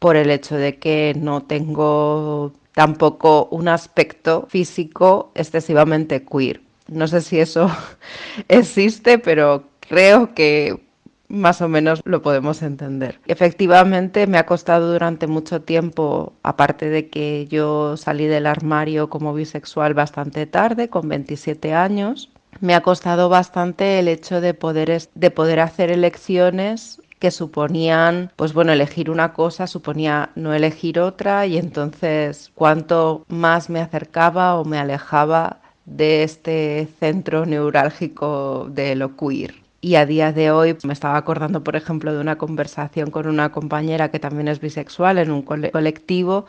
por 0.00 0.16
el 0.16 0.30
hecho 0.30 0.56
de 0.56 0.78
que 0.78 1.14
no 1.16 1.42
tengo 1.42 2.52
tampoco 2.74 3.46
un 3.52 3.68
aspecto 3.68 4.46
físico 4.48 5.30
excesivamente 5.34 6.24
queer. 6.24 6.62
No 6.88 7.06
sé 7.06 7.20
si 7.20 7.38
eso 7.38 7.70
existe, 8.48 9.18
pero 9.18 9.69
creo 9.90 10.34
que 10.34 10.80
más 11.26 11.60
o 11.60 11.68
menos 11.68 12.00
lo 12.04 12.22
podemos 12.22 12.62
entender. 12.62 13.20
Efectivamente, 13.26 14.28
me 14.28 14.38
ha 14.38 14.46
costado 14.46 14.92
durante 14.92 15.26
mucho 15.26 15.62
tiempo, 15.62 16.32
aparte 16.44 16.88
de 16.88 17.08
que 17.08 17.46
yo 17.48 17.96
salí 17.96 18.26
del 18.26 18.46
armario 18.46 19.10
como 19.10 19.34
bisexual 19.34 19.94
bastante 19.94 20.46
tarde, 20.46 20.88
con 20.88 21.08
27 21.08 21.74
años, 21.74 22.30
me 22.60 22.74
ha 22.74 22.82
costado 22.82 23.28
bastante 23.28 23.98
el 23.98 24.06
hecho 24.06 24.40
de 24.40 24.54
poder, 24.54 25.08
de 25.12 25.30
poder 25.32 25.58
hacer 25.58 25.90
elecciones 25.90 27.02
que 27.18 27.32
suponían, 27.32 28.32
pues 28.36 28.52
bueno, 28.52 28.72
elegir 28.72 29.10
una 29.10 29.32
cosa 29.32 29.66
suponía 29.66 30.30
no 30.36 30.54
elegir 30.54 31.00
otra 31.00 31.46
y 31.46 31.58
entonces 31.58 32.50
cuanto 32.54 33.24
más 33.28 33.68
me 33.68 33.80
acercaba 33.80 34.54
o 34.54 34.64
me 34.64 34.78
alejaba 34.78 35.60
de 35.84 36.22
este 36.22 36.88
centro 37.00 37.44
neurálgico 37.44 38.68
de 38.70 38.94
lo 38.94 39.16
queer. 39.16 39.69
Y 39.82 39.94
a 39.94 40.04
día 40.04 40.32
de 40.32 40.50
hoy 40.50 40.76
me 40.84 40.92
estaba 40.92 41.16
acordando, 41.16 41.64
por 41.64 41.74
ejemplo, 41.74 42.12
de 42.12 42.20
una 42.20 42.36
conversación 42.36 43.10
con 43.10 43.26
una 43.26 43.50
compañera 43.50 44.10
que 44.10 44.18
también 44.18 44.48
es 44.48 44.60
bisexual 44.60 45.18
en 45.18 45.30
un 45.30 45.42
colectivo 45.42 46.46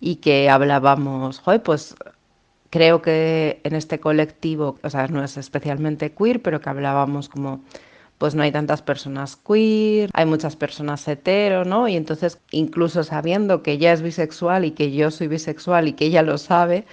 y 0.00 0.16
que 0.16 0.48
hablábamos, 0.48 1.40
Joder, 1.40 1.62
pues 1.62 1.96
creo 2.70 3.02
que 3.02 3.60
en 3.64 3.74
este 3.74 3.98
colectivo, 4.00 4.78
o 4.82 4.90
sea, 4.90 5.08
no 5.08 5.24
es 5.24 5.36
especialmente 5.36 6.12
queer, 6.12 6.42
pero 6.42 6.60
que 6.60 6.70
hablábamos 6.70 7.28
como 7.28 7.62
pues 8.18 8.34
no 8.34 8.42
hay 8.42 8.52
tantas 8.52 8.82
personas 8.82 9.36
queer, 9.36 10.10
hay 10.12 10.26
muchas 10.26 10.56
personas 10.56 11.06
hetero, 11.08 11.64
¿no? 11.64 11.88
Y 11.88 11.96
entonces, 11.96 12.40
incluso 12.50 13.04
sabiendo 13.04 13.62
que 13.62 13.72
ella 13.72 13.92
es 13.92 14.02
bisexual 14.02 14.64
y 14.64 14.72
que 14.72 14.92
yo 14.92 15.10
soy 15.12 15.28
bisexual 15.28 15.88
y 15.88 15.92
que 15.94 16.06
ella 16.06 16.22
lo 16.22 16.36
sabe, 16.38 16.84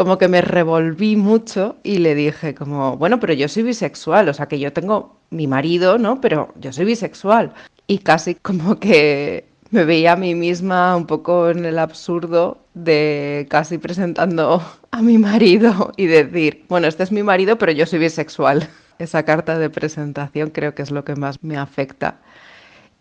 como 0.00 0.16
que 0.16 0.28
me 0.28 0.40
revolví 0.40 1.14
mucho 1.14 1.76
y 1.82 1.98
le 1.98 2.14
dije 2.14 2.54
como, 2.54 2.96
bueno, 2.96 3.20
pero 3.20 3.34
yo 3.34 3.48
soy 3.48 3.64
bisexual, 3.64 4.30
o 4.30 4.32
sea 4.32 4.46
que 4.46 4.58
yo 4.58 4.72
tengo 4.72 5.20
mi 5.28 5.46
marido, 5.46 5.98
¿no? 5.98 6.22
Pero 6.22 6.54
yo 6.58 6.72
soy 6.72 6.86
bisexual. 6.86 7.52
Y 7.86 7.98
casi 7.98 8.34
como 8.34 8.80
que 8.80 9.44
me 9.70 9.84
veía 9.84 10.12
a 10.12 10.16
mí 10.16 10.34
misma 10.34 10.96
un 10.96 11.06
poco 11.06 11.50
en 11.50 11.66
el 11.66 11.78
absurdo 11.78 12.64
de 12.72 13.46
casi 13.50 13.76
presentando 13.76 14.62
a 14.90 15.02
mi 15.02 15.18
marido 15.18 15.92
y 15.98 16.06
decir, 16.06 16.64
bueno, 16.70 16.86
este 16.86 17.02
es 17.02 17.12
mi 17.12 17.22
marido, 17.22 17.58
pero 17.58 17.70
yo 17.72 17.84
soy 17.84 17.98
bisexual 17.98 18.70
esa 18.98 19.22
carta 19.24 19.58
de 19.58 19.70
presentación 19.70 20.50
creo 20.50 20.74
que 20.74 20.82
es 20.82 20.90
lo 20.90 21.04
que 21.04 21.16
más 21.16 21.42
me 21.42 21.56
afecta. 21.56 22.20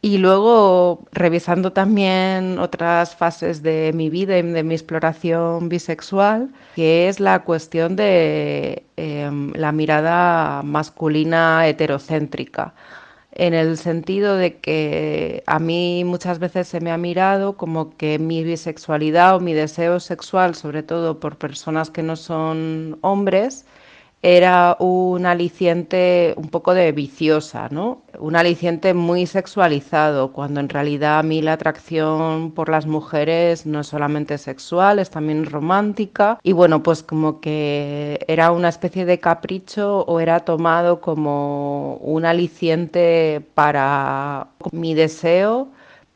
Y 0.02 0.18
luego, 0.18 1.06
revisando 1.12 1.74
también 1.74 2.58
otras 2.58 3.16
fases 3.18 3.62
de 3.64 3.92
mi 3.94 4.10
vida 4.10 4.38
y 4.38 4.44
de 4.44 4.64
mi 4.64 4.74
exploración 4.74 5.68
bisexual, 5.68 6.54
que 6.74 7.10
es 7.10 7.20
la 7.20 7.44
cuestión 7.44 7.98
de 7.98 8.86
em, 8.96 9.52
la 9.56 9.74
mirada 9.74 10.64
masculina 10.64 11.68
heterocéntrica, 11.68 12.74
en 13.34 13.54
el 13.54 13.78
sentido 13.78 14.36
de 14.38 14.58
que 14.60 15.44
a 15.48 15.60
mí 15.60 16.04
muchas 16.06 16.40
veces 16.40 16.68
se 16.70 16.80
me 16.82 16.92
ha 16.92 16.98
mirado 16.98 17.58
como 17.58 17.96
que 17.98 18.20
mi 18.20 18.44
bisexualidad 18.44 19.36
o 19.36 19.40
mi 19.42 19.54
deseo 19.54 20.00
sexual, 20.00 20.56
sobre 20.56 20.84
todo 20.84 21.20
por 21.20 21.38
personas 21.38 21.90
que 21.92 22.04
no 22.04 22.16
son 22.16 22.98
hombres, 23.02 23.66
era 24.22 24.76
un 24.80 25.26
aliciente 25.26 26.34
un 26.38 26.50
poco 26.50 26.74
de 26.74 26.92
viciosa, 26.92 27.70
¿no? 27.72 28.04
Un 28.20 28.36
aliciente 28.36 28.94
muy 28.94 29.26
sexualizado, 29.26 30.34
cuando 30.34 30.60
en 30.60 30.68
realidad 30.70 31.20
a 31.20 31.24
mí 31.24 31.42
la 31.42 31.54
atracción 31.54 32.52
por 32.52 32.70
las 32.70 32.86
mujeres 32.86 33.66
no 33.66 33.80
es 33.80 33.88
solamente 33.88 34.38
sexual, 34.38 35.00
es 35.00 35.10
también 35.10 35.46
romántica. 35.46 36.38
Y 36.44 36.52
bueno, 36.52 36.84
pues 36.84 37.02
como 37.02 37.40
que 37.40 38.20
era 38.28 38.52
una 38.52 38.70
especie 38.70 39.06
de 39.06 39.20
capricho 39.20 40.02
o 40.02 40.20
era 40.20 40.42
tomado 40.42 41.00
como 41.00 41.96
un 41.98 42.26
aliciente 42.26 43.42
para 43.56 44.48
mi 44.72 44.94
deseo 44.94 45.70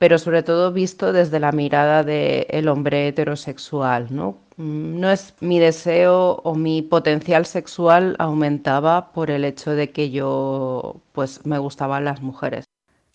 pero 0.04 0.18
sobre 0.18 0.44
todo 0.44 0.74
visto 0.74 1.14
desde 1.14 1.40
la 1.40 1.54
mirada 1.54 2.04
del 2.04 2.68
hombre 2.68 3.08
heterosexual, 3.08 4.08
¿no? 4.10 4.36
Mm, 4.58 5.00
no 5.00 5.12
es 5.12 5.34
mi 5.40 5.60
deseo 5.60 6.42
o 6.44 6.56
mi 6.56 6.82
potencial 6.82 7.46
sexual 7.46 8.16
aumentaba 8.20 9.12
por 9.12 9.32
el 9.32 9.46
hecho 9.46 9.72
de 9.72 9.92
que 9.92 10.12
yo 10.12 11.02
pues 11.12 11.46
me 11.46 11.58
gustaban 11.58 12.06
las 12.06 12.22
mujeres. 12.22 12.66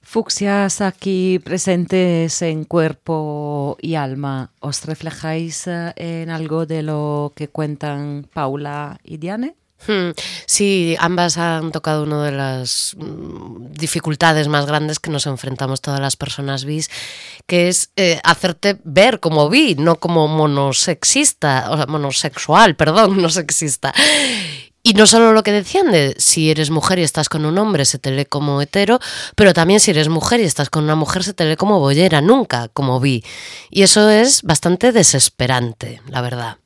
Fucsias 0.00 0.80
aquí 0.80 1.38
presentes 1.38 2.40
en 2.40 2.64
cuerpo 2.64 3.76
y 3.80 3.96
alma, 3.96 4.52
¿os 4.60 4.86
reflejáis 4.86 5.66
eh, 5.66 5.92
en 5.96 6.30
algo 6.30 6.66
de 6.66 6.82
lo 6.82 7.32
que 7.34 7.48
cuentan 7.48 8.26
Paula 8.32 9.00
y 9.04 9.18
Diane? 9.18 9.54
Hmm, 9.86 10.10
Sí, 10.46 10.96
ambas 10.98 11.38
han 11.38 11.70
tocado 11.72 12.02
una 12.02 12.24
de 12.24 12.32
las 12.32 12.96
mm, 12.98 13.72
dificultades 13.72 14.48
más 14.48 14.66
grandes 14.66 14.98
que 14.98 15.10
nos 15.10 15.26
enfrentamos 15.26 15.80
todas 15.80 16.00
las 16.00 16.16
personas 16.16 16.64
bis, 16.64 16.90
que 17.46 17.68
es 17.68 17.90
eh, 17.96 18.20
hacerte 18.24 18.78
ver 18.84 19.20
como 19.20 19.48
bi, 19.48 19.76
no 19.76 19.96
como 19.96 20.26
monosexista, 20.26 21.70
o 21.70 21.76
sea, 21.76 21.86
monosexual, 21.86 22.76
perdón, 22.76 23.22
no 23.22 23.28
sexista. 23.30 23.94
Y 24.82 24.94
no 24.94 25.06
solo 25.06 25.32
lo 25.32 25.42
que 25.42 25.52
decían 25.52 25.90
de 25.92 26.14
si 26.18 26.50
eres 26.50 26.70
mujer 26.70 26.98
y 26.98 27.02
estás 27.02 27.28
con 27.28 27.44
un 27.44 27.58
hombre 27.58 27.84
se 27.84 27.98
te 27.98 28.10
lee 28.10 28.24
como 28.24 28.62
hetero, 28.62 29.00
pero 29.36 29.52
también 29.52 29.80
si 29.80 29.90
eres 29.90 30.08
mujer 30.08 30.40
y 30.40 30.44
estás 30.44 30.70
con 30.70 30.84
una 30.84 30.94
mujer 30.94 31.24
se 31.24 31.34
te 31.34 31.44
lee 31.44 31.56
como 31.56 31.78
bollera, 31.78 32.20
nunca 32.20 32.68
como 32.68 32.98
bi. 32.98 33.22
Y 33.70 33.82
eso 33.82 34.08
es 34.08 34.42
bastante 34.42 34.92
desesperante, 34.92 36.00
la 36.08 36.22
verdad. 36.22 36.58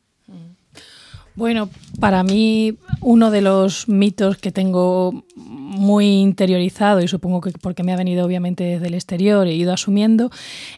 Bueno, 1.34 1.70
para 1.98 2.22
mí 2.22 2.74
uno 3.00 3.30
de 3.30 3.40
los 3.40 3.88
mitos 3.88 4.36
que 4.36 4.52
tengo 4.52 5.24
muy 5.34 6.06
interiorizado 6.20 7.00
y 7.00 7.08
supongo 7.08 7.40
que 7.40 7.52
porque 7.52 7.82
me 7.82 7.92
ha 7.92 7.96
venido 7.96 8.26
obviamente 8.26 8.64
desde 8.64 8.88
el 8.88 8.94
exterior 8.94 9.46
e 9.46 9.54
ido 9.54 9.72
asumiendo 9.72 10.30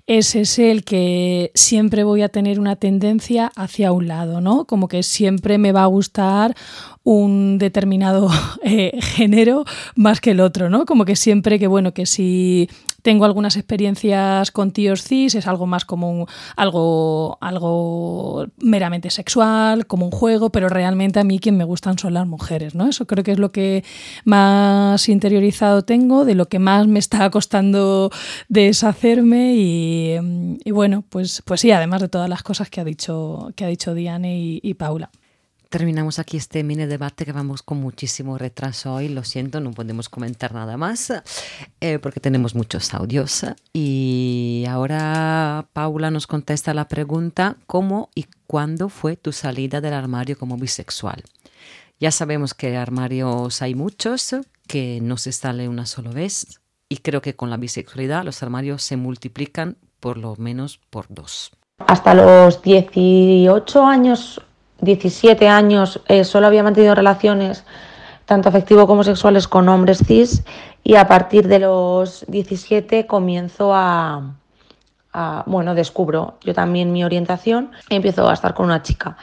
es 0.06 0.36
ese 0.36 0.70
el 0.70 0.84
que 0.84 1.50
siempre 1.54 2.04
voy 2.04 2.22
a 2.22 2.28
tener 2.28 2.60
una 2.60 2.76
tendencia 2.76 3.50
hacia 3.56 3.90
un 3.90 4.06
lado, 4.06 4.40
¿no? 4.40 4.64
Como 4.64 4.86
que 4.86 5.02
siempre 5.02 5.58
me 5.58 5.72
va 5.72 5.82
a 5.82 5.86
gustar 5.86 6.54
un 7.02 7.58
determinado 7.58 8.30
eh, 8.62 8.98
género 9.02 9.64
más 9.96 10.20
que 10.20 10.30
el 10.30 10.40
otro, 10.40 10.70
¿no? 10.70 10.86
Como 10.86 11.04
que 11.04 11.16
siempre 11.16 11.58
que, 11.58 11.66
bueno, 11.66 11.92
que 11.92 12.06
si 12.06 12.68
tengo 13.04 13.26
algunas 13.26 13.58
experiencias 13.58 14.50
con 14.50 14.70
tíos 14.70 15.02
cis, 15.02 15.34
es 15.34 15.46
algo 15.46 15.66
más 15.66 15.84
como 15.84 16.10
un, 16.10 16.26
algo, 16.56 17.36
algo 17.42 18.46
meramente 18.56 19.10
sexual, 19.10 19.86
como 19.86 20.06
un 20.06 20.10
juego, 20.10 20.48
pero 20.48 20.70
realmente 20.70 21.20
a 21.20 21.24
mí 21.24 21.38
quien 21.38 21.58
me 21.58 21.64
gustan 21.64 21.98
son 21.98 22.14
las 22.14 22.26
mujeres, 22.26 22.74
¿no? 22.74 22.88
Eso 22.88 23.06
creo 23.06 23.22
que 23.22 23.32
es 23.32 23.38
lo 23.38 23.52
que 23.52 23.84
más 24.24 25.06
interiorizado 25.10 25.82
tengo, 25.82 26.24
de 26.24 26.34
lo 26.34 26.46
que 26.46 26.58
más 26.58 26.86
me 26.86 26.98
está 26.98 27.28
costando 27.30 28.10
deshacerme 28.48 29.52
y, 29.54 30.70
bueno, 30.70 31.04
pues, 31.10 31.42
pues 31.44 31.60
sí, 31.60 31.72
además 31.72 32.00
de 32.00 32.08
todas 32.08 32.30
las 32.30 32.42
cosas 32.42 32.70
que 32.70 32.80
ha 32.80 32.84
dicho, 32.84 33.52
que 33.54 33.66
ha 33.66 33.68
dicho 33.68 33.92
Diane 33.92 34.60
y 34.62 34.74
Paula. 34.74 35.10
Terminamos 35.74 36.20
aquí 36.20 36.36
este 36.36 36.62
mini 36.62 36.86
debate 36.86 37.24
que 37.24 37.32
vamos 37.32 37.64
con 37.64 37.80
muchísimo 37.80 38.38
retraso 38.38 38.94
hoy. 38.94 39.08
Lo 39.08 39.24
siento, 39.24 39.58
no 39.58 39.72
podemos 39.72 40.08
comentar 40.08 40.54
nada 40.54 40.76
más 40.76 41.12
eh, 41.80 41.98
porque 41.98 42.20
tenemos 42.20 42.54
muchos 42.54 42.94
audios. 42.94 43.44
Y 43.72 44.64
ahora 44.68 45.66
Paula 45.72 46.12
nos 46.12 46.28
contesta 46.28 46.74
la 46.74 46.86
pregunta, 46.86 47.56
¿cómo 47.66 48.08
y 48.14 48.26
cuándo 48.46 48.88
fue 48.88 49.16
tu 49.16 49.32
salida 49.32 49.80
del 49.80 49.94
armario 49.94 50.38
como 50.38 50.56
bisexual? 50.56 51.24
Ya 51.98 52.12
sabemos 52.12 52.54
que 52.54 52.76
armarios 52.76 53.60
hay 53.60 53.74
muchos, 53.74 54.36
que 54.68 55.00
no 55.02 55.16
se 55.16 55.32
sale 55.32 55.68
una 55.68 55.86
sola 55.86 56.12
vez 56.12 56.60
y 56.88 56.98
creo 56.98 57.20
que 57.20 57.34
con 57.34 57.50
la 57.50 57.56
bisexualidad 57.56 58.22
los 58.22 58.44
armarios 58.44 58.84
se 58.84 58.96
multiplican 58.96 59.76
por 59.98 60.18
lo 60.18 60.36
menos 60.36 60.78
por 60.90 61.06
dos. 61.08 61.50
Hasta 61.78 62.14
los 62.14 62.62
18 62.62 63.84
años 63.84 64.40
17 64.80 65.48
años 65.48 66.00
eh, 66.08 66.24
solo 66.24 66.46
había 66.46 66.62
mantenido 66.62 66.94
relaciones 66.94 67.64
tanto 68.26 68.48
afectivo 68.48 68.86
como 68.86 69.04
sexuales 69.04 69.48
con 69.48 69.68
hombres 69.68 70.02
cis 70.06 70.44
y 70.82 70.96
a 70.96 71.06
partir 71.06 71.48
de 71.48 71.58
los 71.58 72.24
17 72.28 73.06
comienzo 73.06 73.72
a, 73.74 74.34
bueno, 75.46 75.74
descubro 75.74 76.34
yo 76.42 76.54
también 76.54 76.92
mi 76.92 77.04
orientación 77.04 77.70
y 77.88 77.96
empiezo 77.96 78.28
a 78.28 78.34
estar 78.34 78.54
con 78.54 78.66
una 78.66 78.82
chica. 78.82 79.16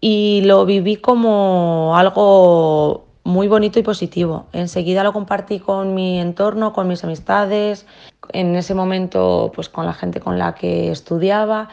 Y 0.00 0.42
lo 0.44 0.64
viví 0.64 0.96
como 0.96 1.94
algo 1.96 3.06
muy 3.24 3.48
bonito 3.48 3.78
y 3.78 3.82
positivo. 3.82 4.46
Enseguida 4.52 5.04
lo 5.04 5.12
compartí 5.12 5.60
con 5.60 5.94
mi 5.94 6.18
entorno, 6.18 6.72
con 6.72 6.88
mis 6.88 7.04
amistades, 7.04 7.86
en 8.32 8.56
ese 8.56 8.74
momento 8.74 9.52
pues 9.54 9.68
con 9.68 9.86
la 9.86 9.92
gente 9.92 10.20
con 10.20 10.38
la 10.38 10.54
que 10.54 10.90
estudiaba. 10.90 11.68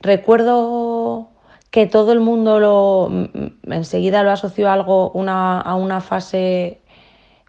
Recuerdo 0.00 1.29
que 1.70 1.86
todo 1.86 2.12
el 2.12 2.20
mundo 2.20 2.58
lo 2.58 3.10
enseguida 3.72 4.22
lo 4.22 4.32
asoció 4.32 4.68
a 4.68 4.72
algo 4.74 5.10
una, 5.12 5.60
a 5.60 5.74
una 5.76 6.00
fase 6.00 6.80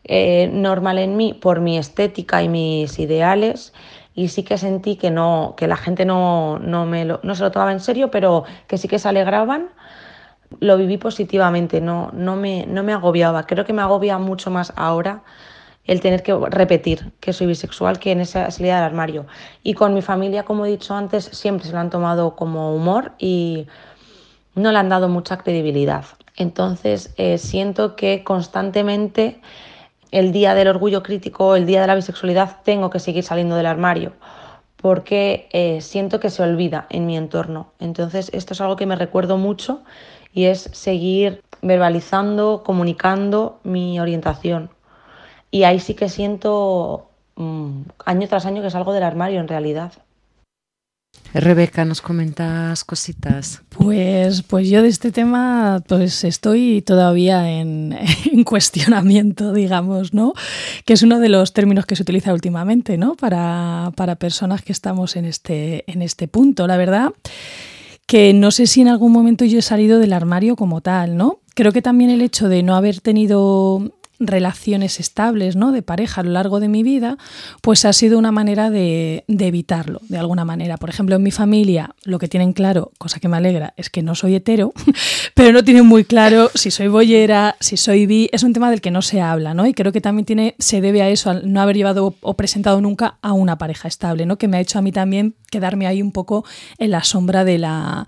eh, 0.03 0.49
normal 0.53 0.99
en 0.99 1.17
mí 1.17 1.33
por 1.33 1.59
mi 1.59 1.77
estética 1.77 2.41
y 2.43 2.49
mis 2.49 2.99
ideales. 2.99 3.73
Y 4.13 4.27
sí 4.27 4.43
que 4.43 4.57
sentí 4.57 4.97
que 4.97 5.09
no 5.09 5.55
que 5.57 5.67
la 5.67 5.77
gente 5.77 6.05
no, 6.05 6.59
no, 6.59 6.85
me 6.85 7.05
lo, 7.05 7.19
no 7.23 7.33
se 7.33 7.43
lo 7.43 7.51
tomaba 7.51 7.71
en 7.71 7.79
serio 7.79 8.11
pero 8.11 8.43
que 8.67 8.77
sí 8.77 8.87
que 8.87 8.99
se 8.99 9.09
alegraban. 9.09 9.69
Lo 10.59 10.77
viví 10.77 10.97
positivamente 10.97 11.81
no, 11.81 12.11
no, 12.13 12.35
me, 12.35 12.65
no 12.67 12.83
me 12.83 12.93
agobiaba. 12.93 13.45
Creo 13.47 13.65
que 13.65 13.73
me 13.73 13.81
agobia 13.81 14.17
mucho 14.17 14.51
más 14.51 14.73
ahora 14.75 15.23
el 15.85 15.99
tener 16.01 16.23
que 16.23 16.37
repetir 16.49 17.11
que 17.19 17.33
soy 17.33 17.47
bisexual 17.47 17.99
que 17.99 18.11
en 18.11 18.21
esa 18.21 18.51
salida 18.51 18.75
del 18.75 18.83
armario. 18.83 19.25
Y 19.63 19.73
con 19.73 19.93
mi 19.93 20.01
familia 20.01 20.43
como 20.43 20.65
he 20.65 20.69
dicho 20.69 20.93
antes 20.93 21.25
siempre 21.25 21.65
se 21.65 21.73
lo 21.73 21.79
han 21.79 21.89
tomado 21.89 22.35
como 22.35 22.75
humor 22.75 23.13
y 23.17 23.67
no 24.55 24.71
le 24.71 24.77
han 24.77 24.89
dado 24.89 25.09
mucha 25.09 25.37
credibilidad. 25.37 26.05
Entonces 26.35 27.13
eh, 27.17 27.37
siento 27.37 27.95
que 27.95 28.23
constantemente 28.23 29.41
el 30.11 30.31
día 30.31 30.55
del 30.55 30.67
orgullo 30.67 31.03
crítico, 31.03 31.55
el 31.55 31.65
día 31.65 31.81
de 31.81 31.87
la 31.87 31.95
bisexualidad, 31.95 32.57
tengo 32.63 32.89
que 32.89 32.99
seguir 32.99 33.23
saliendo 33.23 33.55
del 33.55 33.65
armario 33.65 34.13
porque 34.81 35.47
eh, 35.53 35.79
siento 35.81 36.19
que 36.19 36.29
se 36.29 36.41
olvida 36.43 36.87
en 36.89 37.05
mi 37.05 37.15
entorno. 37.15 37.71
Entonces 37.79 38.31
esto 38.33 38.53
es 38.53 38.61
algo 38.61 38.75
que 38.75 38.87
me 38.87 38.95
recuerdo 38.95 39.37
mucho 39.37 39.83
y 40.33 40.45
es 40.45 40.69
seguir 40.73 41.43
verbalizando, 41.61 42.63
comunicando 42.65 43.59
mi 43.63 43.99
orientación. 43.99 44.71
Y 45.51 45.63
ahí 45.63 45.79
sí 45.79 45.93
que 45.93 46.09
siento 46.09 47.09
mmm, 47.35 47.83
año 48.05 48.27
tras 48.27 48.45
año 48.45 48.61
que 48.61 48.71
salgo 48.71 48.93
del 48.93 49.03
armario 49.03 49.39
en 49.39 49.47
realidad. 49.47 49.93
Rebeca, 51.33 51.85
¿nos 51.85 52.01
comentas 52.01 52.83
cositas? 52.83 53.61
Pues, 53.69 54.41
pues 54.41 54.69
yo 54.69 54.81
de 54.81 54.89
este 54.89 55.13
tema 55.13 55.81
pues 55.87 56.25
estoy 56.25 56.81
todavía 56.81 57.49
en, 57.49 57.97
en, 58.31 58.43
cuestionamiento, 58.43 59.53
digamos, 59.53 60.13
¿no? 60.13 60.33
Que 60.85 60.93
es 60.93 61.03
uno 61.03 61.19
de 61.19 61.29
los 61.29 61.53
términos 61.53 61.85
que 61.85 61.95
se 61.95 62.03
utiliza 62.03 62.33
últimamente, 62.33 62.97
¿no? 62.97 63.15
Para, 63.15 63.91
para 63.95 64.15
personas 64.15 64.61
que 64.61 64.73
estamos 64.73 65.15
en 65.15 65.23
este, 65.23 65.89
en 65.89 66.01
este 66.01 66.27
punto. 66.27 66.67
La 66.67 66.75
verdad 66.75 67.13
que 68.05 68.33
no 68.33 68.51
sé 68.51 68.67
si 68.67 68.81
en 68.81 68.89
algún 68.89 69.13
momento 69.13 69.45
yo 69.45 69.59
he 69.59 69.61
salido 69.61 69.99
del 69.99 70.11
armario 70.11 70.57
como 70.57 70.81
tal, 70.81 71.15
¿no? 71.15 71.39
Creo 71.55 71.71
que 71.71 71.81
también 71.81 72.09
el 72.09 72.21
hecho 72.21 72.49
de 72.49 72.61
no 72.61 72.75
haber 72.75 72.99
tenido 72.99 73.93
relaciones 74.21 74.99
estables, 74.99 75.55
¿no? 75.55 75.71
De 75.71 75.81
pareja 75.81 76.21
a 76.21 76.23
lo 76.23 76.31
largo 76.31 76.59
de 76.59 76.67
mi 76.67 76.83
vida, 76.83 77.17
pues 77.61 77.85
ha 77.85 77.93
sido 77.93 78.17
una 78.17 78.31
manera 78.31 78.69
de, 78.69 79.23
evitarlo, 79.27 80.01
de 80.07 80.17
alguna 80.17 80.45
manera. 80.45 80.77
Por 80.77 80.89
ejemplo, 80.89 81.15
en 81.15 81.23
mi 81.23 81.31
familia, 81.31 81.95
lo 82.03 82.19
que 82.19 82.27
tienen 82.27 82.53
claro, 82.53 82.91
cosa 82.97 83.19
que 83.19 83.27
me 83.27 83.37
alegra, 83.37 83.73
es 83.77 83.89
que 83.89 84.01
no 84.01 84.15
soy 84.15 84.35
hetero, 84.35 84.73
pero 85.33 85.51
no 85.51 85.63
tienen 85.63 85.85
muy 85.85 86.05
claro 86.05 86.49
si 86.55 86.71
soy 86.71 86.87
boyera, 86.87 87.55
si 87.59 87.77
soy 87.77 88.05
bi. 88.05 88.29
Es 88.31 88.43
un 88.43 88.53
tema 88.53 88.69
del 88.69 88.81
que 88.81 88.91
no 88.91 89.01
se 89.01 89.21
habla, 89.21 89.53
¿no? 89.53 89.65
Y 89.65 89.73
creo 89.73 89.91
que 89.91 90.01
también 90.01 90.25
tiene, 90.25 90.55
se 90.59 90.81
debe 90.81 91.01
a 91.01 91.09
eso, 91.09 91.29
al 91.29 91.51
no 91.51 91.61
haber 91.61 91.75
llevado 91.75 92.15
o 92.21 92.33
presentado 92.35 92.81
nunca 92.81 93.17
a 93.21 93.33
una 93.33 93.57
pareja 93.57 93.87
estable, 93.87 94.25
¿no? 94.25 94.37
Que 94.37 94.47
me 94.47 94.57
ha 94.57 94.61
hecho 94.61 94.79
a 94.79 94.81
mí 94.81 94.91
también 94.91 95.35
quedarme 95.49 95.87
ahí 95.87 96.01
un 96.01 96.11
poco 96.11 96.45
en 96.77 96.91
la 96.91 97.03
sombra 97.03 97.43
de 97.43 97.57
la 97.57 98.07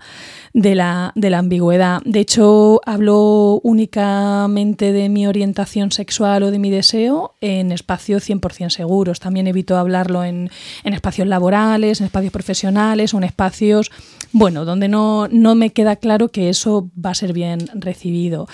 de 0.54 0.76
la, 0.76 1.12
de 1.16 1.30
la 1.30 1.38
ambigüedad. 1.40 2.00
De 2.04 2.20
hecho, 2.20 2.80
hablo 2.86 3.60
únicamente 3.64 4.92
de 4.92 5.08
mi 5.08 5.26
orientación 5.26 5.90
sexual 5.90 6.44
o 6.44 6.52
de 6.52 6.60
mi 6.60 6.70
deseo 6.70 7.34
en 7.40 7.72
espacios 7.72 8.28
100% 8.30 8.70
seguros. 8.70 9.18
También 9.18 9.48
evito 9.48 9.76
hablarlo 9.76 10.22
en, 10.22 10.50
en, 10.84 10.94
espacios 10.94 11.26
laborales, 11.26 12.00
en 12.00 12.06
espacios 12.06 12.32
profesionales 12.32 13.12
o 13.12 13.18
en 13.18 13.24
espacios, 13.24 13.90
bueno, 14.30 14.64
donde 14.64 14.86
no, 14.86 15.26
no 15.26 15.56
me 15.56 15.70
queda 15.70 15.96
claro 15.96 16.28
que 16.28 16.48
eso 16.48 16.88
va 17.04 17.10
a 17.10 17.14
ser 17.14 17.32
bien 17.32 17.68
recibido. 17.74 18.46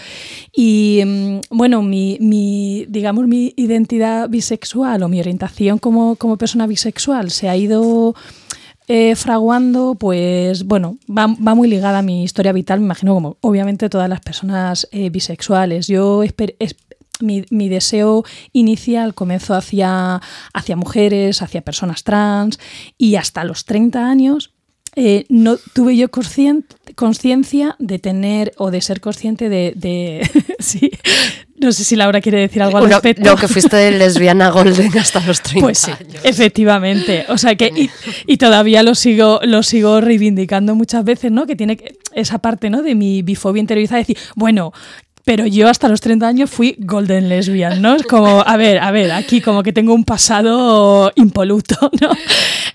Y 0.55 1.03
mm, 1.05 1.41
bueno, 1.51 1.83
mi, 1.83 2.17
mi, 2.19 2.87
digamos, 2.89 3.27
mi 3.27 3.53
identidad 3.57 4.31
bisexual 4.31 5.03
o 5.03 5.09
mi 5.11 5.21
orientación 5.21 5.79
como, 5.79 6.17
como 6.17 6.39
persona 6.39 6.67
bisexual 6.67 7.31
se 7.31 7.51
ha 7.51 7.57
ido 7.59 8.15
eh, 8.93 9.15
fraguando, 9.15 9.95
pues 9.95 10.65
bueno, 10.65 10.99
va, 11.09 11.29
muy 11.29 11.69
ligada 11.69 12.01
a 12.01 12.03
mi 12.03 12.25
historia 12.25 12.51
vital, 12.51 12.81
me 12.81 12.87
imagino 12.87 13.15
como 13.15 13.37
obviamente 13.41 13.89
todas 13.89 14.09
las 14.09 14.21
personas 14.21 14.89
eh, 14.91 15.11
bisexuales. 15.11 15.87
Yo 15.87 16.25
mi, 17.21 17.45
mi, 17.51 17.69
deseo 17.69 18.25
inicial 18.53 19.15
comenzó 19.15 19.55
hacia, 19.55 20.21
hacia 20.53 20.75
mujeres, 20.75 21.41
hacia 21.41 21.61
personas 21.61 22.03
trans 22.03 22.59
y 22.99 23.15
hasta 23.15 23.45
los 23.45 23.65
30 23.65 24.11
años 24.11 24.55
eh, 24.97 25.25
no 25.29 25.57
tuve 25.73 25.97
yo 25.97 26.09
conciencia 26.97 27.77
de 27.79 27.99
tener 27.99 28.53
o 28.57 28.71
de 28.71 28.81
ser 28.81 29.01
consciente 29.01 29.49
de, 29.49 29.73
de 29.77 30.29
sí, 30.59 30.91
no 31.61 31.73
sé 31.73 31.85
si 31.85 31.95
Laura 31.95 32.21
quiere 32.21 32.41
decir 32.41 32.63
algo 32.63 32.79
al 32.79 32.85
Uno, 32.85 32.95
respecto. 32.95 33.23
No, 33.23 33.37
que 33.37 33.47
fuiste 33.47 33.91
lesbiana 33.93 34.51
golden 34.51 34.97
hasta 34.99 35.21
los 35.21 35.43
30 35.43 35.61
pues 35.67 35.79
sí, 35.79 35.91
años. 35.91 36.25
Efectivamente. 36.25 37.27
O 37.29 37.39
sea 37.39 37.55
que, 37.55 37.71
y, 37.75 37.91
y, 38.27 38.39
todavía 38.39 38.83
lo 38.83 38.95
sigo, 38.95 39.41
lo 39.45 39.63
sigo 39.63 40.01
reivindicando 40.01 40.75
muchas 40.75 41.05
veces, 41.05 41.31
¿no? 41.31 41.47
Que 41.47 41.57
tiene 41.57 41.79
esa 42.15 42.39
parte, 42.39 42.71
¿no? 42.71 42.83
De 42.83 42.95
mi 42.95 43.23
bifobia 43.23 43.61
interiorizada, 43.61 43.99
de 43.99 44.03
decir, 44.03 44.19
bueno, 44.35 44.73
pero 45.25 45.47
yo 45.47 45.69
hasta 45.69 45.89
los 45.89 46.01
30 46.01 46.27
años 46.27 46.51
fui 46.51 46.77
golden 46.79 47.29
lesbian, 47.29 47.83
¿no? 47.83 47.95
Es 47.95 48.03
como, 48.05 48.41
a 48.41 48.57
ver, 48.57 48.79
a 48.79 48.91
ver, 48.91 49.13
aquí 49.13 49.41
como 49.41 49.63
que 49.63 49.73
tengo 49.73 49.95
un 49.95 50.05
pasado 50.05 51.13
impoluto, 51.17 51.77
¿no? 52.01 52.11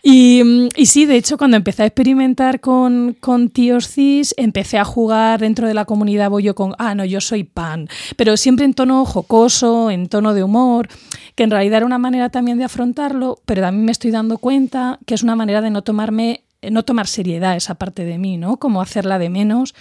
Y, 0.03 0.69
y 0.75 0.85
sí, 0.85 1.05
de 1.05 1.15
hecho, 1.15 1.37
cuando 1.37 1.57
empecé 1.57 1.83
a 1.83 1.87
experimentar 1.87 2.59
con, 2.59 3.17
con 3.19 3.49
tíos 3.49 3.89
cis, 3.89 4.35
empecé 4.37 4.77
a 4.77 4.85
jugar 4.85 5.39
dentro 5.39 5.67
de 5.67 5.73
la 5.73 5.85
comunidad 5.85 6.29
bollo 6.29 6.53
con, 6.55 6.75
ah, 6.77 6.93
no, 6.93 7.05
yo 7.05 7.21
soy 7.21 7.43
pan, 7.43 7.87
pero 8.15 8.37
siempre 8.37 8.65
en 8.65 8.73
tono 8.73 9.05
jocoso, 9.05 9.89
en 9.89 10.07
tono 10.07 10.33
de 10.33 10.43
humor, 10.43 10.87
que 11.35 11.43
en 11.43 11.51
realidad 11.51 11.77
era 11.77 11.85
una 11.85 11.97
manera 11.97 12.29
también 12.29 12.57
de 12.57 12.65
afrontarlo, 12.65 13.39
pero 13.45 13.61
también 13.61 13.85
me 13.85 13.91
estoy 13.91 14.11
dando 14.11 14.37
cuenta 14.37 14.99
que 15.05 15.15
es 15.15 15.23
una 15.23 15.35
manera 15.35 15.61
de 15.61 15.71
no 15.71 15.81
tomarme 15.81 16.41
no 16.71 16.83
tomar 16.83 17.07
seriedad 17.07 17.55
esa 17.55 17.75
parte 17.75 18.05
de 18.05 18.17
mí, 18.17 18.37
¿no? 18.37 18.57
Como 18.57 18.81
hacerla 18.81 19.19
de 19.19 19.29
menos 19.29 19.75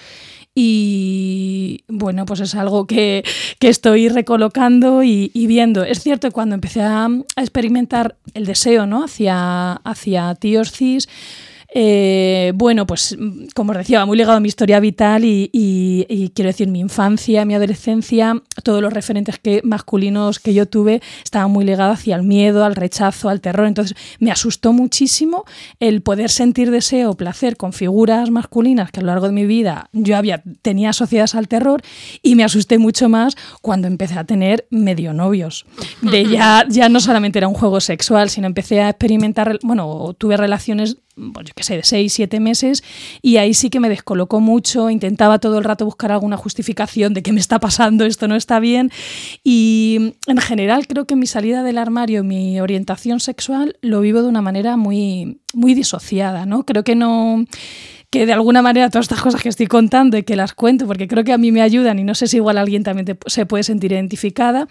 y 0.55 1.84
bueno, 1.88 2.26
pues 2.26 2.40
es 2.40 2.55
algo 2.55 2.86
que, 2.86 3.24
que 3.59 3.68
estoy 3.68 4.09
recolocando 4.09 5.02
y, 5.02 5.30
viendo. 5.34 5.82
Es 5.82 6.00
cierto 6.00 6.28
que 6.28 6.32
cuando 6.32 6.55
empecé 6.55 6.82
a, 6.82 7.07
a 7.07 7.40
experimentar 7.40 8.16
el 8.34 8.46
deseo 8.46 8.86
¿no? 8.86 9.05
hacia, 9.05 9.72
hacia 9.72 10.34
tíos 10.36 10.70
cis, 10.70 11.09
eh, 11.77 12.53
bueno, 12.55 12.87
pues 12.87 13.18
como 13.53 13.72
os 13.72 13.79
decía, 13.79 13.99
va 13.99 14.07
muy 14.07 14.16
ligado 14.16 14.37
a 14.37 14.41
mi 14.41 14.47
historia 14.47 14.79
vital 14.79 15.25
y, 15.25 16.31
quiero 16.33 16.49
decir, 16.49 16.68
mi 16.68 16.79
infancia, 16.79 17.45
mi 17.45 17.55
adolescencia, 17.55 18.41
todos 18.62 18.81
los 18.81 18.93
referentes 18.93 19.41
que, 19.41 19.61
masculinos 19.64 20.39
que 20.39 20.55
yo 20.55 20.66
tuve 20.66 21.03
estaban 21.25 21.51
muy 21.51 21.64
ligados 21.64 21.99
hacia 21.99 22.14
el 22.14 22.22
miedo, 22.22 22.64
al 22.64 22.77
rechazo, 22.77 23.29
al 23.29 23.41
terror. 23.41 23.66
Entonces 23.66 23.97
me 24.20 24.31
asustó 24.31 24.72
muchísimo 24.72 25.45
el 25.81 26.01
poder 26.01 26.31
sentir 26.31 26.70
deseo 26.70 27.11
o 27.11 27.16
placer 27.16 27.57
con 27.57 27.72
figuras 27.72 28.31
masculinas 28.31 28.93
que 28.93 29.01
a 29.01 29.03
lo 29.03 29.09
largo 29.09 29.27
de 29.27 29.33
mi 29.33 29.45
vida 29.45 29.91
yo 29.93 30.16
había, 30.16 30.45
tenía 30.62 30.91
asociadas 30.91 31.35
al 31.35 31.49
terror 31.49 31.83
y 32.22 32.37
me 32.37 32.45
asusté 32.45 32.79
mucho 32.79 33.09
más 33.09 33.37
cuando 33.62 33.89
empecé 33.89 34.16
a 34.16 34.22
tener 34.22 34.68
medio 34.70 35.12
novios. 35.12 35.66
De 36.03 36.25
ya, 36.29 36.66
ya 36.68 36.89
no 36.89 37.01
solamente 37.01 37.41
era 37.41 37.49
un 37.49 37.55
juego 37.55 37.81
sexual, 37.81 38.31
sino 38.31 38.47
empecé 38.47 38.81
a 38.81 38.91
experimentar, 38.91 39.59
bueno, 39.64 40.14
tuve 40.16 40.37
relaciones 40.37 40.99
pues 41.15 41.47
yo 41.47 41.53
qué 41.55 41.62
sé, 41.62 41.77
de 41.77 41.83
seis, 41.85 42.12
siete 42.12 42.41
meses, 42.41 42.83
y 43.23 43.37
ahí 43.37 43.55
sí 43.55 43.71
que 43.71 43.81
me 43.81 43.89
descolocó 43.89 44.41
mucho, 44.41 44.91
intentaba 44.91 45.39
todo 45.39 45.59
el 45.59 45.65
rato 45.65 45.85
buscar 45.85 46.12
alguna 46.12 46.37
justificación 46.37 47.15
de 47.15 47.23
qué 47.23 47.33
me 47.33 47.41
está 47.41 47.61
pasando, 47.61 48.05
esto 48.05 48.29
no 48.29 48.37
está 48.37 48.61
bien, 48.61 48.91
y 49.43 50.15
en 50.27 50.39
general 50.39 50.87
creo 50.87 51.07
que 51.07 51.17
mi 51.17 51.27
salida 51.27 51.62
del 51.62 51.79
armario, 51.79 52.25
mi 52.25 52.61
orientación 52.61 53.21
sexual, 53.21 53.77
lo 53.81 54.01
vivo 54.01 54.23
de 54.23 54.29
una 54.29 54.43
manera 54.43 54.77
muy, 54.77 55.41
muy 55.53 55.75
disociada, 55.75 56.47
¿no? 56.47 56.65
Creo 56.65 56.85
que 56.85 56.95
no 56.95 57.45
que 58.15 58.27
de 58.27 58.33
alguna 58.33 58.62
manera 58.62 58.91
todas 58.91 59.07
estas 59.07 59.21
cosas 59.21 59.43
que 59.43 59.49
estoy 59.49 59.67
contando 59.67 60.17
y 60.17 60.23
que 60.23 60.37
las 60.37 60.55
cuento 60.55 60.87
porque 60.87 61.09
creo 61.09 61.25
que 61.25 61.33
a 61.33 61.37
mí 61.37 61.51
me 61.51 61.62
ayudan 61.62 61.99
y 61.99 62.05
no 62.05 62.15
sé 62.15 62.29
si 62.29 62.37
igual 62.37 62.59
alguien 62.59 62.85
también 62.85 63.07
te, 63.07 63.19
se 63.27 63.45
puede 63.45 63.65
sentir 63.65 63.91
identificada, 63.91 64.69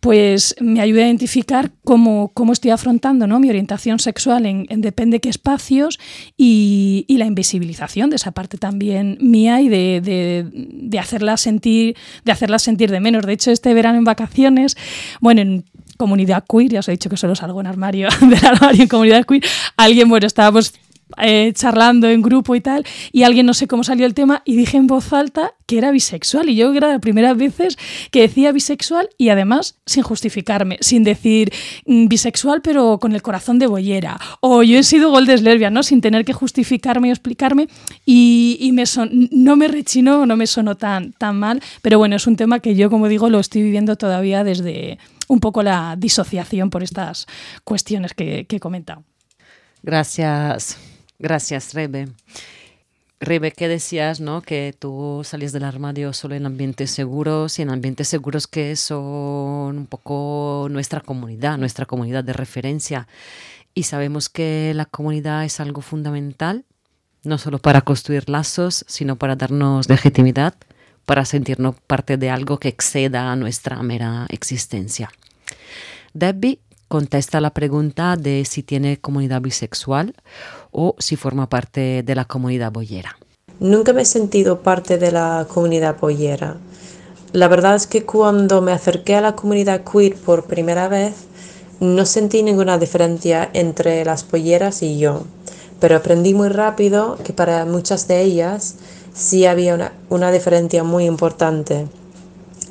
pues 0.00 0.56
me 0.58 0.80
ayuda 0.80 1.02
a 1.02 1.06
identificar 1.06 1.70
cómo, 1.84 2.32
cómo 2.34 2.52
estoy 2.52 2.72
afrontando 2.72 3.28
¿no? 3.28 3.38
mi 3.38 3.48
orientación 3.48 4.00
sexual 4.00 4.44
en, 4.44 4.66
en 4.70 4.80
depende 4.80 5.20
qué 5.20 5.28
espacios 5.28 6.00
y, 6.36 7.06
la 7.20 7.26
invisibilización 7.26 8.10
de 8.10 8.16
esa 8.16 8.32
parte 8.32 8.56
también 8.58 9.18
mía 9.20 9.60
y 9.60 9.68
de, 9.68 10.98
hacerla 10.98 11.36
sentir, 11.36 11.96
de 12.24 12.32
hacerla 12.32 12.58
sentir 12.58 12.90
de 12.90 12.98
menos. 12.98 13.24
De 13.26 13.34
hecho, 13.34 13.50
este 13.50 13.72
verano 13.74 13.98
en 13.98 14.04
vacaciones, 14.04 14.76
bueno, 15.20 15.42
en 15.42 15.64
comunidad 15.98 16.44
queer, 16.48 16.70
ya 16.70 16.80
os 16.80 16.88
he 16.88 16.92
dicho 16.92 17.10
que 17.10 17.18
solo 17.18 17.34
salgo 17.34 17.60
en 17.60 17.66
armario 17.66 18.08
del 18.22 18.44
armario 18.44 18.82
en 18.82 18.88
comunidad 18.88 19.26
queer, 19.26 19.44
alguien, 19.76 20.08
bueno, 20.08 20.26
estábamos 20.26 20.72
eh, 21.18 21.52
charlando 21.54 22.08
en 22.08 22.22
grupo 22.22 22.54
y 22.54 22.60
tal, 22.60 22.84
y 23.12 23.22
alguien 23.22 23.46
no 23.46 23.54
sé 23.54 23.66
cómo 23.66 23.84
salió 23.84 24.06
el 24.06 24.14
tema 24.14 24.42
y 24.44 24.56
dije 24.56 24.76
en 24.76 24.86
voz 24.86 25.12
alta 25.12 25.54
que 25.66 25.78
era 25.78 25.90
bisexual. 25.90 26.48
Y 26.48 26.56
yo 26.56 26.72
era 26.72 26.88
las 26.88 27.00
primeras 27.00 27.36
veces 27.36 27.78
que 28.10 28.22
decía 28.22 28.52
bisexual 28.52 29.08
y 29.16 29.28
además 29.28 29.76
sin 29.86 30.02
justificarme, 30.02 30.78
sin 30.80 31.04
decir 31.04 31.52
mm, 31.86 32.08
bisexual 32.08 32.60
pero 32.62 32.98
con 32.98 33.14
el 33.14 33.22
corazón 33.22 33.58
de 33.58 33.66
bollera. 33.66 34.18
O 34.40 34.62
yo 34.62 34.78
he 34.78 34.82
sido 34.82 35.10
goldes 35.10 35.42
lesbia, 35.42 35.70
¿no? 35.70 35.82
Sin 35.82 36.00
tener 36.00 36.24
que 36.24 36.32
justificarme 36.32 37.10
o 37.10 37.12
explicarme 37.12 37.68
y, 38.04 38.58
y 38.60 38.72
me 38.72 38.86
son, 38.86 39.28
no 39.30 39.56
me 39.56 39.68
rechinó, 39.68 40.26
no 40.26 40.36
me 40.36 40.46
sonó 40.46 40.76
tan, 40.76 41.12
tan 41.12 41.38
mal, 41.38 41.62
pero 41.82 41.98
bueno, 41.98 42.16
es 42.16 42.26
un 42.26 42.36
tema 42.36 42.60
que 42.60 42.74
yo, 42.74 42.90
como 42.90 43.08
digo, 43.08 43.28
lo 43.28 43.40
estoy 43.40 43.62
viviendo 43.62 43.96
todavía 43.96 44.44
desde 44.44 44.98
un 45.28 45.40
poco 45.40 45.62
la 45.62 45.94
disociación 45.96 46.70
por 46.70 46.82
estas 46.82 47.26
cuestiones 47.64 48.14
que, 48.14 48.46
que 48.46 48.56
he 48.56 48.60
comentado. 48.60 49.04
Gracias. 49.82 50.89
Gracias, 51.20 51.74
Rebe. 51.74 52.08
Rebe, 53.20 53.52
¿qué 53.52 53.68
decías, 53.68 54.20
no? 54.20 54.40
Que 54.40 54.74
tú 54.76 55.20
salías 55.22 55.52
del 55.52 55.64
armario 55.64 56.14
solo 56.14 56.34
en 56.34 56.46
ambientes 56.46 56.90
seguros 56.90 57.58
y 57.58 57.62
en 57.62 57.68
ambientes 57.68 58.08
seguros 58.08 58.46
que 58.46 58.74
son 58.74 59.76
un 59.76 59.86
poco 59.86 60.68
nuestra 60.70 61.02
comunidad, 61.02 61.58
nuestra 61.58 61.84
comunidad 61.84 62.24
de 62.24 62.32
referencia. 62.32 63.06
Y 63.74 63.82
sabemos 63.82 64.30
que 64.30 64.72
la 64.74 64.86
comunidad 64.86 65.44
es 65.44 65.60
algo 65.60 65.82
fundamental, 65.82 66.64
no 67.22 67.36
solo 67.36 67.58
para 67.58 67.82
construir 67.82 68.30
lazos, 68.30 68.86
sino 68.88 69.16
para 69.16 69.36
darnos 69.36 69.90
legitimidad, 69.90 70.54
para 71.04 71.26
sentirnos 71.26 71.74
parte 71.86 72.16
de 72.16 72.30
algo 72.30 72.58
que 72.58 72.68
exceda 72.68 73.30
a 73.30 73.36
nuestra 73.36 73.82
mera 73.82 74.24
existencia. 74.30 75.12
Debbie 76.14 76.60
contesta 76.90 77.40
la 77.40 77.50
pregunta 77.50 78.16
de 78.16 78.44
si 78.44 78.64
tiene 78.64 78.98
comunidad 79.00 79.40
bisexual 79.40 80.12
o 80.72 80.96
si 80.98 81.14
forma 81.14 81.48
parte 81.48 82.02
de 82.02 82.14
la 82.16 82.24
comunidad 82.24 82.72
boyera. 82.72 83.16
Nunca 83.60 83.92
me 83.92 84.02
he 84.02 84.04
sentido 84.04 84.62
parte 84.62 84.98
de 84.98 85.12
la 85.12 85.46
comunidad 85.48 86.00
boyera. 86.00 86.56
La 87.32 87.46
verdad 87.46 87.76
es 87.76 87.86
que 87.86 88.04
cuando 88.04 88.60
me 88.60 88.72
acerqué 88.72 89.14
a 89.14 89.20
la 89.20 89.36
comunidad 89.36 89.84
queer 89.84 90.16
por 90.16 90.46
primera 90.46 90.88
vez, 90.88 91.14
no 91.78 92.04
sentí 92.06 92.42
ninguna 92.42 92.76
diferencia 92.76 93.48
entre 93.52 94.04
las 94.04 94.24
polleras 94.24 94.82
y 94.82 94.98
yo, 94.98 95.22
pero 95.78 95.94
aprendí 95.94 96.34
muy 96.34 96.48
rápido 96.48 97.18
que 97.22 97.32
para 97.32 97.66
muchas 97.66 98.08
de 98.08 98.20
ellas 98.20 98.74
sí 99.14 99.46
había 99.46 99.76
una, 99.76 99.92
una 100.08 100.32
diferencia 100.32 100.82
muy 100.82 101.04
importante 101.04 101.86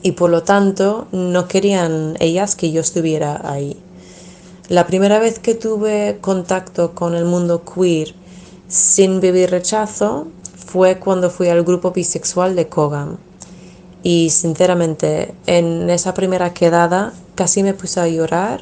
y 0.02 0.12
por 0.12 0.30
lo 0.30 0.44
tanto 0.44 1.08
no 1.14 1.48
querían 1.48 2.18
ellas 2.20 2.58
que 2.58 2.74
yo 2.74 2.82
estuviera 2.82 3.40
ahí. 3.50 3.78
La 4.70 4.86
primera 4.86 5.18
vez 5.18 5.40
que 5.40 5.56
tuve 5.56 6.20
contacto 6.22 6.94
con 6.94 7.16
el 7.16 7.26
mundo 7.26 7.64
queer 7.64 8.14
sin 8.68 9.20
vivir 9.20 9.50
rechazo 9.50 10.28
fue 10.64 11.00
cuando 11.00 11.32
fui 11.32 11.48
al 11.48 11.64
grupo 11.64 11.90
bisexual 11.90 12.56
de 12.56 12.68
Kogan. 12.68 13.18
Y 14.04 14.30
sinceramente, 14.30 15.34
en 15.48 15.90
esa 15.90 16.14
primera 16.14 16.54
quedada 16.54 17.14
casi 17.34 17.64
me 17.64 17.74
puse 17.74 18.00
a 18.00 18.08
llorar 18.08 18.62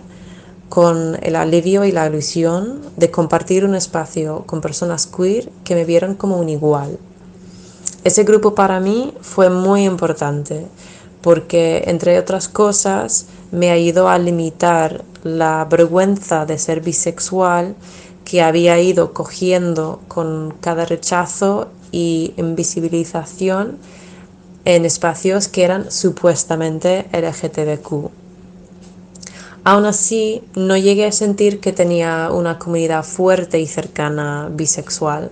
con 0.70 1.20
el 1.22 1.36
alivio 1.36 1.84
y 1.84 1.92
la 1.92 2.08
ilusión 2.08 2.84
de 2.96 3.12
compartir 3.12 3.66
un 3.66 3.76
espacio 3.76 4.44
con 4.46 4.62
personas 4.62 5.08
queer 5.08 5.52
que 5.66 5.76
me 5.76 5.84
vieron 5.84 6.16
como 6.16 6.38
un 6.38 6.48
igual. 6.48 6.98
Ese 8.06 8.24
grupo 8.24 8.56
para 8.56 8.80
mí 8.80 9.14
fue 9.20 9.50
muy 9.50 9.84
importante 9.84 10.68
porque, 11.22 11.84
entre 11.88 12.20
otras 12.20 12.48
cosas, 12.48 13.28
me 13.52 13.72
ayudó 13.72 14.10
a 14.10 14.18
limitar 14.18 15.04
la 15.24 15.66
vergüenza 15.66 16.46
de 16.46 16.58
ser 16.58 16.82
bisexual 16.82 17.76
que 18.26 18.42
había 18.42 18.80
ido 18.80 19.14
cogiendo 19.14 20.02
con 20.08 20.54
cada 20.60 20.86
rechazo 20.86 21.70
y 21.92 22.34
invisibilización 22.38 23.78
en 24.66 24.84
espacios 24.86 25.48
que 25.48 25.64
eran 25.64 25.92
supuestamente 25.92 27.06
LGTBQ. 27.14 28.12
Aún 29.64 29.86
así, 29.86 30.44
no 30.56 30.78
llegué 30.78 31.06
a 31.06 31.12
sentir 31.12 31.60
que 31.60 31.74
tenía 31.74 32.32
una 32.32 32.60
comunidad 32.60 33.04
fuerte 33.04 33.60
y 33.60 33.68
cercana 33.68 34.50
bisexual. 34.52 35.32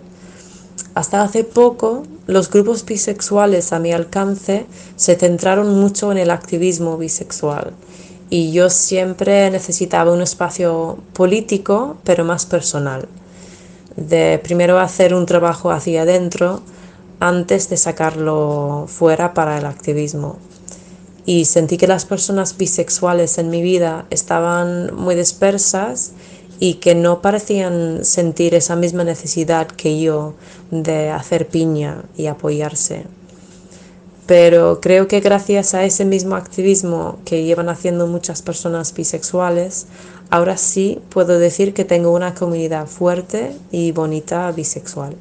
Hasta 0.95 1.21
hace 1.21 1.43
poco, 1.43 2.03
los 2.25 2.49
grupos 2.49 2.85
bisexuales 2.85 3.73
a 3.73 3.79
mi 3.79 3.91
alcance 3.91 4.65
se 4.95 5.15
centraron 5.15 5.77
mucho 5.77 6.11
en 6.13 6.17
el 6.17 6.31
activismo 6.31 6.97
bisexual 6.97 7.73
y 8.29 8.53
yo 8.53 8.69
siempre 8.69 9.51
necesitaba 9.51 10.13
un 10.13 10.21
espacio 10.21 10.97
político, 11.13 11.97
pero 12.03 12.23
más 12.23 12.45
personal. 12.45 13.07
De 13.97 14.39
primero 14.41 14.79
hacer 14.79 15.13
un 15.13 15.25
trabajo 15.25 15.71
hacia 15.71 16.03
adentro 16.03 16.61
antes 17.19 17.69
de 17.69 17.77
sacarlo 17.77 18.85
fuera 18.87 19.33
para 19.33 19.57
el 19.57 19.65
activismo. 19.65 20.37
Y 21.25 21.45
sentí 21.45 21.77
que 21.77 21.87
las 21.87 22.05
personas 22.05 22.55
bisexuales 22.57 23.37
en 23.37 23.49
mi 23.49 23.61
vida 23.61 24.05
estaban 24.09 24.95
muy 24.95 25.15
dispersas 25.15 26.11
y 26.59 26.75
que 26.75 26.95
no 26.95 27.21
parecían 27.21 28.05
sentir 28.05 28.53
esa 28.55 28.75
misma 28.75 29.03
necesidad 29.03 29.67
que 29.67 29.99
yo 29.99 30.33
de 30.71 31.09
hacer 31.09 31.47
piña 31.47 32.03
y 32.17 32.27
apoyarse. 32.27 33.03
Pero 34.25 34.79
creo 34.81 35.07
que 35.07 35.19
gracias 35.19 35.73
a 35.75 35.83
ese 35.83 36.03
mismo 36.03 36.35
activismo 36.35 37.19
que 37.25 37.43
llevan 37.43 37.69
haciendo 37.69 38.07
muchas 38.07 38.41
personas 38.41 38.93
bisexuales, 38.93 39.85
ahora 40.31 40.57
sí 40.57 40.99
puedo 41.09 41.37
decir 41.37 41.73
que 41.73 41.85
tengo 41.85 42.11
una 42.11 42.33
comunidad 42.33 42.87
fuerte 42.87 43.55
y 43.71 43.91
bonita 43.91 44.51
bisexual. 44.51 45.15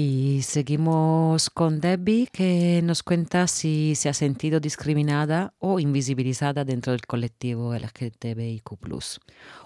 Y 0.00 0.42
seguimos 0.42 1.50
con 1.50 1.80
Debbie, 1.80 2.28
que 2.30 2.82
nos 2.84 3.02
cuenta 3.02 3.48
si 3.48 3.96
se 3.96 4.08
ha 4.08 4.14
sentido 4.14 4.60
discriminada 4.60 5.54
o 5.58 5.80
invisibilizada 5.80 6.64
dentro 6.64 6.92
del 6.92 7.04
colectivo 7.04 7.74
LGTBIQ. 7.74 8.62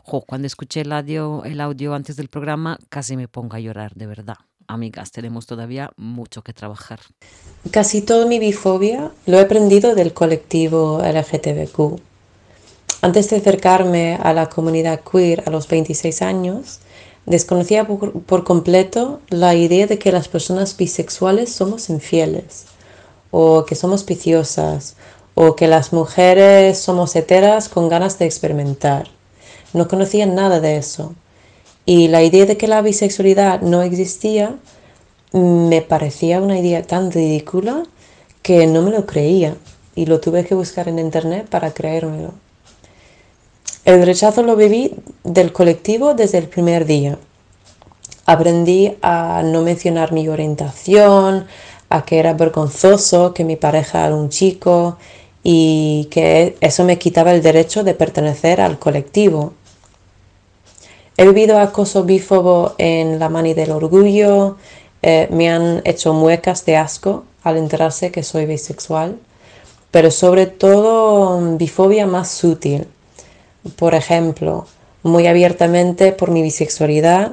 Jo, 0.05 0.23
cuando 0.23 0.47
escuché 0.47 0.81
el 0.81 0.93
audio, 0.93 1.45
el 1.45 1.61
audio 1.61 1.93
antes 1.93 2.17
del 2.17 2.29
programa, 2.29 2.79
casi 2.89 3.15
me 3.15 3.29
pongo 3.29 3.57
a 3.57 3.61
llorar, 3.61 3.93
de 3.95 4.07
verdad. 4.07 4.37
Amigas, 4.69 5.13
tenemos 5.13 5.45
todavía 5.45 5.91
mucho 5.99 6.41
que 6.41 6.55
trabajar. 6.55 7.01
Casi 7.71 8.01
toda 8.01 8.25
mi 8.25 8.39
bifobia 8.39 9.13
lo 9.27 9.37
he 9.37 9.43
aprendido 9.43 9.95
del 9.95 10.15
colectivo 10.15 11.03
LGTBQ. 11.05 12.01
Antes 13.03 13.29
de 13.29 13.37
acercarme 13.37 14.15
a 14.15 14.33
la 14.33 14.49
comunidad 14.49 15.01
queer 15.01 15.43
a 15.47 15.51
los 15.51 15.69
26 15.69 16.23
años, 16.23 16.81
desconocía 17.27 17.87
por, 17.87 18.45
completo 18.45 19.21
la 19.29 19.55
idea 19.55 19.87
de 19.87 19.99
que 19.99 20.13
las 20.13 20.29
personas 20.29 20.77
bisexuales 20.77 21.53
somos 21.53 21.89
infieles, 21.89 22.67
o 23.31 23.65
que 23.65 23.75
somos 23.75 24.05
viciosas, 24.05 24.97
o 25.35 25.57
que 25.57 25.67
las 25.67 25.93
mujeres 25.93 26.79
somos 26.79 27.17
heteras 27.17 27.69
con 27.69 27.89
ganas 27.89 28.19
de 28.19 28.27
experimentar. 28.27 29.09
No 29.73 29.89
conocía 29.89 30.27
nada 30.27 30.61
de 30.61 30.77
eso. 30.77 31.15
Y 31.87 32.09
la 32.09 32.23
idea 32.23 32.47
de 32.47 32.57
que 32.57 32.69
la 32.69 32.83
bisexualidad 32.83 33.63
no 33.63 33.83
existía 33.83 34.57
me 35.33 35.81
parecía 35.81 36.41
una 36.41 36.59
idea 36.59 36.83
tan 36.83 37.11
ridícula 37.11 37.85
que 38.43 38.67
no 38.67 38.83
me 38.83 38.91
lo 38.91 39.07
creía 39.07 39.57
y 39.95 40.07
lo 40.07 40.21
tuve 40.21 40.45
que 40.45 40.55
buscar 40.55 40.89
en 40.89 40.99
internet 40.99 41.49
para 41.49 41.73
creérmelo. 41.73 42.35
El 43.85 44.07
rechazo 44.07 44.45
lo 44.45 44.55
viví 44.55 44.95
del 45.25 45.53
colectivo 45.53 46.15
desde 46.15 46.39
el 46.39 46.49
primer 46.49 46.87
día. 46.87 47.19
Aprendí 48.27 48.97
a 49.03 49.43
no 49.45 49.63
mencionar 49.63 50.13
mi 50.13 50.29
orientación, 50.29 51.47
a 51.89 52.05
que 52.05 52.21
era 52.21 52.33
vergonzoso 52.35 53.35
que 53.35 53.45
mi 53.45 53.57
pareja 53.57 54.07
era 54.07 54.15
un 54.15 54.29
chico 54.29 54.99
y 55.43 56.07
que 56.13 56.57
eso 56.61 56.85
me 56.85 56.99
quitaba 56.99 57.33
el 57.33 57.43
derecho 57.43 57.83
de 57.83 57.95
pertenecer 57.95 58.61
al 58.61 58.79
colectivo. 58.79 59.55
He 61.17 61.27
vivido 61.27 61.59
acoso 61.59 62.05
bífobo 62.05 62.77
en 62.79 63.19
la 63.19 63.29
mani 63.29 63.53
del 63.53 63.73
orgullo, 63.73 64.59
eh, 65.03 65.27
me 65.33 65.51
han 65.51 65.83
hecho 65.85 66.15
muecas 66.15 66.65
de 66.65 66.77
asco 66.77 67.25
al 67.43 67.57
enterarse 67.57 68.13
que 68.13 68.23
soy 68.23 68.47
bisexual, 68.47 69.19
pero 69.91 70.13
sobre 70.13 70.47
todo 70.47 71.41
mm, 71.41 71.59
bifobia 71.59 72.07
más 72.07 72.31
sutil. 72.31 72.87
Por 73.77 73.95
ejemplo, 73.95 74.67
muy 75.03 75.27
abiertamente 75.27 76.13
por 76.13 76.31
mi 76.31 76.43
bisexualidad, 76.43 77.33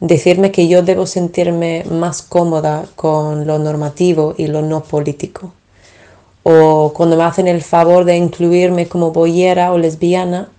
decirme 0.00 0.50
que 0.50 0.68
yo 0.68 0.82
debo 0.82 1.06
sentirme 1.06 1.84
más 1.90 2.22
cómoda 2.22 2.86
con 2.96 3.46
lo 3.46 3.58
normativo 3.58 4.34
y 4.36 4.46
lo 4.46 4.62
no 4.62 4.82
político. 4.82 5.52
O 6.42 6.92
cuando 6.94 7.16
me 7.16 7.24
hacen 7.24 7.48
el 7.48 7.62
favor 7.62 8.04
de 8.04 8.16
incluirme 8.16 8.88
como 8.88 9.12
boyera 9.12 9.72
o 9.72 9.78
lesbiana 9.78 10.50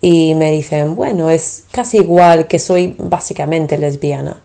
y 0.00 0.34
me 0.36 0.52
dicen, 0.52 0.94
bueno, 0.94 1.30
es 1.30 1.64
casi 1.72 1.98
igual 1.98 2.46
que 2.46 2.58
soy 2.58 2.94
básicamente 2.98 3.76
lesbiana. 3.76 4.42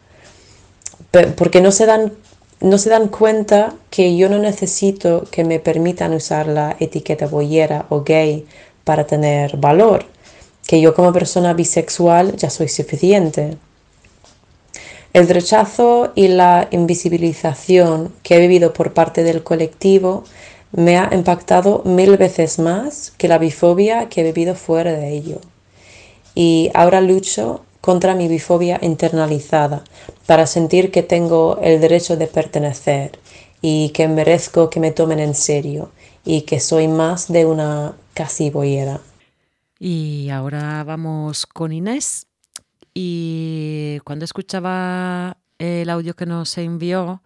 Porque 1.36 1.61
no 1.61 1.72
se 1.72 1.86
dan, 1.86 2.13
no 2.61 2.78
se 2.78 2.89
dan 2.89 3.09
cuenta 3.09 3.76
que 3.89 4.15
yo 4.15 4.30
no 4.30 4.39
necesito 4.39 5.26
que 5.30 5.43
me 5.43 5.59
permitan 5.59 6.13
usar 6.13 6.47
la 6.47 6.76
etiqueta 6.80 7.28
boyera 7.28 7.86
o 7.89 8.01
gay 8.03 8.45
para 8.92 9.08
tener 9.08 9.56
valor, 9.56 10.04
que 10.68 10.82
yo 10.82 10.94
como 10.94 11.14
persona 11.14 11.54
bisexual 11.54 12.36
ya 12.36 12.50
soy 12.50 12.68
suficiente. 12.68 13.56
El 15.14 15.30
rechazo 15.30 16.12
y 16.14 16.28
la 16.28 16.68
invisibilización 16.72 18.14
que 18.22 18.36
he 18.36 18.39
vivido 18.39 18.74
por 18.74 18.92
parte 18.92 19.24
del 19.24 19.44
colectivo 19.44 20.26
me 20.74 20.98
ha 20.98 21.10
impactado 21.14 21.84
mil 21.86 22.18
veces 22.18 22.60
más 22.60 23.14
que 23.18 23.30
la 23.30 23.38
bifobia 23.38 24.10
que 24.10 24.20
he 24.20 24.24
vivido 24.26 24.56
fuera 24.56 24.92
de 24.92 25.08
ello. 25.14 25.39
Y 26.36 26.70
ahora 26.74 27.00
lucho 27.00 27.64
contra 27.80 28.14
mi 28.14 28.28
bifobia 28.28 28.78
internalizada 28.82 29.86
para 30.26 30.48
sentir 30.48 30.92
que 30.92 31.02
tengo 31.02 31.60
el 31.64 31.80
derecho 31.80 32.18
de 32.18 32.28
pertenecer 32.28 33.12
y 33.62 33.92
que 33.92 34.10
merezco 34.10 34.70
que 34.70 34.82
me 34.82 34.92
tomen 34.92 35.22
en 35.22 35.34
serio 35.34 35.92
y 36.24 36.41
que 36.43 36.59
soy 36.59 36.88
más 36.88 37.32
de 37.32 37.45
una 37.45 37.93
casi 38.13 38.49
boyera. 38.49 39.01
Y 39.80 40.30
ahora 40.30 40.84
vamos 40.84 41.45
con 41.45 41.72
Inés. 41.72 42.28
Y 42.93 43.99
cuando 44.03 44.26
escuchaba 44.26 45.38
el 45.57 45.89
audio 45.89 46.15
que 46.15 46.26
nos 46.26 46.57
envió, 46.57 47.22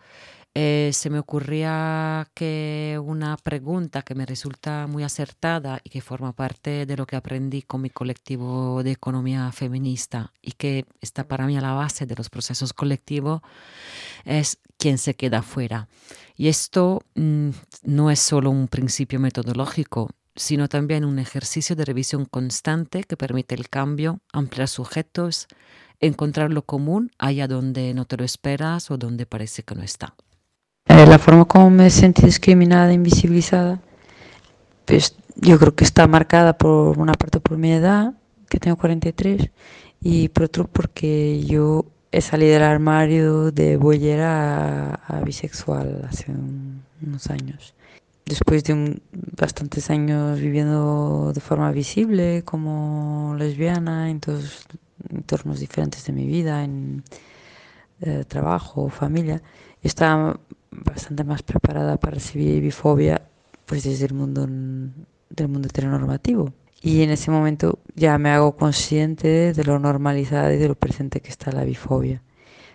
eh, 0.57 0.91
se 0.93 1.09
me 1.09 1.19
ocurría 1.19 2.29
que 2.33 2.97
una 3.03 3.35
pregunta 3.35 4.03
que 4.03 4.15
me 4.15 4.25
resulta 4.25 4.87
muy 4.87 5.03
acertada 5.03 5.81
y 5.83 5.89
que 5.89 5.99
forma 5.99 6.31
parte 6.31 6.85
de 6.85 6.95
lo 6.95 7.05
que 7.05 7.17
aprendí 7.17 7.61
con 7.61 7.81
mi 7.81 7.89
colectivo 7.89 8.81
de 8.81 8.91
economía 8.91 9.51
feminista 9.51 10.31
y 10.41 10.53
que 10.53 10.85
está 11.01 11.27
para 11.27 11.45
mí 11.45 11.57
a 11.57 11.61
la 11.61 11.73
base 11.73 12.05
de 12.05 12.15
los 12.15 12.29
procesos 12.29 12.71
colectivos 12.71 13.41
es 14.23 14.57
quién 14.77 14.97
se 14.97 15.15
queda 15.15 15.41
fuera. 15.41 15.89
Y 16.37 16.47
esto 16.49 17.01
mm, 17.15 17.49
no 17.83 18.11
es 18.11 18.19
solo 18.19 18.49
un 18.49 18.67
principio 18.67 19.19
metodológico, 19.19 20.09
sino 20.35 20.67
también 20.67 21.05
un 21.05 21.19
ejercicio 21.19 21.75
de 21.75 21.85
revisión 21.85 22.25
constante 22.25 23.03
que 23.03 23.15
permite 23.15 23.55
el 23.55 23.69
cambio, 23.69 24.19
ampliar 24.33 24.67
sujetos, 24.67 25.47
encontrar 25.99 26.51
lo 26.51 26.63
común 26.63 27.11
allá 27.17 27.47
donde 27.47 27.93
no 27.93 28.05
te 28.05 28.17
lo 28.17 28.25
esperas 28.25 28.91
o 28.91 28.97
donde 28.97 29.25
parece 29.25 29.63
que 29.63 29.75
no 29.75 29.81
está. 29.81 30.15
Eh, 30.87 31.05
la 31.05 31.17
forma 31.17 31.45
como 31.45 31.69
me 31.69 31.89
sentí 31.89 32.23
discriminada, 32.25 32.93
invisibilizada, 32.93 33.81
pues 34.85 35.15
yo 35.35 35.57
creo 35.57 35.73
que 35.73 35.83
está 35.83 36.05
marcada 36.07 36.57
por 36.57 36.99
una 36.99 37.13
parte 37.13 37.39
por 37.39 37.57
mi 37.57 37.71
edad, 37.71 38.13
que 38.49 38.59
tengo 38.59 38.77
43, 38.77 39.49
y 40.01 40.29
por 40.29 40.43
otro 40.43 40.67
porque 40.67 41.43
yo 41.45 41.85
he 42.17 42.21
salido 42.21 42.53
del 42.53 42.63
armario 42.63 43.51
de 43.51 43.75
boyera 43.75 44.95
a, 44.95 45.19
bisexual 45.21 46.05
hace 46.09 46.31
un- 46.31 46.83
unos 47.05 47.27
años. 47.29 47.73
Después 48.25 48.63
de 48.63 48.73
un- 48.73 49.01
bastantes 49.41 49.89
años 49.89 50.39
viviendo 50.39 51.33
de 51.33 51.41
forma 51.41 51.71
visible 51.71 52.43
como 52.45 53.35
lesbiana 53.37 54.09
en 54.09 54.19
todos 54.21 54.65
entornos 55.09 55.59
diferentes 55.59 56.05
de 56.05 56.13
mi 56.13 56.25
vida, 56.25 56.63
en 56.63 57.03
eh, 58.01 58.23
trabajo, 58.27 58.89
familia, 58.89 59.41
estaba 59.83 60.39
bastante 60.71 61.23
más 61.23 61.41
preparada 61.43 61.97
para 61.97 62.13
recibir 62.15 62.61
bifobia 62.61 63.21
pues 63.65 63.83
desde 63.83 64.05
el 64.05 64.13
mundo 64.13 64.41
del 64.47 65.47
mundo 65.49 65.67
heteronormativo. 65.67 66.53
Y 66.85 67.01
en 67.01 67.09
ese 67.09 67.31
momento 67.31 67.79
ya 67.95 68.19
me 68.19 68.29
hago 68.29 68.55
consciente 68.57 69.53
de 69.53 69.63
lo 69.63 69.79
normalizada 69.79 70.53
y 70.53 70.57
de 70.59 70.67
lo 70.67 70.75
presente 70.75 71.19
que 71.19 71.29
está 71.29 71.51
la 71.51 71.63
bifobia, 71.63 72.21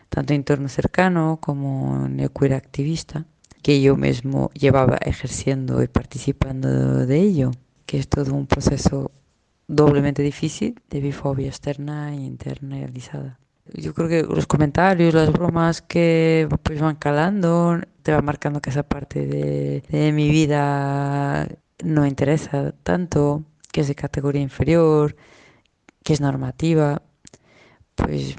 tanto 0.08 0.32
en 0.32 0.40
entorno 0.40 0.68
cercano 0.68 1.38
como 1.40 2.06
en 2.06 2.18
el 2.18 2.32
queer 2.32 2.54
activista, 2.54 3.24
que 3.62 3.80
yo 3.80 3.94
mismo 3.96 4.50
llevaba 4.52 4.96
ejerciendo 4.96 5.80
y 5.80 5.86
participando 5.86 7.06
de 7.06 7.20
ello, 7.20 7.52
que 7.86 7.98
es 7.98 8.08
todo 8.08 8.34
un 8.34 8.48
proceso 8.48 9.12
doblemente 9.68 10.22
difícil 10.22 10.80
de 10.90 11.00
bifobia 11.00 11.46
externa 11.46 12.12
e 12.12 12.16
internalizada. 12.16 13.38
Yo 13.74 13.94
creo 13.94 14.08
que 14.08 14.22
los 14.24 14.48
comentarios, 14.48 15.14
las 15.14 15.30
bromas 15.30 15.82
que 15.82 16.48
pues 16.64 16.80
van 16.80 16.96
calando, 16.96 17.78
te 18.02 18.11
van 18.11 18.24
marcando 18.24 18.61
que 18.61 18.70
esa 18.70 18.82
parte 18.82 19.24
de, 19.24 19.84
de 19.88 20.11
mi 20.11 20.30
vida 20.30 21.46
no 21.84 22.04
interesa 22.06 22.74
tanto, 22.82 23.44
que 23.72 23.82
es 23.82 23.88
de 23.88 23.94
categoría 23.94 24.42
inferior, 24.42 25.16
que 26.02 26.12
es 26.12 26.20
normativa, 26.20 27.02
pues 27.94 28.36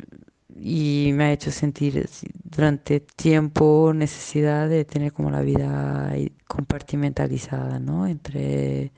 y 0.63 1.11
me 1.13 1.25
ha 1.25 1.31
hecho 1.33 1.51
sentir 1.51 2.07
durante 2.43 2.99
tiempo 2.99 3.93
necesidad 3.95 4.69
de 4.69 4.85
tener 4.85 5.11
como 5.11 5.31
la 5.31 5.41
vida 5.41 6.13
compartimentalizada, 6.47 7.79
¿no? 7.79 8.05
Entre 8.05 8.91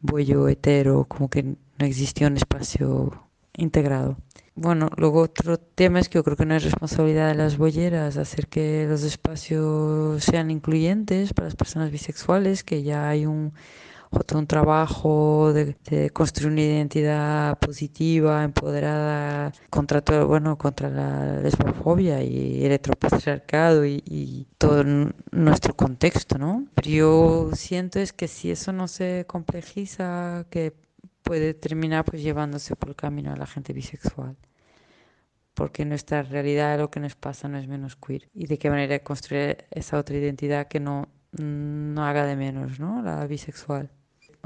bollo 0.00 0.48
hetero, 0.48 1.04
como 1.08 1.28
que 1.30 1.42
no 1.42 1.86
existía 1.86 2.26
un 2.26 2.36
espacio 2.36 3.28
integrado. 3.56 4.16
Bueno, 4.54 4.88
luego 4.96 5.20
otro 5.20 5.58
tema 5.58 6.00
es 6.00 6.08
que 6.08 6.16
yo 6.18 6.24
creo 6.24 6.36
que 6.36 6.46
no 6.46 6.56
es 6.56 6.64
responsabilidad 6.64 7.28
de 7.28 7.34
las 7.34 7.58
bolleras 7.58 8.16
hacer 8.16 8.48
que 8.48 8.86
los 8.88 9.02
espacios 9.02 10.24
sean 10.24 10.50
incluyentes 10.50 11.34
para 11.34 11.46
las 11.46 11.56
personas 11.56 11.90
bisexuales, 11.90 12.64
que 12.64 12.82
ya 12.82 13.08
hay 13.08 13.26
un 13.26 13.52
otro 14.16 14.38
un 14.38 14.46
trabajo 14.46 15.52
de, 15.52 16.10
construir 16.10 16.52
una 16.52 16.62
identidad 16.62 17.58
positiva, 17.58 18.44
empoderada 18.44 19.52
contra 19.70 20.00
todo, 20.00 20.26
bueno, 20.26 20.58
contra 20.58 20.88
la 20.90 21.40
lesbofobia 21.40 22.22
y 22.22 22.64
el 22.64 22.72
heteropatriarcado 22.72 23.84
y, 23.86 24.46
todo 24.58 24.84
nuestro 25.32 25.74
contexto, 25.76 26.38
¿no? 26.38 26.66
Pero 26.74 26.88
yo 26.88 27.50
siento 27.54 27.98
es 28.00 28.12
que 28.12 28.28
si 28.28 28.50
eso 28.50 28.72
no 28.72 28.88
se 28.88 29.24
complejiza, 29.26 30.46
que 30.50 30.74
puede 31.22 31.54
terminar 31.54 32.04
pues 32.04 32.22
llevándose 32.22 32.76
por 32.76 32.90
el 32.90 32.96
camino 32.96 33.32
a 33.32 33.36
la 33.36 33.46
gente 33.46 33.72
bisexual. 33.72 34.36
porque 35.54 35.84
nuestra 35.86 36.22
realidad, 36.22 36.78
lo 36.78 36.90
que 36.90 37.00
nos 37.00 37.16
pasa, 37.16 37.48
no 37.48 37.58
es 37.58 37.66
menos 37.66 37.96
queer. 37.96 38.28
Y 38.34 38.46
de 38.46 38.58
qué 38.58 38.70
manera 38.70 38.98
construir 39.00 39.64
esa 39.70 39.98
otra 39.98 40.16
identidad 40.18 40.68
que 40.68 40.80
no, 40.80 41.08
no 41.32 42.04
haga 42.04 42.24
de 42.26 42.36
menos, 42.36 42.78
¿no? 42.80 43.02
La 43.02 43.26
bisexual. 43.26 43.90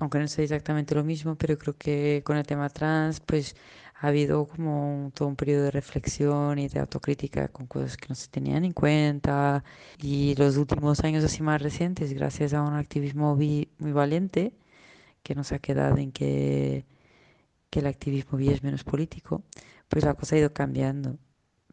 Aunque 0.01 0.19
no 0.19 0.27
sea 0.29 0.45
exactamente 0.45 0.95
lo 0.95 1.05
mismo, 1.05 1.37
pero 1.37 1.59
creo 1.59 1.77
que 1.77 2.23
con 2.25 2.37
el 2.39 2.47
tema 2.47 2.69
trans, 2.71 3.21
pues 3.21 3.55
ha 4.01 4.09
habido 4.09 4.47
como 4.47 5.05
un- 5.05 5.13
todo 5.13 5.29
un 5.29 5.37
periodo 5.37 5.65
de 5.65 5.71
reflexión 5.71 6.59
y 6.59 6.69
de 6.69 6.81
autocrítica 6.81 7.49
con 7.49 7.67
cosas 7.67 7.97
que 7.99 8.09
no 8.09 8.15
se 8.15 8.29
tenían 8.29 8.65
en 8.65 8.73
cuenta. 8.73 9.63
Y 9.99 10.35
los 10.37 10.57
últimos 10.57 11.01
años 11.05 11.23
así 11.25 11.43
más 11.43 11.61
recientes, 11.63 12.13
gracias 12.15 12.55
a 12.55 12.63
un 12.63 12.75
activismo 12.75 13.37
bi- 13.37 13.69
muy 13.79 13.93
valiente, 13.93 14.55
que 15.25 15.35
nos 15.37 15.53
ha 15.53 15.59
quedado 15.61 15.99
en 15.99 16.13
que, 16.13 16.87
el 17.73 17.87
activismo 17.87 18.39
bi 18.39 18.51
es 18.51 18.63
menos 18.63 18.85
político, 18.85 19.43
pues 19.89 20.05
la 20.05 20.15
cosa 20.15 20.37
ha 20.37 20.39
ido 20.41 20.53
cambiando. 20.53 21.19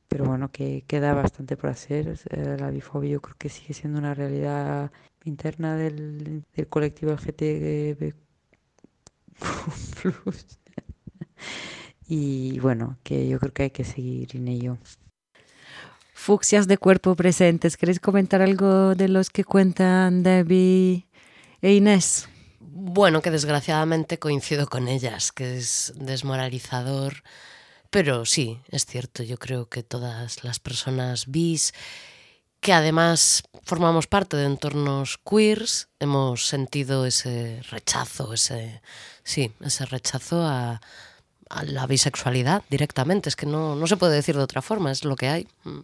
Pero 0.09 0.25
bueno, 0.25 0.51
que 0.51 0.83
queda 0.87 1.13
bastante 1.13 1.57
por 1.57 1.69
hacer. 1.71 2.19
La 2.59 2.71
bifobia 2.71 3.11
yo 3.11 3.21
creo 3.21 3.35
que 3.39 3.49
sigue 3.49 3.73
siendo 3.75 3.99
una 3.99 4.13
realidad 4.15 4.91
interna 5.27 5.75
del, 5.75 6.43
del 6.55 6.67
colectivo 6.67 7.11
LGTB+. 7.13 8.13
Y 12.07 12.59
bueno, 12.59 12.97
que 13.03 13.27
yo 13.27 13.39
creo 13.39 13.53
que 13.53 13.63
hay 13.63 13.69
que 13.71 13.83
seguir 13.83 14.35
en 14.35 14.47
ello. 14.47 14.77
Fucsias 16.13 16.67
de 16.67 16.77
cuerpo 16.77 17.15
presentes. 17.15 17.77
¿Queréis 17.77 17.99
comentar 17.99 18.41
algo 18.41 18.95
de 18.95 19.09
los 19.09 19.29
que 19.29 19.43
cuentan 19.43 20.23
Debbie 20.23 21.05
e 21.61 21.73
Inés? 21.73 22.29
Bueno, 22.59 23.21
que 23.21 23.31
desgraciadamente 23.31 24.19
coincido 24.19 24.67
con 24.67 24.87
ellas, 24.87 25.31
que 25.31 25.57
es 25.57 25.93
desmoralizador, 25.97 27.23
pero 27.89 28.25
sí, 28.25 28.59
es 28.69 28.85
cierto, 28.85 29.23
yo 29.23 29.37
creo 29.37 29.67
que 29.67 29.83
todas 29.83 30.43
las 30.43 30.59
personas 30.59 31.27
bis, 31.27 31.73
que 32.59 32.73
además 32.73 33.43
formamos 33.63 34.07
parte 34.07 34.37
de 34.37 34.45
entornos 34.45 35.19
queers, 35.29 35.89
hemos 35.99 36.47
sentido 36.47 37.05
ese 37.05 37.61
rechazo, 37.69 38.33
ese, 38.33 38.81
sí, 39.23 39.51
ese 39.61 39.85
rechazo 39.85 40.43
a, 40.43 40.81
a 41.49 41.63
la 41.63 41.87
bisexualidad 41.87 42.63
directamente, 42.69 43.29
es 43.29 43.35
que 43.35 43.45
no, 43.45 43.75
no 43.75 43.87
se 43.87 43.97
puede 43.97 44.15
decir 44.15 44.35
de 44.35 44.43
otra 44.43 44.61
forma, 44.61 44.91
es 44.91 45.03
lo 45.03 45.15
que 45.15 45.27
hay. 45.27 45.47
Mm. 45.63 45.79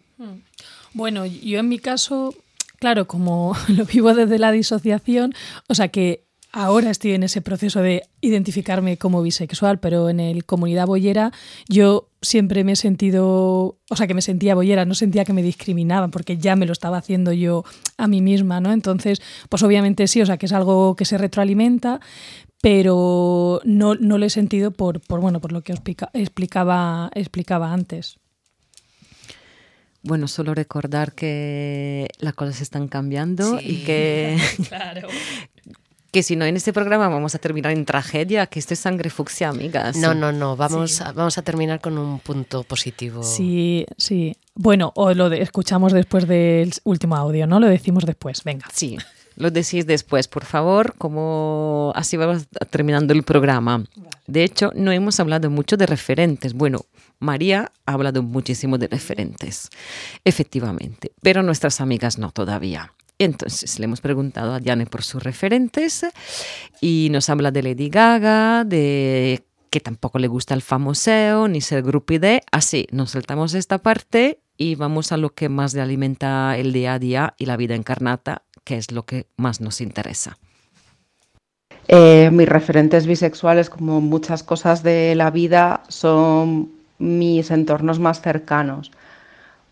Bueno, 0.93 1.25
yo 1.25 1.59
en 1.59 1.69
mi 1.69 1.79
caso, 1.79 2.35
claro, 2.79 3.07
como 3.07 3.55
lo 3.67 3.85
vivo 3.85 4.13
desde 4.13 4.39
la 4.39 4.51
disociación, 4.51 5.33
o 5.67 5.75
sea 5.75 5.87
que 5.89 6.23
ahora 6.53 6.91
estoy 6.91 7.11
en 7.13 7.23
ese 7.23 7.41
proceso 7.41 7.81
de 7.81 8.03
identificarme 8.21 8.97
como 8.97 9.21
bisexual, 9.21 9.79
pero 9.79 10.09
en 10.09 10.19
el 10.21 10.45
comunidad 10.45 10.85
boyera 10.87 11.31
yo 11.67 12.07
siempre 12.21 12.63
me 12.63 12.71
he 12.73 12.75
sentido, 12.77 13.77
o 13.89 13.95
sea, 13.95 14.07
que 14.07 14.13
me 14.13 14.21
sentía 14.21 14.55
boyera, 14.55 14.85
no 14.85 14.93
sentía 14.93 15.25
que 15.25 15.33
me 15.33 15.43
discriminaban 15.43 16.11
porque 16.11 16.37
ya 16.37 16.55
me 16.55 16.65
lo 16.65 16.71
estaba 16.71 16.97
haciendo 16.97 17.33
yo 17.33 17.65
a 17.97 18.07
mí 18.07 18.21
misma, 18.21 18.61
¿no? 18.61 18.71
Entonces, 18.71 19.21
pues 19.49 19.61
obviamente 19.63 20.07
sí, 20.07 20.21
o 20.21 20.25
sea, 20.25 20.37
que 20.37 20.45
es 20.45 20.53
algo 20.53 20.95
que 20.95 21.03
se 21.05 21.17
retroalimenta, 21.17 21.99
pero 22.61 23.59
no, 23.65 23.95
no 23.95 24.17
lo 24.17 24.25
he 24.25 24.29
sentido 24.29 24.71
por, 24.71 25.01
por 25.01 25.19
bueno, 25.19 25.41
por 25.41 25.51
lo 25.51 25.63
que 25.63 25.73
os 25.73 25.81
pica- 25.81 26.09
explicaba, 26.13 27.09
explicaba 27.13 27.73
antes. 27.73 28.17
Bueno, 30.01 30.27
solo 30.27 30.53
recordar 30.53 31.13
que 31.13 32.07
las 32.19 32.33
cosas 32.33 32.61
están 32.61 32.87
cambiando 32.89 33.59
y 33.61 33.83
que, 33.85 34.37
claro. 34.69 35.07
que 36.13 36.21
si 36.23 36.35
no 36.35 36.45
en 36.45 36.55
este 36.55 36.71
programa 36.71 37.09
vamos 37.09 37.33
a 37.35 37.39
terminar 37.39 37.71
en 37.73 37.85
tragedia, 37.85 38.45
que 38.45 38.59
esto 38.59 38.73
es 38.75 38.79
sangre 38.79 39.09
fucsia, 39.09 39.49
amigas. 39.49 39.97
No, 39.97 40.13
no, 40.13 40.31
no, 40.31 40.55
vamos, 40.55 41.01
a, 41.01 41.11
vamos 41.11 41.37
a 41.39 41.41
terminar 41.41 41.81
con 41.81 41.97
un 41.97 42.19
punto 42.19 42.63
positivo. 42.63 43.23
Sí, 43.23 43.85
sí. 43.97 44.37
Bueno, 44.53 44.91
o 44.95 45.11
lo 45.15 45.29
de- 45.29 45.41
escuchamos 45.41 45.91
después 45.91 46.27
del 46.27 46.71
último 46.83 47.15
audio, 47.15 47.47
¿no? 47.47 47.59
Lo 47.59 47.67
decimos 47.67 48.05
después, 48.05 48.43
venga. 48.43 48.67
Sí, 48.71 48.97
lo 49.37 49.49
decís 49.49 49.87
después, 49.87 50.27
por 50.27 50.45
favor, 50.45 50.93
como 50.99 51.91
así 51.95 52.15
vamos 52.15 52.45
terminando 52.69 53.11
el 53.13 53.23
programa. 53.23 53.83
De 54.27 54.43
hecho, 54.43 54.71
no 54.75 54.91
hemos 54.91 55.19
hablado 55.19 55.49
mucho 55.49 55.77
de 55.77 55.87
referentes. 55.87 56.53
Bueno, 56.53 56.85
María 57.17 57.71
ha 57.87 57.93
hablado 57.93 58.21
muchísimo 58.21 58.77
de 58.77 58.87
referentes, 58.87 59.69
efectivamente, 60.25 61.11
pero 61.23 61.41
nuestras 61.43 61.81
amigas 61.81 62.17
no 62.19 62.31
todavía. 62.31 62.93
Entonces 63.19 63.79
le 63.79 63.85
hemos 63.85 64.01
preguntado 64.01 64.53
a 64.53 64.59
Diane 64.59 64.85
por 64.85 65.03
sus 65.03 65.23
referentes 65.23 66.05
y 66.81 67.09
nos 67.11 67.29
habla 67.29 67.51
de 67.51 67.63
Lady 67.63 67.89
Gaga, 67.89 68.63
de 68.63 69.43
que 69.69 69.79
tampoco 69.79 70.19
le 70.19 70.27
gusta 70.27 70.53
el 70.53 70.61
famoseo 70.61 71.47
ni 71.47 71.61
ser 71.61 71.83
grupide. 71.83 72.43
Así, 72.51 72.87
nos 72.91 73.11
saltamos 73.11 73.53
esta 73.53 73.79
parte 73.79 74.39
y 74.57 74.75
vamos 74.75 75.11
a 75.11 75.17
lo 75.17 75.31
que 75.31 75.49
más 75.49 75.73
le 75.73 75.81
alimenta 75.81 76.57
el 76.57 76.73
día 76.73 76.93
a 76.93 76.99
día 76.99 77.33
y 77.37 77.45
la 77.45 77.57
vida 77.57 77.75
encarnata, 77.75 78.43
que 78.63 78.77
es 78.77 78.91
lo 78.91 79.05
que 79.05 79.25
más 79.35 79.61
nos 79.61 79.81
interesa. 79.81 80.37
Eh, 81.87 82.29
mis 82.31 82.47
referentes 82.47 83.07
bisexuales, 83.07 83.69
como 83.69 83.99
muchas 83.99 84.43
cosas 84.43 84.83
de 84.83 85.15
la 85.15 85.31
vida, 85.31 85.83
son 85.89 86.71
mis 86.99 87.51
entornos 87.51 87.99
más 87.99 88.21
cercanos, 88.21 88.91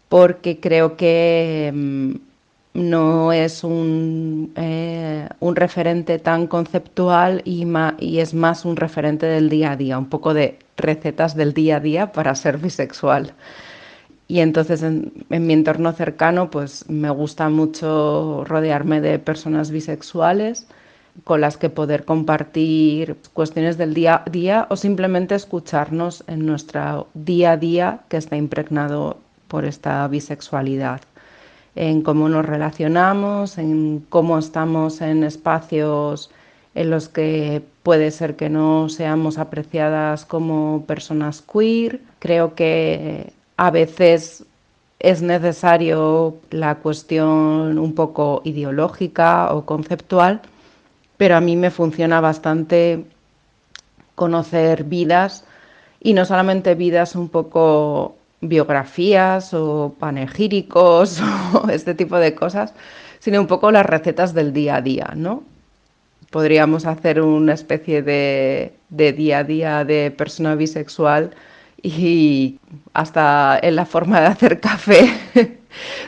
porque 0.09 0.59
creo 0.59 0.97
que 0.97 1.71
mm, 1.73 2.30
no 2.73 3.33
es 3.33 3.63
un, 3.63 4.53
eh, 4.55 5.27
un 5.39 5.55
referente 5.55 6.19
tan 6.19 6.47
conceptual 6.47 7.41
y, 7.45 7.65
es 8.19 8.33
más 8.33 8.65
un 8.65 8.77
referente 8.77 9.25
del 9.25 9.49
día 9.49 9.71
a 9.71 9.75
día, 9.77 9.97
un 9.97 10.07
poco 10.09 10.33
de 10.33 10.57
recetas 10.77 11.35
del 11.35 11.53
día 11.53 11.77
a 11.77 11.79
día 11.79 12.11
para 12.11 12.33
ser 12.35 12.57
bisexual. 12.57 13.33
Y 14.27 14.39
entonces 14.39 14.81
en, 14.83 15.11
en 15.29 15.45
mi 15.45 15.53
entorno 15.53 15.91
cercano 15.91 16.49
pues 16.49 16.89
me 16.89 17.09
gusta 17.09 17.49
mucho 17.49 18.43
rodearme 18.45 19.01
de 19.01 19.19
personas 19.19 19.71
bisexuales 19.71 20.67
con 21.25 21.41
las 21.41 21.57
que 21.57 21.69
poder 21.69 22.05
compartir 22.05 23.17
cuestiones 23.33 23.77
del 23.77 23.93
día 23.93 24.23
a 24.25 24.29
día 24.29 24.67
o 24.69 24.77
simplemente 24.77 25.35
escucharnos 25.35 26.23
en 26.27 26.45
nuestro 26.45 27.07
día 27.13 27.51
a 27.53 27.57
día 27.57 27.99
que 28.07 28.17
está 28.17 28.37
impregnado 28.37 29.17
por 29.47 29.65
esta 29.65 30.07
bisexualidad, 30.07 31.01
en 31.75 32.01
cómo 32.01 32.29
nos 32.29 32.45
relacionamos, 32.45 33.57
en 33.57 34.05
cómo 34.09 34.37
estamos 34.37 35.01
en 35.01 35.23
espacios 35.23 36.29
en 36.73 36.89
los 36.89 37.09
que 37.09 37.61
puede 37.83 38.11
ser 38.11 38.35
que 38.35 38.49
no 38.49 38.89
seamos 38.89 39.37
apreciadas 39.37 40.25
como 40.25 40.85
personas 40.85 41.41
queer. 41.41 42.01
Creo 42.19 42.55
que 42.55 43.33
a 43.57 43.71
veces 43.71 44.45
es 44.99 45.21
necesario 45.21 46.37
la 46.51 46.75
cuestión 46.75 47.79
un 47.79 47.93
poco 47.95 48.41
ideológica 48.45 49.53
o 49.53 49.65
conceptual, 49.65 50.41
pero 51.17 51.35
a 51.35 51.41
mí 51.41 51.55
me 51.55 51.71
funciona 51.71 52.21
bastante 52.21 53.05
conocer 54.15 54.83
vidas 54.83 55.45
y 55.99 56.13
no 56.13 56.25
solamente 56.25 56.75
vidas 56.75 57.15
un 57.15 57.29
poco 57.29 58.15
biografías 58.41 59.53
o 59.53 59.95
panegíricos 59.99 61.21
o 61.53 61.69
este 61.69 61.93
tipo 61.95 62.17
de 62.17 62.35
cosas, 62.35 62.73
sino 63.19 63.39
un 63.39 63.47
poco 63.47 63.71
las 63.71 63.85
recetas 63.85 64.33
del 64.33 64.53
día 64.53 64.77
a 64.77 64.81
día, 64.81 65.13
¿no? 65.15 65.43
Podríamos 66.31 66.85
hacer 66.85 67.21
una 67.21 67.53
especie 67.53 68.01
de, 68.01 68.73
de 68.89 69.13
día 69.13 69.39
a 69.39 69.43
día 69.43 69.85
de 69.85 70.11
persona 70.11 70.55
bisexual 70.55 71.31
y 71.81 72.59
hasta 72.93 73.59
en 73.61 73.75
la 73.75 73.85
forma 73.85 74.21
de 74.21 74.27
hacer 74.27 74.59
café 74.59 75.11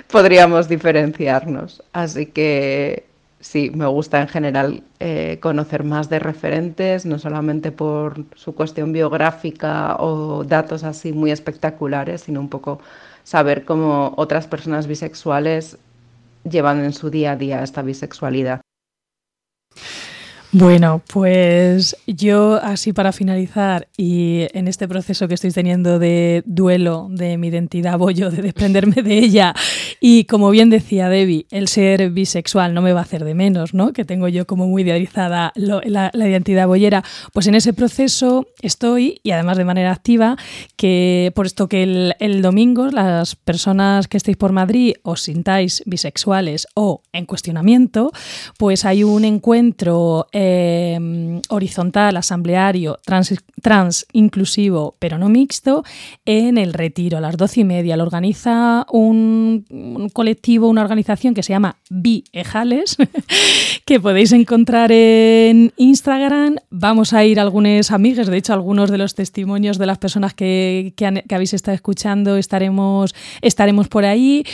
podríamos 0.08 0.70
diferenciarnos. 0.70 1.84
Así 1.94 2.28
que 2.28 3.06
sí, 3.44 3.70
me 3.72 3.86
gusta 3.88 4.22
en 4.22 4.28
general 4.28 4.84
eh, 5.00 5.38
conocer 5.42 5.84
más 5.84 6.10
de 6.10 6.20
referentes, 6.20 7.06
no 7.06 7.20
solamente 7.20 7.72
por 7.72 8.26
su 8.36 8.56
cuestión 8.56 8.94
biográfica 8.94 9.98
o 10.00 10.44
datos 10.44 10.84
así 10.84 11.14
muy 11.14 11.32
espectaculares, 11.32 12.22
sino 12.22 12.40
un 12.40 12.50
poco 12.50 12.80
saber 13.24 13.66
cómo 13.66 14.14
otras 14.18 14.48
personas 14.48 14.88
bisexuales 14.88 15.78
llevan 16.50 16.84
en 16.84 16.94
su 16.94 17.10
día 17.10 17.34
a 17.34 17.36
día 17.36 17.64
esta 17.64 17.82
bisexualidad. 17.82 18.62
Bueno, 20.56 21.02
pues 21.12 21.98
yo 22.06 22.60
así 22.62 22.94
para 22.94 23.12
finalizar 23.12 23.88
y 23.98 24.46
en 24.54 24.68
este 24.68 24.88
proceso 24.88 25.28
que 25.28 25.34
estoy 25.34 25.50
teniendo 25.50 25.98
de 25.98 26.44
duelo 26.46 27.08
de 27.10 27.40
mi 27.40 27.48
identidad 27.48 27.98
bollo, 27.98 28.30
de 28.30 28.44
desprenderme 28.44 29.02
de 29.02 29.18
ella 29.18 29.56
y 30.00 30.26
como 30.26 30.52
bien 30.52 30.70
decía 30.70 31.10
Debbie, 31.10 31.48
el 31.50 31.68
ser 31.68 32.12
bisexual 32.12 32.76
no 32.76 32.84
me 32.84 32.94
va 32.94 33.00
a 33.00 33.04
hacer 33.04 33.24
de 33.24 33.34
menos, 33.34 33.74
¿no? 33.74 33.94
Que 33.94 34.06
tengo 34.06 34.28
yo 34.28 34.46
como 34.46 34.68
muy 34.68 34.84
idealizada 34.84 35.54
la, 35.56 36.12
identidad 36.14 36.68
bollera, 36.68 37.04
pues 37.34 37.48
en 37.48 37.56
ese 37.56 37.74
proceso 37.74 38.46
estoy 38.62 39.22
y 39.24 39.32
además 39.32 39.58
de 39.58 39.66
manera 39.66 39.92
activa 39.92 40.38
que 40.76 41.32
por 41.34 41.48
esto 41.48 41.68
que 41.68 41.82
el, 41.82 42.14
el 42.20 42.44
domingo 42.44 42.92
las 42.92 43.36
personas 43.36 44.08
que 44.08 44.18
estéis 44.18 44.38
por 44.38 44.52
Madrid 44.52 44.98
os 45.02 45.22
sintáis 45.22 45.82
bisexuales 45.88 46.68
o 46.76 47.02
en 47.12 47.26
cuestionamiento, 47.26 48.12
pues 48.60 48.86
hay 48.86 49.04
un 49.04 49.26
encuentro 49.26 50.28
eh, 50.32 50.43
eh, 50.46 51.42
horizontal, 51.48 52.18
asambleario, 52.18 53.00
trans, 53.06 53.34
trans, 53.62 54.06
inclusivo, 54.12 54.96
pero 55.00 55.18
no 55.18 55.30
mixto, 55.30 55.84
en 56.26 56.58
el 56.58 56.74
retiro 56.74 57.18
a 57.18 57.22
las 57.22 57.38
doce 57.38 57.62
y 57.62 57.64
media. 57.64 57.96
Lo 57.96 58.04
organiza 58.04 58.86
un, 58.92 60.10
colectivo, 60.12 60.68
una 60.68 60.82
organización 60.82 61.34
que 61.34 61.44
se 61.44 61.54
llama 61.54 61.78
Biejales, 61.90 62.98
que 63.86 64.00
podéis 64.02 64.34
encontrar 64.34 64.92
en 64.92 65.72
Instagram. 65.78 66.58
Vamos 66.70 67.14
a 67.14 67.24
ir 67.24 67.40
algunas 67.40 67.92
amigas, 67.92 68.28
de 68.28 68.38
hecho, 68.38 68.54
algunos 68.54 68.92
de 68.92 68.98
los 68.98 69.16
testimonios 69.16 69.78
de 69.78 69.86
las 69.86 69.98
personas 69.98 70.34
que, 70.34 70.94
que 70.98 71.36
habéis 71.36 71.54
estado 71.54 71.76
escuchando 71.76 72.36
estaremos, 72.36 73.16
estaremos 73.42 73.88
por 73.88 74.04
ahí. 74.04 74.46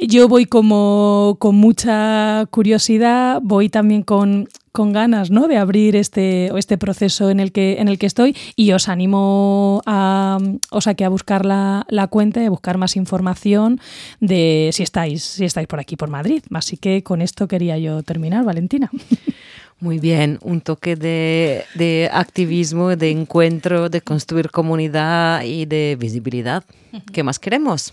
Yo 0.00 0.28
voy 0.28 0.46
como 0.46 1.36
con 1.40 1.56
mucha 1.56 2.46
curiosidad, 2.50 3.40
voy 3.42 3.68
también 3.68 4.02
con, 4.02 4.48
con 4.70 4.92
ganas 4.92 5.30
¿no? 5.30 5.48
de 5.48 5.56
abrir 5.56 5.96
este, 5.96 6.56
este 6.56 6.78
proceso 6.78 7.30
en 7.30 7.40
el, 7.40 7.50
que, 7.50 7.80
en 7.80 7.88
el 7.88 7.98
que 7.98 8.06
estoy 8.06 8.36
y 8.54 8.70
os 8.72 8.88
animo 8.88 9.82
a, 9.86 10.38
o 10.70 10.80
sea, 10.80 10.94
que 10.94 11.04
a 11.04 11.08
buscar 11.08 11.44
la, 11.44 11.84
la 11.88 12.06
cuenta 12.06 12.40
y 12.40 12.46
a 12.46 12.50
buscar 12.50 12.78
más 12.78 12.94
información 12.94 13.80
de 14.20 14.70
si 14.72 14.84
estáis, 14.84 15.24
si 15.24 15.44
estáis 15.44 15.66
por 15.66 15.80
aquí, 15.80 15.96
por 15.96 16.10
Madrid. 16.10 16.44
Así 16.54 16.76
que 16.76 17.02
con 17.02 17.20
esto 17.20 17.48
quería 17.48 17.76
yo 17.76 18.04
terminar, 18.04 18.44
Valentina. 18.44 18.90
Muy 19.80 19.98
bien, 19.98 20.38
un 20.42 20.60
toque 20.60 20.94
de, 20.94 21.64
de 21.74 22.08
activismo, 22.12 22.94
de 22.94 23.10
encuentro, 23.10 23.88
de 23.88 24.00
construir 24.00 24.50
comunidad 24.50 25.42
y 25.42 25.66
de 25.66 25.96
visibilidad. 25.98 26.64
¿Qué 27.12 27.24
más 27.24 27.38
queremos? 27.40 27.92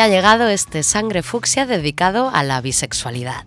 Ha 0.00 0.08
llegado 0.08 0.48
este 0.48 0.82
Sangre 0.82 1.22
Fucsia 1.22 1.66
dedicado 1.66 2.30
a 2.32 2.42
la 2.42 2.60
bisexualidad. 2.60 3.44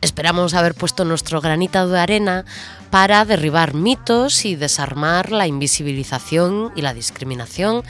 Esperamos 0.00 0.54
haber 0.54 0.74
puesto 0.74 1.04
nuestro 1.04 1.40
granito 1.40 1.86
de 1.88 2.00
arena 2.00 2.44
para 2.90 3.24
derribar 3.24 3.74
mitos 3.74 4.44
y 4.44 4.56
desarmar 4.56 5.30
la 5.30 5.46
invisibilización 5.46 6.72
y 6.74 6.82
la 6.82 6.94
discriminación 6.94 7.82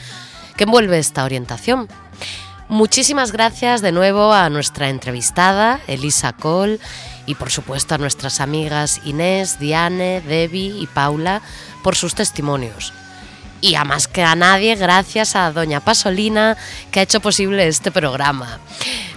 que 0.57 0.65
envuelve 0.65 0.99
esta 0.99 1.23
orientación. 1.23 1.87
Muchísimas 2.67 3.31
gracias 3.31 3.81
de 3.81 3.91
nuevo 3.91 4.31
a 4.31 4.49
nuestra 4.49 4.89
entrevistada, 4.89 5.79
Elisa 5.87 6.33
Cole, 6.33 6.79
y 7.25 7.35
por 7.35 7.51
supuesto 7.51 7.95
a 7.95 7.97
nuestras 7.97 8.39
amigas 8.41 9.01
Inés, 9.05 9.59
Diane, 9.59 10.21
Debbie 10.21 10.79
y 10.79 10.87
Paula 10.87 11.41
por 11.83 11.95
sus 11.95 12.15
testimonios. 12.15 12.93
Y 13.61 13.75
a 13.75 13.83
más 13.83 14.07
que 14.07 14.23
a 14.23 14.35
nadie, 14.35 14.75
gracias 14.75 15.35
a 15.35 15.51
Doña 15.51 15.79
Pasolina, 15.79 16.57
que 16.91 16.99
ha 16.99 17.03
hecho 17.03 17.19
posible 17.19 17.67
este 17.67 17.91
programa. 17.91 18.59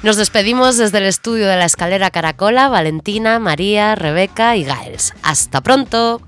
Nos 0.03 0.16
despedimos 0.16 0.76
desde 0.76 0.99
el 0.99 1.05
estudio 1.05 1.49
de 1.49 1.57
la 1.57 1.64
escalera 1.64 2.11
Caracola, 2.11 2.68
Valentina, 2.68 3.38
María, 3.38 3.95
Rebeca 3.95 4.55
y 4.57 4.66
Giles. 4.66 5.14
¡Hasta 5.22 5.62
pronto! 5.62 6.20